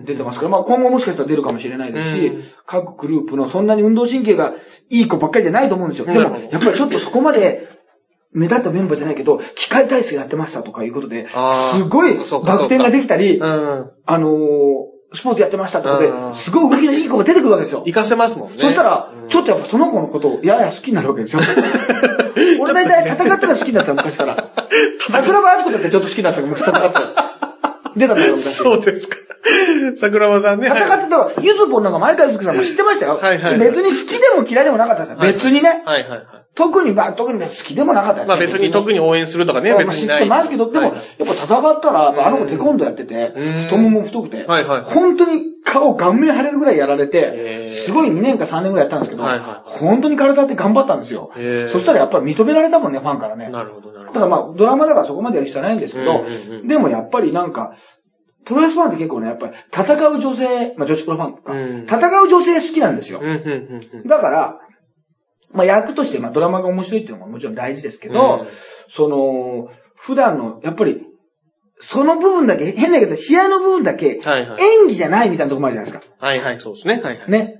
[0.04, 4.54] 出てますから、まあ、今後もしかしたら出るかもしれないですし、うん各グループのそんなに運動神経が
[4.88, 6.06] いい子ばっかりじゃないと思うんですよ。
[6.06, 7.68] でもやっぱりちょっとそこまで、
[8.32, 11.28] 目立ったメンバーじゃないけど、機械体操やってましたとかいうことで、
[11.74, 13.90] すごいバク転ができたり、うん。
[14.04, 17.80] あのースポーツやってましたとかで、うんすごい動きのいい子が出てくるわけですよ。
[17.80, 18.58] 活かせますもんね。
[18.58, 21.42] そしたら、ちょっとやっぱその子のことをやや好きになるわけですよ。
[22.60, 24.50] 俺大体戦ったら好きになったの昔から。
[24.98, 27.23] 桜庭敦子だってちょっと好きになったの昔戦ったら。
[27.96, 28.54] 出たんだよ昔。
[28.54, 29.16] そうですか。
[29.96, 30.68] 桜庭さんね。
[30.68, 33.18] 戦ってたから、ゆずぽんなんか前川ゆずきさんも知ってましたよ。
[33.20, 35.18] はいはい別に好きでも嫌いでもなかったですよ。
[35.18, 35.82] はい別にね。
[35.84, 36.44] はいはいはい。
[36.54, 40.22] 特に、まあ特に好きでもなかったですまあ別に特に応援するとかね、別にない。
[40.22, 51.32] てますけど、でも、はいやっぱ戦ったら、あの子テコンドーやっててうん、太もも太くて、はいはい本当に顔顔面腫れるぐらいやられへて、ーすごい2年か3年ぐらいやったんですけど、はいはい本当に体って頑張ったんですよ。
[51.68, 53.48] そしたらやっぱり認められたもんね、ファンからね。
[53.48, 56.24] なるほどなるだまあ、ドラマだからそこまでやる必要はないんですけど
[56.64, 57.76] でもやっぱりなんか、
[58.44, 63.20] プロレスファンって結構ね、やっぱり戦う女性、まあ女子プロファンとか、うん戦う女性好きなんですよ。
[64.06, 64.60] だから、
[65.52, 68.48] まあ役として、まあドラマが面白いっていうのももちろん大事ですけど、うん
[68.88, 71.06] その、普段の、やっぱり、
[71.80, 74.20] その部分だけ、変だけど、試合の部分だけ。
[74.60, 76.26] 演技じゃないみたいなとこもあるじゃないですか。
[76.26, 77.00] はいはい、そうですね。
[77.02, 77.30] はいはい。
[77.30, 77.56] ね。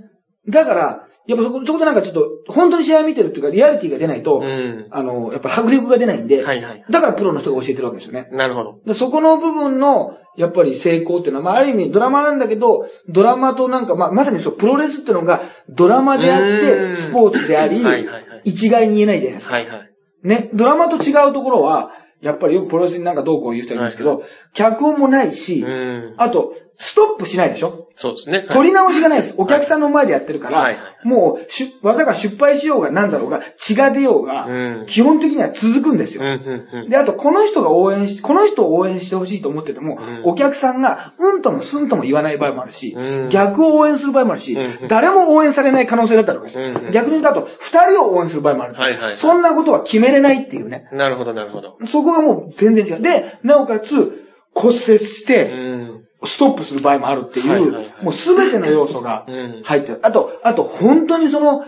[0.49, 4.87] だから、やっぱそこ、そこでなんかちょっと、本当に試合見てるっていうか、リアリティが出ないと、うん。
[4.91, 6.85] あの、やっぱ迫力が出ないんで、はいはい。
[6.91, 8.29] だからプロの人が教えてるわけですよね。
[8.33, 8.81] なるほど。
[8.85, 19.55] でそこの部分の、やっぱり成功っていうのは、まあ、ある意味ドラマなんだけど、ドラマとなんか、まあ、まさにそう、プロレスっていうのが、ドラマであっうて、んスポーツでありはいはいはい、一概に言えないじゃないですか。
[19.55, 19.91] はいはい。
[20.25, 24.25] ね、ドラマと違うところは、やっぱりよくプロレスになんかどうこう言う人いるんですけど、は
[24.55, 26.15] 脚本もないし、うん。
[26.17, 27.87] あと、ストップしないでしょ？
[27.95, 28.39] そうですね。
[28.39, 29.35] はい取り直しがないです。
[29.37, 36.25] お客さんの前でやってるから、もうし、技が失敗しようがなんだろうが、血が出ようが、うん基本的には続くんですよ。
[36.25, 36.91] うんうんうん。
[36.91, 46.65] で、あと、この人が応援し、この人を応援してほしいと思ってても、うんお客さんが、うんともすんとも言わない場合もあるし、うん逆を応援する場合もあるし、うん誰も応援されない可能性だったわけですよ。
[46.65, 48.75] うん逆に言うと、あと、二人を応援する場合もある。
[48.75, 50.89] はいはいそんなことは決めれないっていうね。
[50.93, 51.79] なるほどなるほど。
[51.87, 53.01] そこがもう全然違う。
[53.01, 54.24] で、なおかつ、
[54.55, 56.05] 骨折しうて、ん。
[56.27, 57.73] ストップする場合もあるっていう、
[58.03, 60.01] もうすべての要素がうん入ってる。
[60.03, 61.65] あと、あと、本当にその、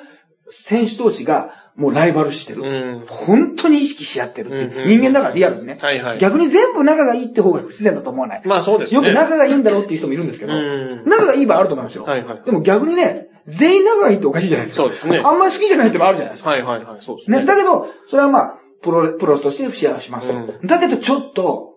[0.50, 2.62] 選手同士が、もうライバルしてる。
[2.62, 3.04] うん。
[3.06, 5.76] 本当に意識し合ってるって人間だからリアルにね。
[6.18, 8.42] 逆に全部仲がいいって方が不自然だと思わない？
[8.46, 8.96] まあそうですね。
[8.96, 12.06] よく仲がいいんだろうっていう人もいるんですけど、うん仲がいい場合あると思いますよ。
[12.46, 14.84] でも逆にね、全員仲がいいっておかしいじゃないですか。
[14.84, 16.48] そうですねあんまり好きじゃないってもあるじゃないですか。
[16.48, 17.02] はいはいはい。
[17.02, 17.40] そうですね。
[17.40, 17.44] ね。
[17.44, 20.28] だけど、それはまあ、プロレ、プロとしてシェアします
[20.64, 21.75] だけどちょっと、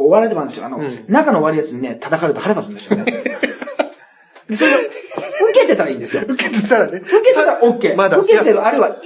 [0.00, 0.66] お笑いでもあるんですよ。
[0.66, 3.04] あの、うん仲の悪いやつにね、叩かれると腹立つんですよね。
[3.04, 6.22] で それが、受けてたらいいんですよ。
[6.26, 6.98] 受けてたらね。
[6.98, 7.96] 受けてたら OK。
[7.96, 8.98] まだ受けてる、あるいは、いい、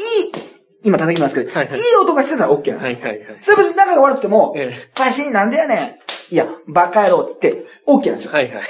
[0.84, 3.08] 今叩きますけど、はいはいいい音がしてたら OK なんですよ。
[3.08, 3.36] はいはいはい。
[3.40, 6.00] それ別に仲が悪くても、ええパシーンなんだよね。
[6.30, 8.32] いや、バカ野郎って言って、OK なんですよ。
[8.32, 8.54] はいはい。
[8.54, 8.60] 好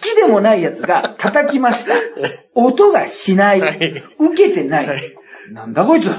[0.00, 1.94] きでもないやつが叩きました。
[2.54, 3.60] 音がしない。
[3.60, 4.86] はい受けてない。
[4.86, 5.00] はい
[5.52, 6.08] なんだこいつ。
[6.08, 6.16] は？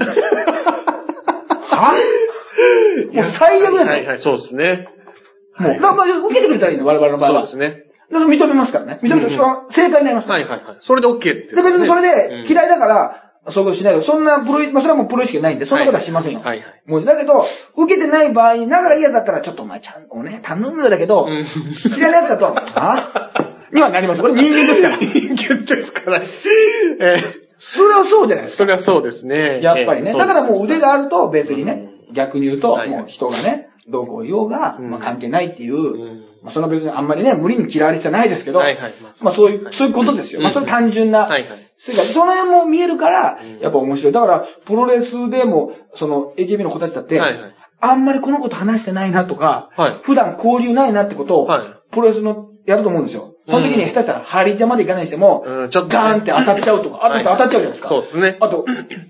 [3.12, 3.92] もう最悪ですよ。
[3.92, 4.88] はいはい、そうですね。
[5.58, 7.46] もう、だからまあ受けてくれたらいいの、我々の場合は。
[7.46, 7.84] そうですね。
[8.10, 8.98] だから認めますからね。
[9.02, 10.40] 認めて、正解になりますから。
[10.40, 10.76] はいはいはい。
[10.80, 11.54] それで OK って。
[11.54, 14.02] で、別にそれで嫌いだから、そういうことしないよ。
[14.02, 16.40] そんなプロ意、まあ、それはもうプロ意識ないんで、そんなことはしませんよ。
[16.40, 16.82] はいはい。
[16.86, 23.30] もう、だけど、受けてない場合に仲がいいやつだったら、ちょっとお前ちゃんとね、頼むよだけど、うん知らないやつだと、あ？
[23.72, 24.20] にはなります。
[24.20, 24.98] こ れ人間ですから。
[24.98, 26.18] 人間ですから。
[26.18, 28.56] えーそれはそうじゃないですか。
[28.58, 29.58] それはそうですね。
[29.60, 30.12] やっぱりね。
[30.12, 38.60] えーだからもう腕があると別にね、逆に言うと、はいもう人がね、どうこう言おうが、うんまあ関係ないっていう、うんまあその別にあんまりね、無理に嫌われる必要はないですけど。
[38.60, 38.72] まあ
[39.22, 40.40] まあそういう、そういうことですよ。
[40.40, 41.68] まあそれ単純な、はいはい。
[41.78, 44.12] その辺も見えるからうん、やっぱ面白い。
[44.12, 47.54] だから、プロレスでも、その、AKB の子たちだって、はいはい。
[47.80, 53.34] あんまりこの子と話してないなとか、はい普段交流ないなってことを、はいプロレスのやると思うんですよ。
[53.48, 57.88] その時に下手したら張り手までいかないにしても、うんちょっとねガーンって当たっちゃうとか、当たっちゃうじゃないですか。
[57.88, 58.36] そうですね。
[58.40, 58.64] あと、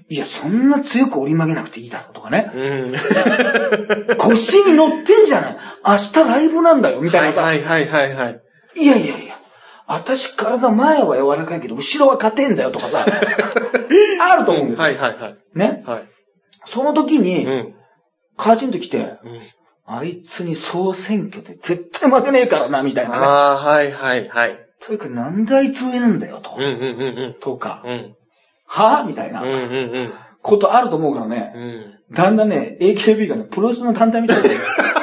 [0.09, 2.51] いや、そんな強く折り曲げなくていいだろうとかね。
[2.55, 2.95] うん。
[4.19, 5.57] 腰に乗ってんじゃない？
[5.87, 7.43] 明日ライブなんだよ、みたいなさ。
[7.43, 8.41] はいはいはいはい。
[8.77, 9.35] いやいやいや、
[9.87, 13.05] 私体前は柔らかいけど、後ろは硬いんだよとかさ。
[14.21, 14.85] あると思うんですよ。
[14.85, 15.37] はいはいはい。
[15.55, 15.83] ね。
[15.87, 16.03] はい。
[16.67, 17.75] その時うに、ん。
[18.37, 19.41] カチンと来て、うん
[19.91, 23.27] あいつに総選挙で絶対負けねえからな、みたいなね。
[23.27, 24.59] ああ、はいはいはい。
[24.81, 26.63] というか、なんであいつ上なんだよ、とうん。
[26.63, 27.91] うんうんとかうん。
[27.91, 28.15] う、ん。
[28.67, 29.59] はぁみたいなうんうんう
[30.09, 30.13] ん。
[30.43, 31.53] ことあると思うからね。
[31.55, 32.15] うん。
[32.15, 34.49] だんだんね、AKB がね、プロレスの単体みたいに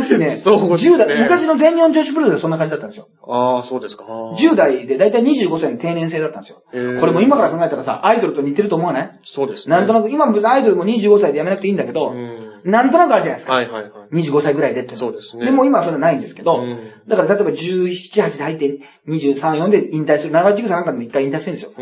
[0.00, 0.18] なってる。
[0.18, 0.36] 生々しいね。
[0.36, 3.08] そうですね 10代、昔の全日本女子プロレスはそんな感じだったんですよ。
[3.26, 4.04] ああ、そうですか。
[4.08, 6.62] あー10代でだいたい25歳の定年制だったんですよ。
[7.00, 9.20] これも今から考えたらさ、アイドルと似てると思わない？
[9.24, 9.74] そうですね。
[9.76, 9.78] く。
[9.78, 12.46] なんとなく、今も別にアイドルも25歳で辞めなくていいんだけど、うん。
[12.64, 13.52] なんとなくあるじゃないですか。
[13.54, 14.14] はいはいはい。
[14.16, 14.96] 25歳ぐらいでって。
[14.96, 20.32] そうですねでも今はそれはないんですけど、うんだから例えば17、8で入って23、4で引退する。
[20.32, 21.72] 長地区さんなんかでも一回引退してるんですよ。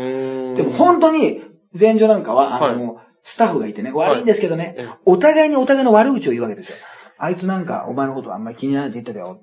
[0.55, 1.41] でも本当に、
[1.77, 6.75] 前場なんかは、あはいの、スタッフがいてね、悪いんですけどね、ええお互いにお互いの悪口を言うわけですよ。
[7.17, 9.41] あいつなんか、お前のことあんまり気にならないって言ってたよ。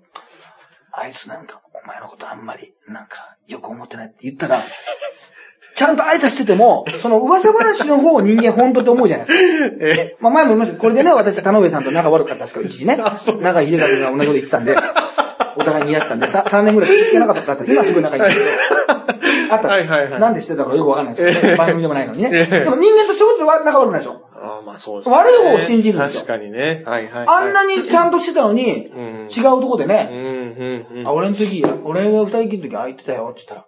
[0.93, 4.59] あいつなんか、お前のことあんまり、なんか、よく思ってないって言ったら、
[5.74, 9.77] ちゃんと挨拶してても、その噂話の方を人間本当って思うじゃないですか。
[9.81, 12.97] えまあ前も言いましたけどこれでね、私は田上さんと仲悪かったですから、一時ね。
[12.97, 13.16] 仲
[13.65, 14.77] 秀和が同じこと言ってたんで、
[15.57, 19.01] お互いに言い合ってたんで、さ3年ぐらい口聞けなかったからって、今すぐ仲いいんですけど。
[19.55, 19.69] あった。
[19.69, 22.31] はいはいはいなんでしてたかよくわかんないですけど、ええ番組でもないのにね。
[22.32, 24.20] ええでも人間とそういうことで仲悪くないでしょ。
[24.43, 25.16] ああ、まあそうですね。
[25.16, 26.82] 悪い方を信じるんですよ確かにね。
[26.86, 27.27] はいはいはい。
[27.28, 31.06] あんなにちゃんとしてたのに、うん違うとこでうんね、うんうん。
[31.09, 33.66] あ、俺の時、俺が二人きりの時空いてたよって言ったら、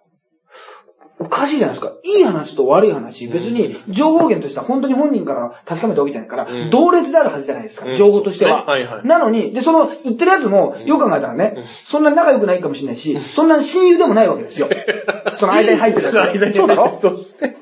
[1.21, 1.93] おかしいじゃないですか。
[2.03, 8.63] いい話と悪い話、別に情報源としては本当に本人から確かめたわけじゃないから、うん同列であるはずじゃないですか、うん情報としては。
[8.63, 14.69] ねはいはいなのに、で、その言ってるやつも、よく考えたらね、うんそんな仲良くないかもしれないし、そんな親友でもないわけですよ。
[15.39, 16.11] その間に入ってるや
[16.53, 16.57] つ。
[16.59, 16.99] そうだろ？
[17.01, 17.57] そうですね。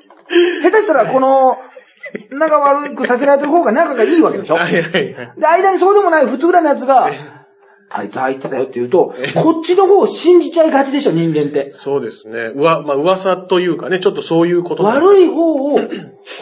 [0.63, 1.57] 下手したら、この、
[2.31, 5.33] 仲悪くさせられてる方が仲がいいわけでしょはいはいはい。
[5.39, 7.11] で、間にそうでもない普通ぐらいのやつが、
[7.95, 11.73] あいつ入ってたよって言うと、こっちの方を信じちゃいがちでしょ、人間って。
[11.75, 12.53] そうですね。
[12.55, 15.79] うわ、まあ噂というかね、ちょっとそういうこと悪い方を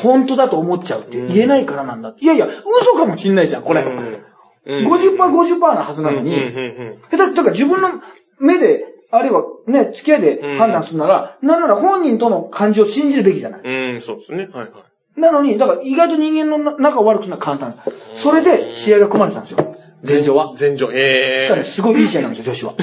[0.03, 2.25] 本当だと思っちゃうって言えないからなんだって。
[2.25, 3.83] いやいや、嘘かもしんないじゃん、これ。
[3.83, 4.25] うん
[4.67, 8.01] 50%、50%なはずなのに、うんうん下手というか自分の
[8.39, 13.61] 目で、あるいはね、付き合いで判断するなら、なんなら本人との感情を信じるべきじゃない。
[13.65, 13.95] うん。
[13.95, 14.49] うん、そうですね。
[14.53, 14.71] はいはい。
[15.17, 17.81] なのに、だから意外と人間の仲を悪くするのは簡単。
[18.15, 19.77] それで試合が組まれてたんですよ。
[20.07, 20.55] 前場は？
[20.59, 22.75] 前場、ええしかもすごいいい試合なんですよ、女子は。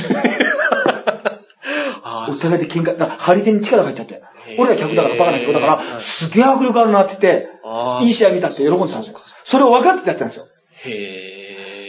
[2.03, 4.21] あお互いで喧嘩、だから張り手に力が入っちゃって
[4.57, 9.19] 俺ら客だからバカな客だから、すげえ迫力あるなって言ってあ、ーいい試合見たって喜んでたんですよ。
[9.43, 10.47] それを分かっててやってたんですよ。
[10.85, 11.36] へえ。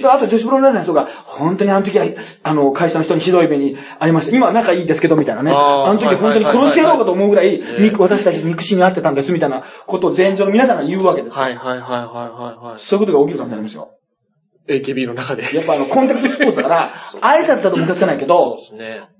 [0.02, 2.06] であと女子プロレスラーの人が、本当にあの時は、
[2.42, 4.36] あの、会社の人にひどい目に遭いました。
[4.36, 5.52] 今は仲いいですけど、みたいなね。
[5.52, 7.62] あの時本当に殺してやろうかと思うぐらい、
[7.98, 11.42] 私たち憎しみ合ってたんです、みたいなことを前場の皆さんが言うわけですよ。
[11.42, 12.80] はいはいはいはいはいはい。
[12.80, 13.90] そういうことが起きるかもしれないんですよ。
[14.68, 15.42] AKB の中で。
[15.54, 16.90] やっぱあの、コンタクトスポーツだから
[17.22, 18.58] 挨拶だとムカつかないけど。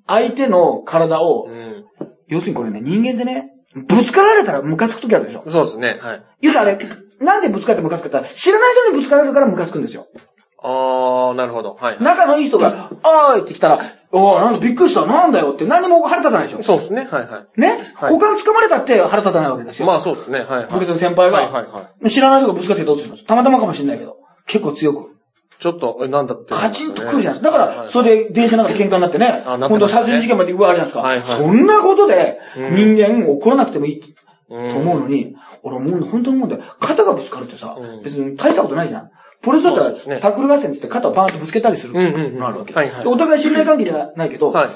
[0.06, 1.84] 相手の体をう、ん。
[2.28, 5.44] 要するにこれね、人間でね、ぶつかられたらムカつく時あるでしょ。
[5.48, 5.98] そうですね。
[6.00, 6.22] はい。
[6.42, 6.78] 言うとあれ、
[7.20, 10.06] なんでぶつかってムカつくかって言ったら、知らない人にぶつかられるからムカつくんですよ。
[10.60, 11.74] あー、なるほど。
[11.74, 12.02] はいはい。
[12.02, 13.80] 仲のいい人が、あーいって来たら、
[14.10, 16.62] おー、なんだびっくりした、なんだよって何も腹立たないでしょ。
[16.62, 17.06] そうですね。
[17.10, 19.82] はいはね、はい股間掴まれたって腹立たないわけですい。
[19.82, 19.86] よ。
[19.86, 20.40] まあそうですね。
[20.40, 20.66] はいはい。
[20.66, 22.10] 部活の先輩が、はいはいはい。
[22.10, 24.16] 知らない人がぶつかってどうするんですたまたまかもしれないけど、
[24.46, 25.14] 結構強く。
[25.60, 27.50] ちょっと、えなんだって、カチンと来るじゃないですか。
[27.50, 31.36] だから、それで電車の中で喧嘩になってね、あなってましたね今度殺人事件まで言われるじゃないですか。
[31.36, 34.14] はいはいそんなことでうん人間怒らなくてもいい
[34.50, 36.72] うんと思うのに、俺思うの、本当に思うんだよ。
[36.80, 39.10] 肩がぶつかるってさ、うん別に大したことないじゃん。
[39.42, 42.72] プロレスだったら、ねタックル合戦って言って肩をバーンとぶつけたりするうんうんうんのあるわけ。
[42.74, 44.70] はいはいでお互い信頼関係じゃないけど、はい。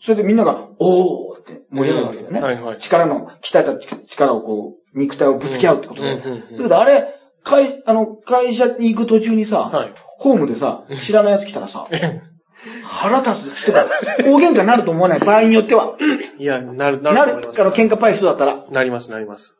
[0.00, 2.38] それでみんなが、おーって盛り上がるわけだよね。
[2.38, 3.76] うんはいはい力の、鍛えた
[4.06, 6.12] 力をこう、肉体をぶつけ合うってことで。
[6.12, 7.14] うんうんうんうんだけどあれ、
[7.44, 9.92] 会、あの、会社に行く途中にさ、はい。
[10.18, 11.86] ホームでさ、知らない奴来たらさ、
[12.84, 13.66] 腹立つ。
[13.66, 13.84] てか、
[14.24, 15.20] 大喧嘩になると思わない？
[15.20, 15.94] 場合によっては。
[16.38, 17.36] いや、なる、ななる。
[17.36, 18.64] ると思いますあの、喧嘩パイ人だったら。
[18.72, 19.54] なります、なります。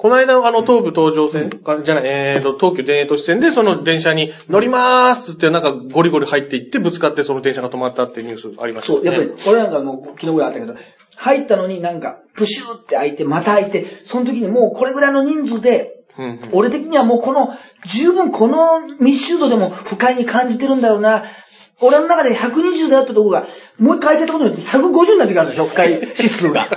[0.00, 9.04] この間、あの、東武東上線、かじゃない、えーと、東急田園都市線で、その電車に乗りまーすって、なんかゴリゴリ入っていって、ぶつかってその電車が止まったっていうニュースありましたそう。
[9.04, 10.74] やっぱり、俺なんかもう昨日ぐらいあったけど、
[11.16, 17.50] 入ったのになんか、プシューって開いて、また開いて、その時にもうこれぐらいの人数で、うんうん俺的にはもうこの、
[17.84, 21.24] 十分この密集度でも不快に感じてるんだろうな。
[21.82, 23.48] 俺の中で120であったとこが、
[23.78, 26.70] もう一回開いたことによって150になってくるんでしょ、不快指数が。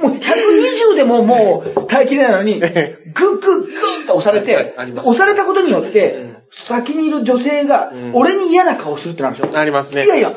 [0.00, 6.38] もう120でももう耐えきれないのに、グッグッグッって押されて押されたことによって、うん。
[6.50, 9.58] 先にいる女性がうん、俺に嫌な顔するってなるんでしょ。
[9.58, 10.04] ありますね。
[10.04, 10.34] いやいや、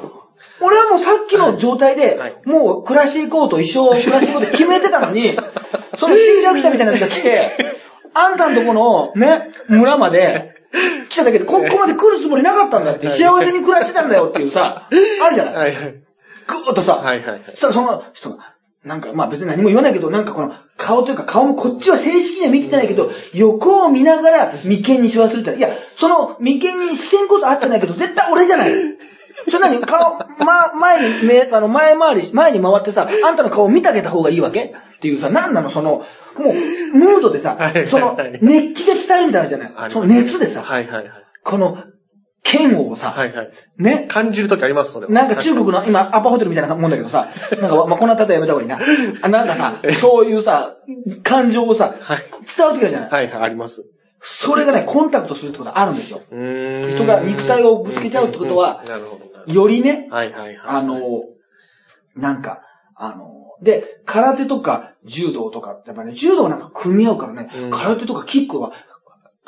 [0.59, 2.35] 俺はもうさっきの状態で、はい。
[2.45, 5.37] もう暮らしていこうと一生暮らしていこうと決めてたのに、
[5.97, 7.51] その侵略者みたいなやつが来て、
[8.13, 10.55] あんたんとこのね、村まで
[11.09, 13.17] 来ただけで、ここまで来るつもりなかったんだって、はい。
[13.17, 15.71] 幸せに暮らしてたんだよっていうさ、あるじゃない。
[15.73, 17.03] ぐーっとさ、
[17.51, 18.55] そしたらその人が、
[18.85, 25.55] なんか、まあ別に何も言わないけど、なんかこの顔というか顔もこっちは正式には見てないけど、横を見ながら眉間にしわするって。
[25.57, 28.71] いや、その眉間に視線こそ合ってないけど、絶対俺じゃない。
[29.49, 29.81] それ何？
[29.81, 34.65] 顔、ま、前に、目、あの、前回りし、前に回ってさ、あんたの顔見てあげた方がいいわけ？
[34.65, 35.69] っていうさ、なんなの？
[35.69, 36.05] その、も
[36.37, 39.91] う、ムードでさその、熱気で伝えるみたいなのじゃない。
[39.91, 41.11] その熱でさ、はいはいはい。
[41.43, 41.83] この、
[42.43, 43.51] 剣をさ、はいはい。
[43.77, 45.11] ね、感じるときあります、それは。
[45.11, 48.79] なんか中国の、今、アパホテルみたいなもんだけどさ、なんか、まあ、こんな例えやめた方がいいな。
[49.21, 50.77] あなんかさ、そういうさ、
[51.23, 52.17] 感情をさ、はい
[52.57, 53.09] 伝わる時あるじゃない。
[53.09, 53.85] はいはい、あります。
[54.23, 56.21] それがね、コンタクトするってことがあるんですよ。
[56.29, 59.51] 人が肉体をぶつけちゃうってことはうんなるほど。
[59.51, 60.59] よりね、はいはいはい。
[60.63, 60.99] あの、
[62.15, 62.61] なんか、
[62.95, 68.73] あの、で、空手とか柔道とか、やっぱね、柔道なんか組み合うからね、うん空手とかキックは、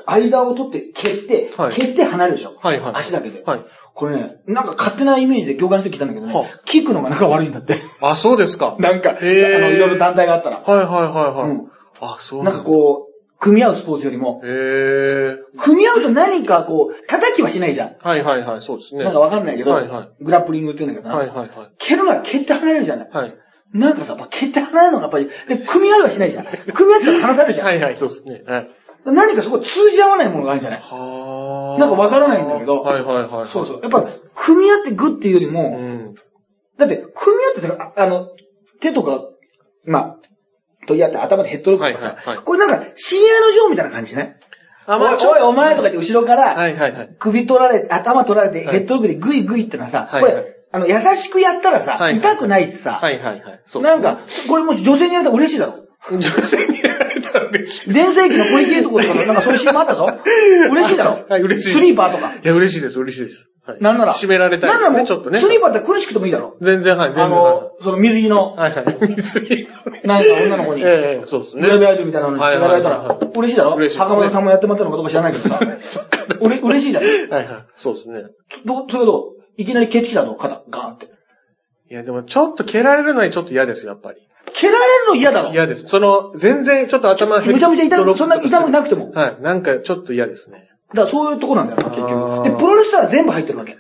[0.06, 2.56] 間を取って蹴って、はい蹴って離れるでしょ。
[2.60, 2.96] はいはい。
[2.96, 3.44] 足だけで。
[3.44, 3.66] はい。
[3.94, 7.80] これね、なんか勝手なイメージで業界の人聞いたんだけどね、はあキックの方が仲悪いんだって。
[8.02, 8.76] あ、そうですか。
[8.82, 10.62] なんか、あの、いろいろ団体があったら。
[10.66, 11.50] はいはいはいはい。
[11.52, 11.70] うん
[12.02, 14.48] あ、そうなんかこう、組み合うスポーツよりも、う。
[14.48, 15.38] へえ。
[15.58, 17.96] 組み合うと何かこう、叩きはしないじゃん。
[18.02, 19.04] はいはいはい、そうですね。
[19.04, 21.20] なんかわかんないけど、はいはいグラップリングって言うんだけどな。
[21.20, 21.72] はいはいはい。
[21.78, 23.10] 蹴るのは蹴って離れるじゃない。
[23.12, 23.36] はい。
[23.74, 26.46] なんかさ、やっぱ蹴って離れるのがやっぱり、で、組み合いはしないじゃん。
[26.46, 27.68] 組み合ったら離されるじゃん。
[27.68, 28.44] はいはい、そうですね。
[28.46, 28.70] はい。
[29.06, 30.80] 何かそこ通じ合わないものがあるんじゃない？
[30.82, 33.48] はなんかわからないんだけどはいはいはい。
[33.48, 33.80] そうそう。
[33.82, 34.04] やっぱ、
[34.36, 36.14] 組み合ってグッっていうよりうも、ん。
[36.78, 38.28] だって、組み合っててか、ああの、
[38.82, 39.20] 手とか、
[39.86, 40.16] まあ、
[40.88, 44.38] 取り合って頭でヘッドロックとかさ、はいはいはいこれなんか、親愛の情みたいな感じね。
[44.86, 47.10] あ、おい、おい、お前とか言って後ろから、はいはいはい。
[47.20, 53.62] 首取られ、頭取られて、はいヘッドロックでグイグイってのはさ、はいこれ、あの、優しくやったらさ、はいはい痛くないしさ、はいはいはい。
[53.66, 53.84] そう。
[53.84, 54.20] なんか、
[54.50, 55.84] これもし女性にやると嬉しいだろ。
[56.12, 57.94] 女性にやられたら嬉しい。
[57.94, 60.08] 電世紀のポリケートコとかの、なんかそういうシーンもあったぞ。
[60.72, 61.26] 嬉しいだろ？
[61.28, 62.34] はい嬉しいスリーパーとか。
[62.34, 63.50] いや、嬉しいです、嬉しいです。
[63.66, 64.14] はいなんなら。
[64.14, 65.40] 締められたいですね、なんならもうちょっとね。
[65.40, 66.56] スリーパーって苦しくてもいいだろ？
[66.62, 67.38] 全然、はい、全あ然。
[67.38, 68.86] はいの、その水着の、はいはい。
[69.16, 69.68] 水着。
[70.04, 71.68] なんか女の子に、グええ、そうですね。
[71.68, 73.76] ラビアイドみたいなのにはいやられたらはいはい、嬉しいだろ？
[73.76, 75.60] 嬉しいね袴田さんもやってもらったのかどうか知らないけどさ。
[76.42, 77.04] うれ嬉しいじゃん。
[77.34, 77.66] はいはい。
[77.78, 78.24] そうですね。
[78.66, 79.24] ど、それどう
[79.58, 81.06] いきなり蹴ってきたの肩、ガーンって。
[81.92, 84.20] いや、でもちょっと蹴られるのにちょっと嫌ですよ、やっぱり。
[84.54, 85.88] 蹴られるの嫌だろ嫌です。
[85.88, 89.08] その、全然ちょっと頭むちゃむちゃ痛く、そんな痛くなくても。
[89.08, 89.42] だかはい。
[89.42, 90.70] なんかちょっと嫌ですね。
[90.94, 92.14] らそういうとこなんだよ、結あ局。
[92.14, 93.78] ーで、プロレスラーは全部入ってるわけ。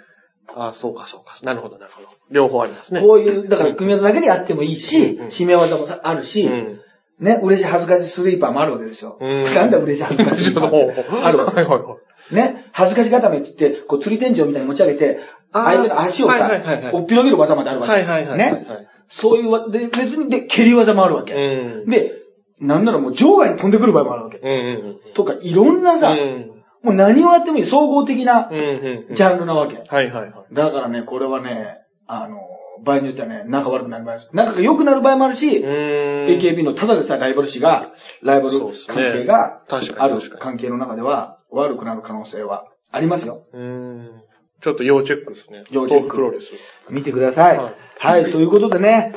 [0.55, 1.33] ああ、そうかそうか。
[1.43, 2.07] なるほど、なるほど。
[2.31, 3.01] 両方ありますね。
[3.01, 6.79] こういう、だから組み合わせだけでやってもいいしうん、締め技もさあるし、うん。
[7.19, 9.17] ね、嬉しい恥ずかしいスリーパーもあるわけですよ。
[9.19, 11.97] うんなんだ嬉しい恥ずかしいスリーパーあるわけはいはいは
[12.31, 12.35] い。
[12.35, 15.19] ね、恥ずかし固めって言って、こう、釣り天井みたいに持ち上げて、
[15.51, 17.93] あー相手の足をさろげる技まであるわけ。
[17.93, 18.87] はいはいはいはいはいね。
[19.15, 21.35] そういうわ、で、別に、で、蹴り技もあるわけ。
[21.35, 21.89] うん。
[21.89, 22.13] で、
[22.59, 24.39] なんならもう場外に飛んでくる場合もあるわけ。
[24.39, 25.99] うんうんとか、いろんなうん。
[25.99, 26.51] さ、うん。
[26.81, 29.15] もう何をやってもいい、総合的なうんうんうん。
[29.15, 29.83] ジャンルなわけ。
[29.87, 30.53] はいはいはい。
[30.53, 31.77] だからね、これはね、
[32.07, 32.39] あの、
[32.83, 35.59] 場合によってはね、仲悪くなる場合もあるし、仲が良くなる場合もあるし。
[35.59, 37.91] AKB のただでさえライバル視が、
[38.23, 40.19] ライバル関係が確かある。
[40.39, 43.45] 関係の中では悪くなる可能性はありますよ。
[43.53, 44.23] うーん。
[44.63, 45.65] ちょっと要チェックですね。
[45.71, 46.53] 要チェックプロレス。
[46.89, 47.57] 見てください。
[47.57, 49.13] ははいい、ということでね、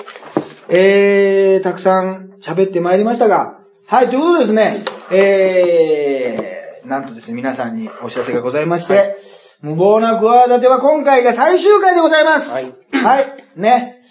[0.69, 9.17] えー、たくさん喋ってまいりましたが、はい、ということでですね、えー、なんとですね、皆さんにお知らせがございまして、はい
[9.63, 12.51] 無謀な企ては今回が最終回でございます。
[12.51, 12.75] はい。
[12.93, 14.03] はい、ね。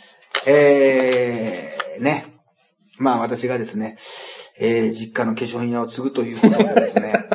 [0.47, 2.33] えー、ね。
[2.97, 3.97] まあ私がですね、
[4.57, 7.34] えー、実家の化粧品屋を継ぐということでですね、あのー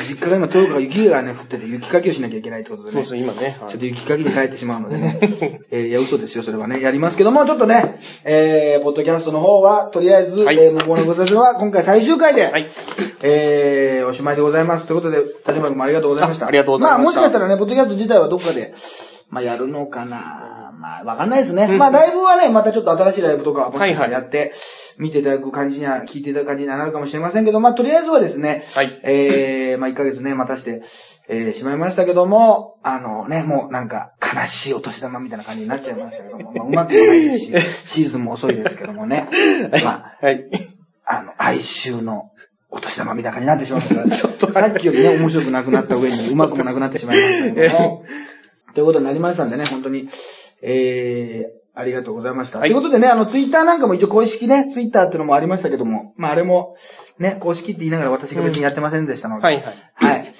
[0.00, 2.92] 実家が今東京から雪がね、降ってて雪かきをしなきゃいけないってことでね。
[2.92, 3.58] そうですね、今ね。
[3.60, 5.18] はいちょっと雪かきに帰ってしまうのでね。
[5.70, 6.80] えーいや、嘘ですよ、それはね。
[6.80, 12.66] やりますけども、ちょっとね、えー、ポッドキャストの方は、とりあえず、はいえー、向こうのご説明は今回最終回で、はい。
[13.22, 14.86] えー、おしまいでございます。
[14.86, 16.46] ということで、立花君もありがとうございました。
[16.46, 18.74] あありがとうございましたまあ、もしかしたらね、ポッドキャスト自体はどっかで、
[19.30, 21.64] まあ、やるのかなまあ、わかんないですね。
[21.64, 21.78] うん。
[21.78, 24.10] まあ、ライブはね、またちょっと新しいライブとか、はいはい。
[24.10, 24.54] らやって、
[24.96, 29.00] 見ていただく感じには、聞いていただく感じにはなるかもしれませんけど、まあ、とりあえずはですね、はい。
[29.04, 30.82] えー、まあ、1ヶ月ね、待たして、
[31.28, 37.52] えー、しまいましたけども、あのね、もうなんか、悲しいお年玉みたいな感じになっちゃいましたけども、まあ、うまくもないですし、
[38.00, 39.28] シーズンも遅いですけどもね、
[39.84, 40.48] まあ、はい。
[41.04, 42.30] あの、哀愁の
[42.70, 44.52] お年玉みたいな感じになってしまったから、 ちょっと。
[44.52, 48.04] さっきよりね、面白くなくなった上に、うまくもなくなってしまいましたけども、
[48.74, 50.08] ということになりましたんでね、本当に、
[50.62, 52.58] えー、ありがとうございました。
[52.58, 56.76] はいということでね、あの、ツイッターなんかも一応公式ね、ツイッターっていうのもありましたけども、まあ、あれも、
[57.18, 59.74] ね、公式って言いながら私が別にやってませんでしたので、はいはい。
[59.94, 60.34] はい。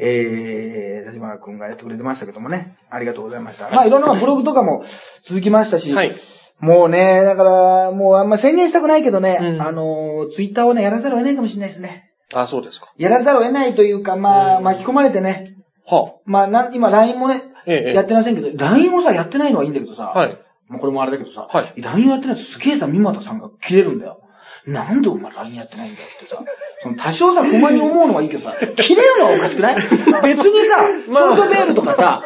[0.00, 2.76] えー、立花くんがやってくれてましたけどもね。
[2.88, 3.68] ありがとうございました。
[3.68, 4.84] まあ、いろんなブログとかも
[5.24, 6.12] 続きましたし、はい。
[6.60, 12.10] もうね、だから、もうあんま宣言したくないけどね、うんあの、ツイッターをね、やらざるを得ないかもしれないですね。
[12.34, 12.92] あ、そうですか。
[12.96, 15.44] やらざるを得ないというか、まあ、うん巻き込まれてね、
[15.86, 17.42] はまあ、な今 LINE もね。
[17.72, 20.38] やってませんけど、LINE をさ、やってないのはいいんだけどさ、はい。
[20.68, 24.20] もうこれもあれだけどさ、はい LINE をやってないとすげえさ、三股さんが切れるんだよ。
[24.66, 26.42] なんでお前 LINE やってないんだよってさ、
[26.82, 29.76] その多少さ、不満に思うのはいいけどさ、切れるのはおかしくない？
[29.76, 32.22] 別にさ、シ まあョートメールとかさ、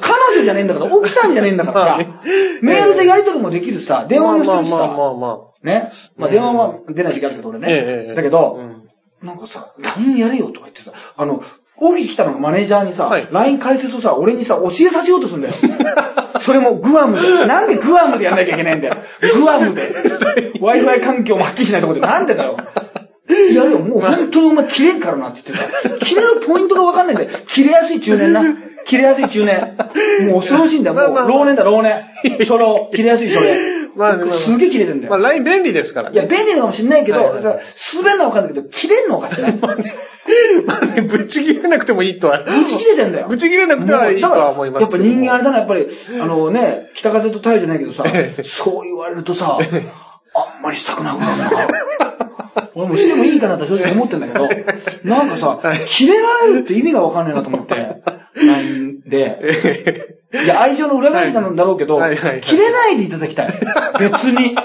[0.00, 2.20] 彼女じゃねえんだから、奥さんじゃねえんだからさ
[2.62, 5.90] メールでやり取りもできるしさ、電話もしてるしまあまあまさ、あまね？
[6.16, 7.62] まあ電話は出ない時あるけど俺あ。
[7.70, 8.08] え。
[8.12, 8.14] え。
[8.14, 8.82] だけど、うん
[9.22, 11.42] なんかさ、LINE やれよとか言ってさ、あの、
[11.84, 15.54] オフィス来たのマネージャーにさ、はい LINE 解説をさ、俺にさ、教えさせようとするんだよ。
[16.38, 17.46] それもグアムで。
[17.46, 18.94] なんでグアムでやんなきゃいけないんだよ。
[19.34, 19.92] グアムで。
[20.62, 22.06] Wi-Fi 環境もはっきりしないところで。
[22.06, 22.56] なんでだよ。
[23.54, 26.06] やるよ、もう本当にお前切れんからなって言ってた。
[26.06, 27.30] 切れるポイントがわかんないんだよ。
[27.46, 28.42] 切れやすい中年な。
[28.84, 29.76] 切れやすい中年。
[30.28, 31.10] もう恐ろしいんだよ。
[31.10, 32.02] もう老年だ、老年。
[32.40, 32.90] 初老。
[32.92, 33.50] 切れやすい初老。
[33.94, 35.10] まあすげえ切れてんだよ。
[35.10, 36.14] まあ、LINE 便利ですからね。
[36.14, 37.58] いや、便利かもしんないけど、はいはいさ
[37.94, 39.58] 滑んのはわかんないけど、切れんのおかしくない
[40.66, 42.42] まあね、ぶち切れなくてもいいとは。
[42.42, 43.28] ぶち切れてんだよ。
[43.28, 45.88] ぶち切れなくてはいいとは思いますやっぱ人間あれだな、やっぱり、
[46.20, 49.58] あのね、 北風と太陽じゃないけどさえ、えそう言われるとさ、
[50.34, 51.38] あんまりしたくなくなる
[52.18, 52.31] な。
[52.74, 54.48] 俺もしてもいいかなと正直思ってんだけど、
[55.04, 58.02] なんかさ、切れられるって意味がわかんないなと思って、
[58.34, 60.18] LINE で。
[60.32, 62.00] いや、愛情の裏返しなんだろうけど
[62.40, 63.48] 切れないでいただきたい。
[63.98, 64.56] 別に。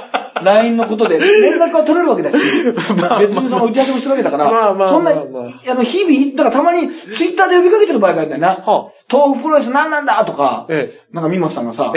[0.43, 8.63] LINE のことで、連絡は取れるわけだし、別にその打ち合わせもしてるわけだから、あそんな、まあまあの、日々、だからたまに、ツイッターで呼びかけてる場合があるんだよな。
[8.63, 11.07] は豆腐プロレス何なんだとか、ええ。
[11.11, 11.93] なんかミマさんがさ、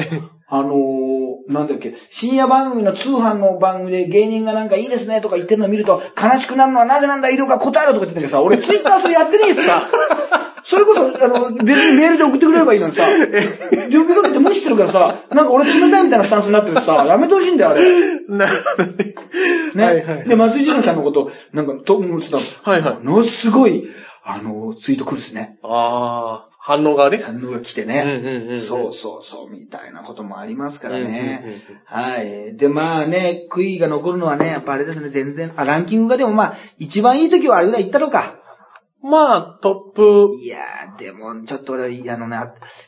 [0.53, 9.81] あのー、なんだっけ、深夜番組の通販の番組で芸人がなんかいいですねとか言ってるのを見ると、悲しくなるのはなぜなんだ、移動が答えろとか言ってたけどさ、俺ツイッターそれやってねえしさ、
[10.65, 17.83] それこそ、あの、別にメールで送ってくれればいいのにさ、呼びかけて無視してるからさ、なんか俺冷たいみたいなスタンスになってるしさ、やめてほしいんだよ、あれ。
[18.29, 19.15] なるほどね。
[19.75, 19.85] ね。
[19.85, 20.29] はいはい。
[20.29, 23.85] で、松井二郎さんのこと、なんか、と、もうさ、はいはいものすごい、
[24.25, 25.59] あの、ツイート来るしね。
[25.63, 27.19] ああ、反応がね。
[27.19, 28.61] 反応が来てうんね。
[28.61, 31.61] そうそうそう、みたいなこともありますからね。
[31.85, 32.57] はい。
[32.57, 38.37] で、まあね、悔いが残るのはね、やっぱあれですね、全然、あ、ランキングがでもまあ、一番いい時はあれぐらいいったのか。
[39.03, 42.37] まあ、トップ、いやー、でも、ちょっと俺、あのね、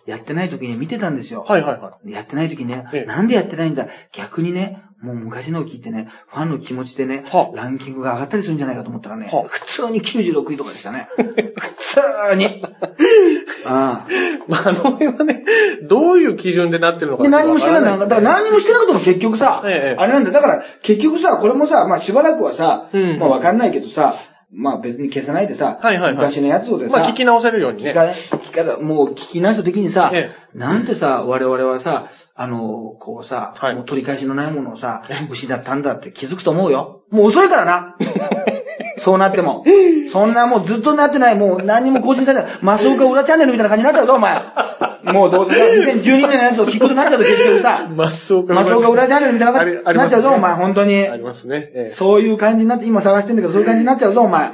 [0.07, 1.45] やってない時に見てたんですよ。
[1.49, 11.09] はいはいはやってない時ねええ、なんでやってないんだ逆にね、もう昔のを聞いてね、ファンの気持ちでねは、あランキングが上がったりするんじゃないかと思ったらねはあ、普通に96位とかでしたね。
[11.19, 11.73] 普
[12.31, 12.65] 通に。
[13.67, 14.13] ああ。
[14.13, 14.15] い。
[14.47, 15.45] まあ、あの辺はね、
[15.83, 17.83] どういう基準でなってるのかで、何もしてない。
[17.83, 20.31] だから何もしてなくても結局さ、ええあれなんだ。
[20.31, 24.17] だから結局さ、これもさ、まあしばらくはさ、うんまあわかんないけどさ、
[24.55, 27.93] まあ別に消さないでさ、はいはいはい昔のやつをでさ、まあ、聞き直せるようにね。
[27.93, 28.03] 聞か
[28.37, 37.03] 聞かもう聞き直した時にさ、えなんてさ、我々はさ、あの、こうさ、はいもう取り返しのないものをさ、失ったんだって気づくと思うよ。
[37.11, 37.97] もう遅いからな。
[38.99, 39.65] そうなっても。
[40.13, 42.53] そんなもうずっとなってない、もう何にも更新されない。
[42.61, 44.43] マスオカ裏チャンネルみたいな感じになっちゃうぞ、お前。
[45.13, 51.17] もうどうせさ、2012年のやつを聞くことになっちゃうと結局さ、マスオカマスオカ裏チャンネルみたいな感じになっちゃうぞ、お前、本当にあ。
[51.17, 51.71] りますね。
[51.75, 54.51] ええそういう感じになって、今探してんだけど、そういう感じになっちゃうぞ、お前。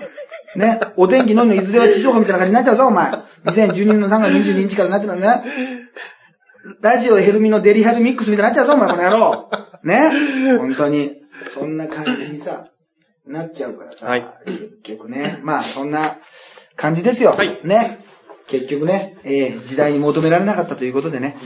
[0.56, 0.80] ね。
[0.96, 3.12] お天気のみのいずれは地上波みたいな感じになっちゃうぞ、お前。
[3.44, 5.44] 2012年の3月22日からなってるんだね。
[6.80, 9.50] ラジオヘルミのデリハルミックスみたいになっちゃうぞ、お前、この野郎。
[9.84, 10.10] ね？
[10.58, 11.16] 本当に。
[11.54, 12.68] そんな感じにさ、
[13.26, 14.08] なっちゃうからさ。
[14.08, 15.38] はい結局ね。
[15.42, 16.18] まあ、そんな
[16.76, 17.30] 感じですよ。
[17.30, 18.04] はいね？
[18.48, 21.36] 結局ね、えー時代に求められなかったということでね。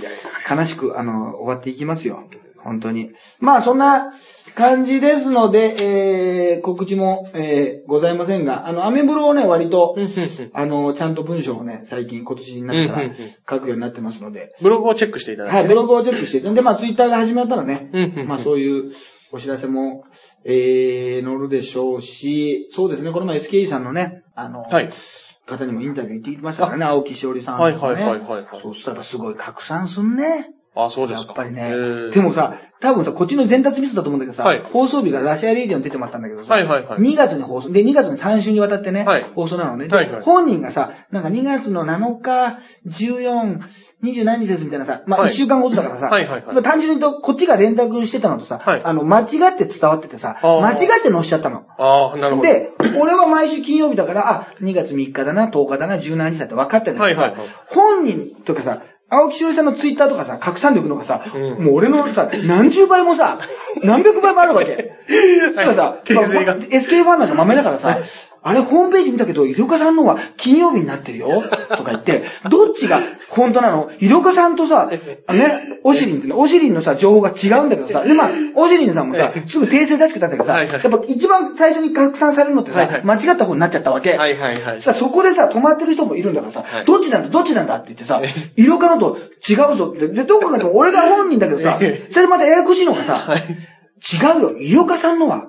[0.50, 2.24] 悲しく、あの、終わっていきますよ。
[2.64, 3.10] 本当に。
[3.40, 4.12] まあ、そんな
[4.54, 9.96] 感じですので、えー、告知も、えー、ございませんが、あの、アメブロをね、割と、
[10.52, 17.90] あの、ちゃんと文章をね、最近今年になってから書くようになってますので、ブログをチェックしていただいて、はい、ブログをチェックして、で、まあ、ツイッターが始まったらね、
[18.26, 18.92] まあ、そういう
[19.32, 20.04] お知らせも、
[20.44, 24.90] えー、載るでしょうし、そうですね、この前 SKE さんのね、あの、はい。
[25.56, 27.64] 方にもインタビュー行ってきましたからね、青木しおりさん、ね。
[27.64, 30.50] はいはいはいはいはいそしたらすごい拡散すんね。
[30.74, 31.26] あ、そうですか。
[31.28, 32.10] やっぱりね。
[32.10, 39.88] でもさ、多分さ、こっちの伝達ミスだと思うんだけどさ、はい放送日がラシアレディオに出てもらったんだけどさ、はいはいはい2月に放送、で、2月に3週にわたってね、はい放送なのね。
[39.88, 43.60] ではいはい本人がさ、なんか2月の7日、14、
[44.02, 49.26] 20何日ですみたいなさ、まあ1はい週間ごとだからさ、はいはいはいまあ単純にと、こっちが連絡してたのとさ、はいあの、間違っ
[49.58, 51.64] て伝わっててさ、間違って載せちゃったの。
[51.78, 52.48] ああ、なるほど。
[52.48, 58.82] で、俺は毎週金曜日だから、あ、2月3日だな、10日だな、17日だって分かってんだけどさ、はいはいはい本人とかさ、
[59.14, 61.64] 青木しおりさんのツイッターとかさ、拡散力のがさ、うん。
[61.64, 63.40] もう俺のさ、何十倍もさ、
[63.84, 64.96] 何百倍もあるわけ。
[65.06, 65.12] そ
[65.52, 66.56] したらさ、訂正が。
[66.56, 67.98] まあ SK ファンなんか豆だからさ、
[68.44, 71.42] あれホームページ見たけど、イルカさんのは金曜日になってるよ、
[71.76, 73.90] とか言って、どっちが本当なの？
[73.98, 74.90] イルカさんとさ、
[75.26, 84.16] あね、オシリンっていうの、オシリンのさ、情報が違うんだけどさ、で、まあ、オシリンさんもさ、すぐ訂正出してたんだけどさ、やっぱ一番最初に拡散されるのってさ間違った方になっちゃったわけ。
[84.16, 84.82] はいはいはい。
[84.82, 86.84] さあそこでさ、止まってる人もいるんだからさ、はい。
[86.84, 88.20] どっちなんだ、どっちなんだって言ってさ、
[88.56, 89.18] 色かのと
[89.48, 90.08] 違うぞって。
[90.08, 93.38] で、どこかでも俺が本人だけどさ、えそれでまたややこしいのがさ、はい。
[93.38, 95.48] 違うよ、色かさんのは、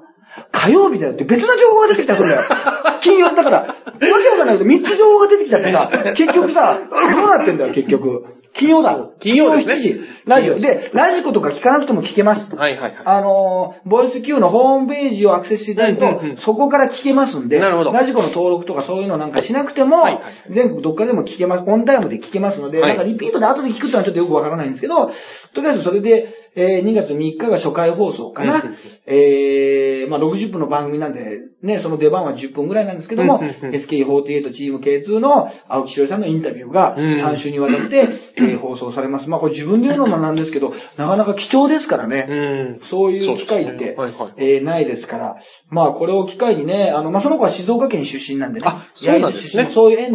[0.51, 2.41] 火曜日だよって別な情報が出てきたそうだよ。
[3.01, 8.25] 金曜だから、わけわかんないけど3つ情報が出てきちゃってさ、結局さ、どうなってんだよ、結局。
[8.53, 8.97] 金曜だ。
[9.19, 10.23] 金曜ですね金曜7時。
[10.25, 10.59] ラジオ。
[10.59, 12.55] で、ラジコとか聞かなくても聞けます。
[12.55, 12.95] はいはいはい。
[13.03, 25.11] あのー、ボイス Q のホームページをアクセスしていただくと、うんうんうんそこから聞けますんで、なるほどラジコの登録とかそういうのなんかしなくても、はいはい全国どっからでも聞けます、オンタイムで聞けますので、はいなんかリピートで後で聞くってのはちょっとよくわからないんですけど、
[25.53, 28.55] とりあえずそれで、えー2月3日が初回放送かな。
[28.55, 28.75] うんうんうん。
[29.05, 33.75] えー、まあ60分の番組なんで、ね、その出番は10分ぐらいなんですけども、うんうんうん。
[33.75, 37.13] SK48 チーム K2 の青木しおりさんのインタビューがうん。
[37.13, 38.07] 3週にわたって、
[38.37, 39.29] えー放送されます。
[39.29, 42.27] まあこれ自分で言うのもなんですけど、なかなか貴重ですからね。
[42.29, 42.85] うん。
[42.85, 44.33] そういう機会って、はいはい。
[44.37, 45.35] えーないですから、
[45.69, 49.69] まあこれを機会にね、あの、まあその子は静岡県出身なんでね、あそうなんですね。
[49.69, 50.13] そういう縁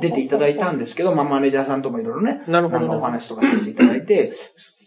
[0.00, 2.90] で出ていただいたんですけど、まあマネージャーさんともいろいろね、なるほど。
[2.90, 4.34] お話とかさせていただいて、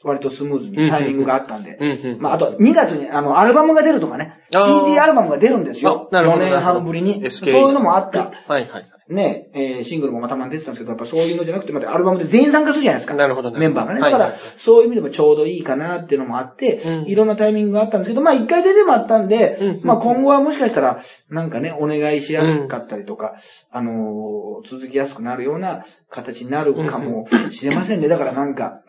[0.06, 6.08] 割とスムーズにタイミングがあったんで、うんうんまああと2月にあの、アルバムが出るとかね、CD アルバムが出るんですよ。
[6.12, 7.32] あなるほど4年半ぶりに。
[7.32, 8.32] そういうのもあった。
[8.48, 8.86] はいはい。
[9.08, 13.14] ね、えーシングルもまたまに出てたんですけど、やっぱそういうのじゃなくて、またアルバムで全員参加するじゃないですか。
[13.14, 14.02] なるほどなるほどメンバーがね。
[14.02, 23.36] だから、そういう意味でもちょうどいいかなっていうのもあって、うんいろんなタイミングがあったんですけど、まあ一回出てもあったんで、うんうんまあ今後はもしかしたら、なんかね、お願いしやすかったりとか、
[23.72, 28.08] あのー続きやすくなるような形になるかもしれませんね。
[28.08, 28.82] だからなんか、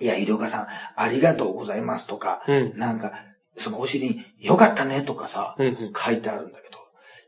[0.00, 0.66] いや、医療家さん、
[0.96, 3.12] ありがとうございますとか、うんなんか、
[3.58, 6.74] そのお尻に、よかったねとかさ、うんうん書いてあるんだけど、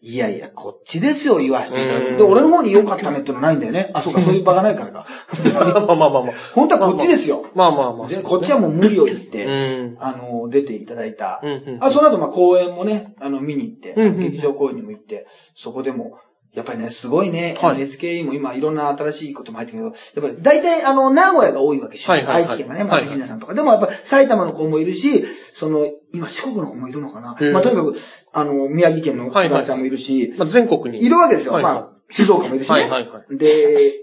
[0.03, 2.11] いやいや、こっちですよ、言わせていただいて。
[2.11, 3.91] うんで、俺の方によかったねってのないんだよね。
[3.95, 5.07] あ、そうか、そういう場がないからか。
[5.87, 6.35] まあまあまあまあ。
[6.55, 7.47] 本当はこっちですよ。
[7.55, 8.09] まあまあまあ。
[8.09, 9.97] でこっちはもう無理を言っうて、ん。
[9.99, 11.41] あの、出ていただいた。
[11.81, 16.19] あ、その後、まあ、公演もね、あの、見に行って、劇場公演にも行って、そこでも、
[16.57, 23.53] やっぱりね、すごいね、はい SKE も今いろんな新しいことも入ってるけど、やっぱり大体あの、名古屋が多いわけ、はいはいはい愛知県がね、まあ、はいはいひなさんとか。
[23.53, 27.37] でもやっぱ埼玉の子もいるし、その、今四国の子もいるのかな。
[27.39, 27.97] へーまあ、とにかく、
[28.33, 31.05] あの、宮城県のはいはい子ちゃんもいるし、まあ全国に。
[31.05, 31.53] いるわけですよ。
[31.53, 32.81] はいはいまあ、静岡もいるしね。
[32.81, 34.01] はいはいはで、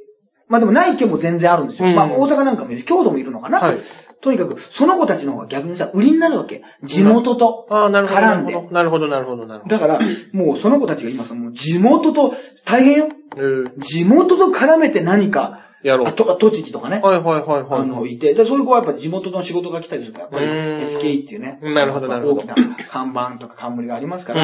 [0.47, 1.89] まあでもない県も全然あるんですよ。
[1.89, 3.59] うんまあ大阪なんかもいるし、京都もいるのかな。
[3.59, 3.79] はい
[4.23, 6.63] とにかく、その子たちの方が逆にさ、売りになるわけ。
[6.81, 8.21] 地元とああ、なるほど。
[8.21, 8.67] 絡んで。
[8.71, 9.75] なるほど、なるほど、なるほど。
[9.75, 9.99] だから、
[10.31, 12.33] もうその子たちが今さ、もう地元と、
[12.65, 13.09] 大変よ。
[13.35, 16.07] えー地元と絡めて何か、やろう。
[16.07, 17.01] あとか、栃木とかね。
[17.03, 17.81] はいはいはいはい。
[17.81, 21.59] あの、いて、で、そういう子はやっぱ地元の仕事が来たりするから、やっぱりうーん SK っていうね。
[21.61, 22.55] なるほどなるほど大きな
[22.89, 24.41] 看板とか冠がありますから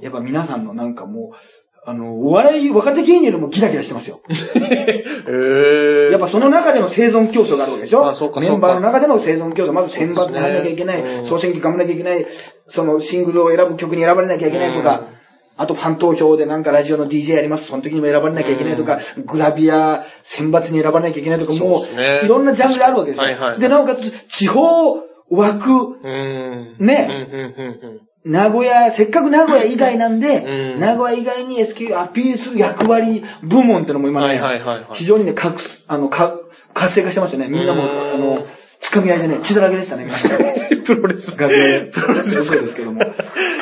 [0.00, 1.36] やっぱ皆さんのなんかもう、
[1.86, 4.20] あの、お笑い、若手芸人よりもギラギラしてますよ。
[4.28, 6.10] えー。
[6.10, 8.08] やっぱその中での生存競争があるわけでしょ？
[8.10, 12.26] あそうかメンバーの中での生存競争、まず選抜に入らなきゃいけない、ねうん総選挙頑張らなきゃいけない、
[12.68, 15.06] そのシングルを選ぶ曲に選ばれなきゃいけないとか、うん。
[15.56, 23.24] あとファン投票でなんかラジオの DJ やります、その時にも選ばれなきゃいけないとか、グラビア選抜に選ばれなきゃいけないとか、もう、いろんなジャンルがあるわけですよ。
[23.24, 24.96] はいはいで、なおかつ、地方
[25.30, 25.98] 枠。
[26.78, 36.38] ね名古屋、せっかく名古屋以外なんで、うん名古屋以外に SQ アピールする役割部門ってのも今ね、はいはいはいはい非常にね、かくあの、か、
[36.74, 37.48] 活性化してましたね。
[37.48, 38.46] みんなも、うんあの、
[38.80, 40.08] つかみ合いでね、血だらけでしたね。
[40.84, 41.38] プロレス。
[41.38, 41.90] 楽屋で。
[41.92, 43.00] プロレスそうですけども。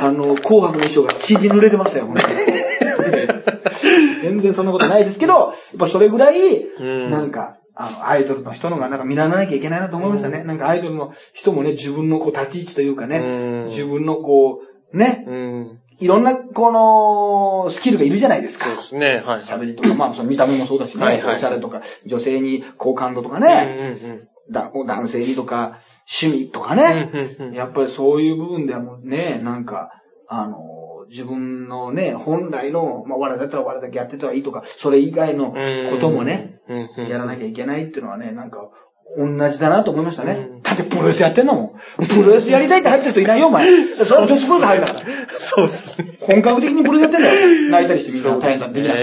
[0.01, 2.35] あの、紅白の衣装が血で濡れてましたよ、本当に。
[4.23, 10.43] 全然そんなことないですけど、やっぱそれぐらい、んなんか、あの、アイドルの人のがなんか見習わなきゃいけないなと思いましたね。
[10.43, 14.61] なんかアイドルの人もね、自分のこう立ち位置というかね、うん自分のこ
[14.93, 15.81] う、ね、うん。
[16.01, 16.73] いろんな、こ
[17.65, 18.77] の、スキルがいるじゃないですかそう。
[18.77, 19.23] ですね。
[19.25, 19.41] はい。
[19.41, 25.81] 喋りとか、まあ、その見た目もそうだしね、はいはいおしゃれとか、女性に好感度とかうんね、うんだ男性にとか、
[26.23, 26.79] 趣味とかうん。
[26.79, 29.91] ね、うんうんうんやっぱりそういう部分ではもうね、なんか、
[30.29, 30.59] あの、
[31.11, 35.55] 自分のね、本来の、まあ、我だったら我だけやってたらいいとか、それ以外の
[35.91, 36.61] こともね、
[37.09, 38.71] やらなきゃいけないっていうのはね、なんか、
[39.17, 40.33] 同じだなと思いましたね。
[40.33, 42.07] うんだってプロレスやってんだもん。
[42.07, 43.67] プロレスやりたいって入ってる人いないよ、お前。
[43.95, 45.07] それは女子プロレス入るんだから。
[45.31, 46.19] そうですね。
[46.21, 47.71] 本格的にプロレスやってんだよ。
[47.71, 48.69] 泣いたりしてみんな大変だ。
[48.69, 49.01] できなく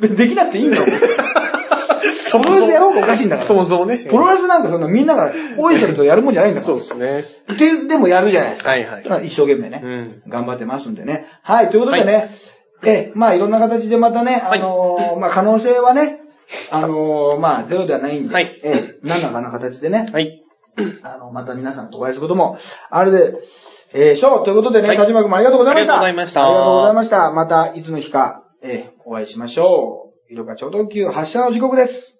[0.00, 0.08] て。
[0.16, 0.82] できなくていいんだよ。
[2.30, 3.46] プロレスやろうがおかしいんだから。
[3.46, 3.98] そもそもね。
[3.98, 6.66] プロレスなんかそんなみんなが応援してるとやるもんじゃないんだから。
[6.66, 7.24] そうですね。
[7.58, 8.70] で、でもやるじゃないですか。
[8.70, 9.80] はいはい一生懸命ね。
[9.82, 10.22] うん。
[10.28, 11.26] 頑張ってますんでね。
[11.42, 12.36] はい、ということでね、
[12.84, 16.20] え、まあいろんな形でまたね、あのーまあ可能性はね、
[16.70, 20.44] あのーまあゼロではないんで、はいえ、何らかの形でね、はい。
[21.02, 22.58] あの、また皆さんとお会いすることも
[22.90, 23.34] あるで、
[23.92, 24.44] えー、しょう。
[24.44, 26.00] ということでね、はい田島君もありがとうございました。
[26.00, 27.32] ありがとうございましたありがとうございました。
[27.32, 30.07] またいつの日か、えー、お会いしましょう。
[30.30, 32.17] 色が超特急発車の時刻です。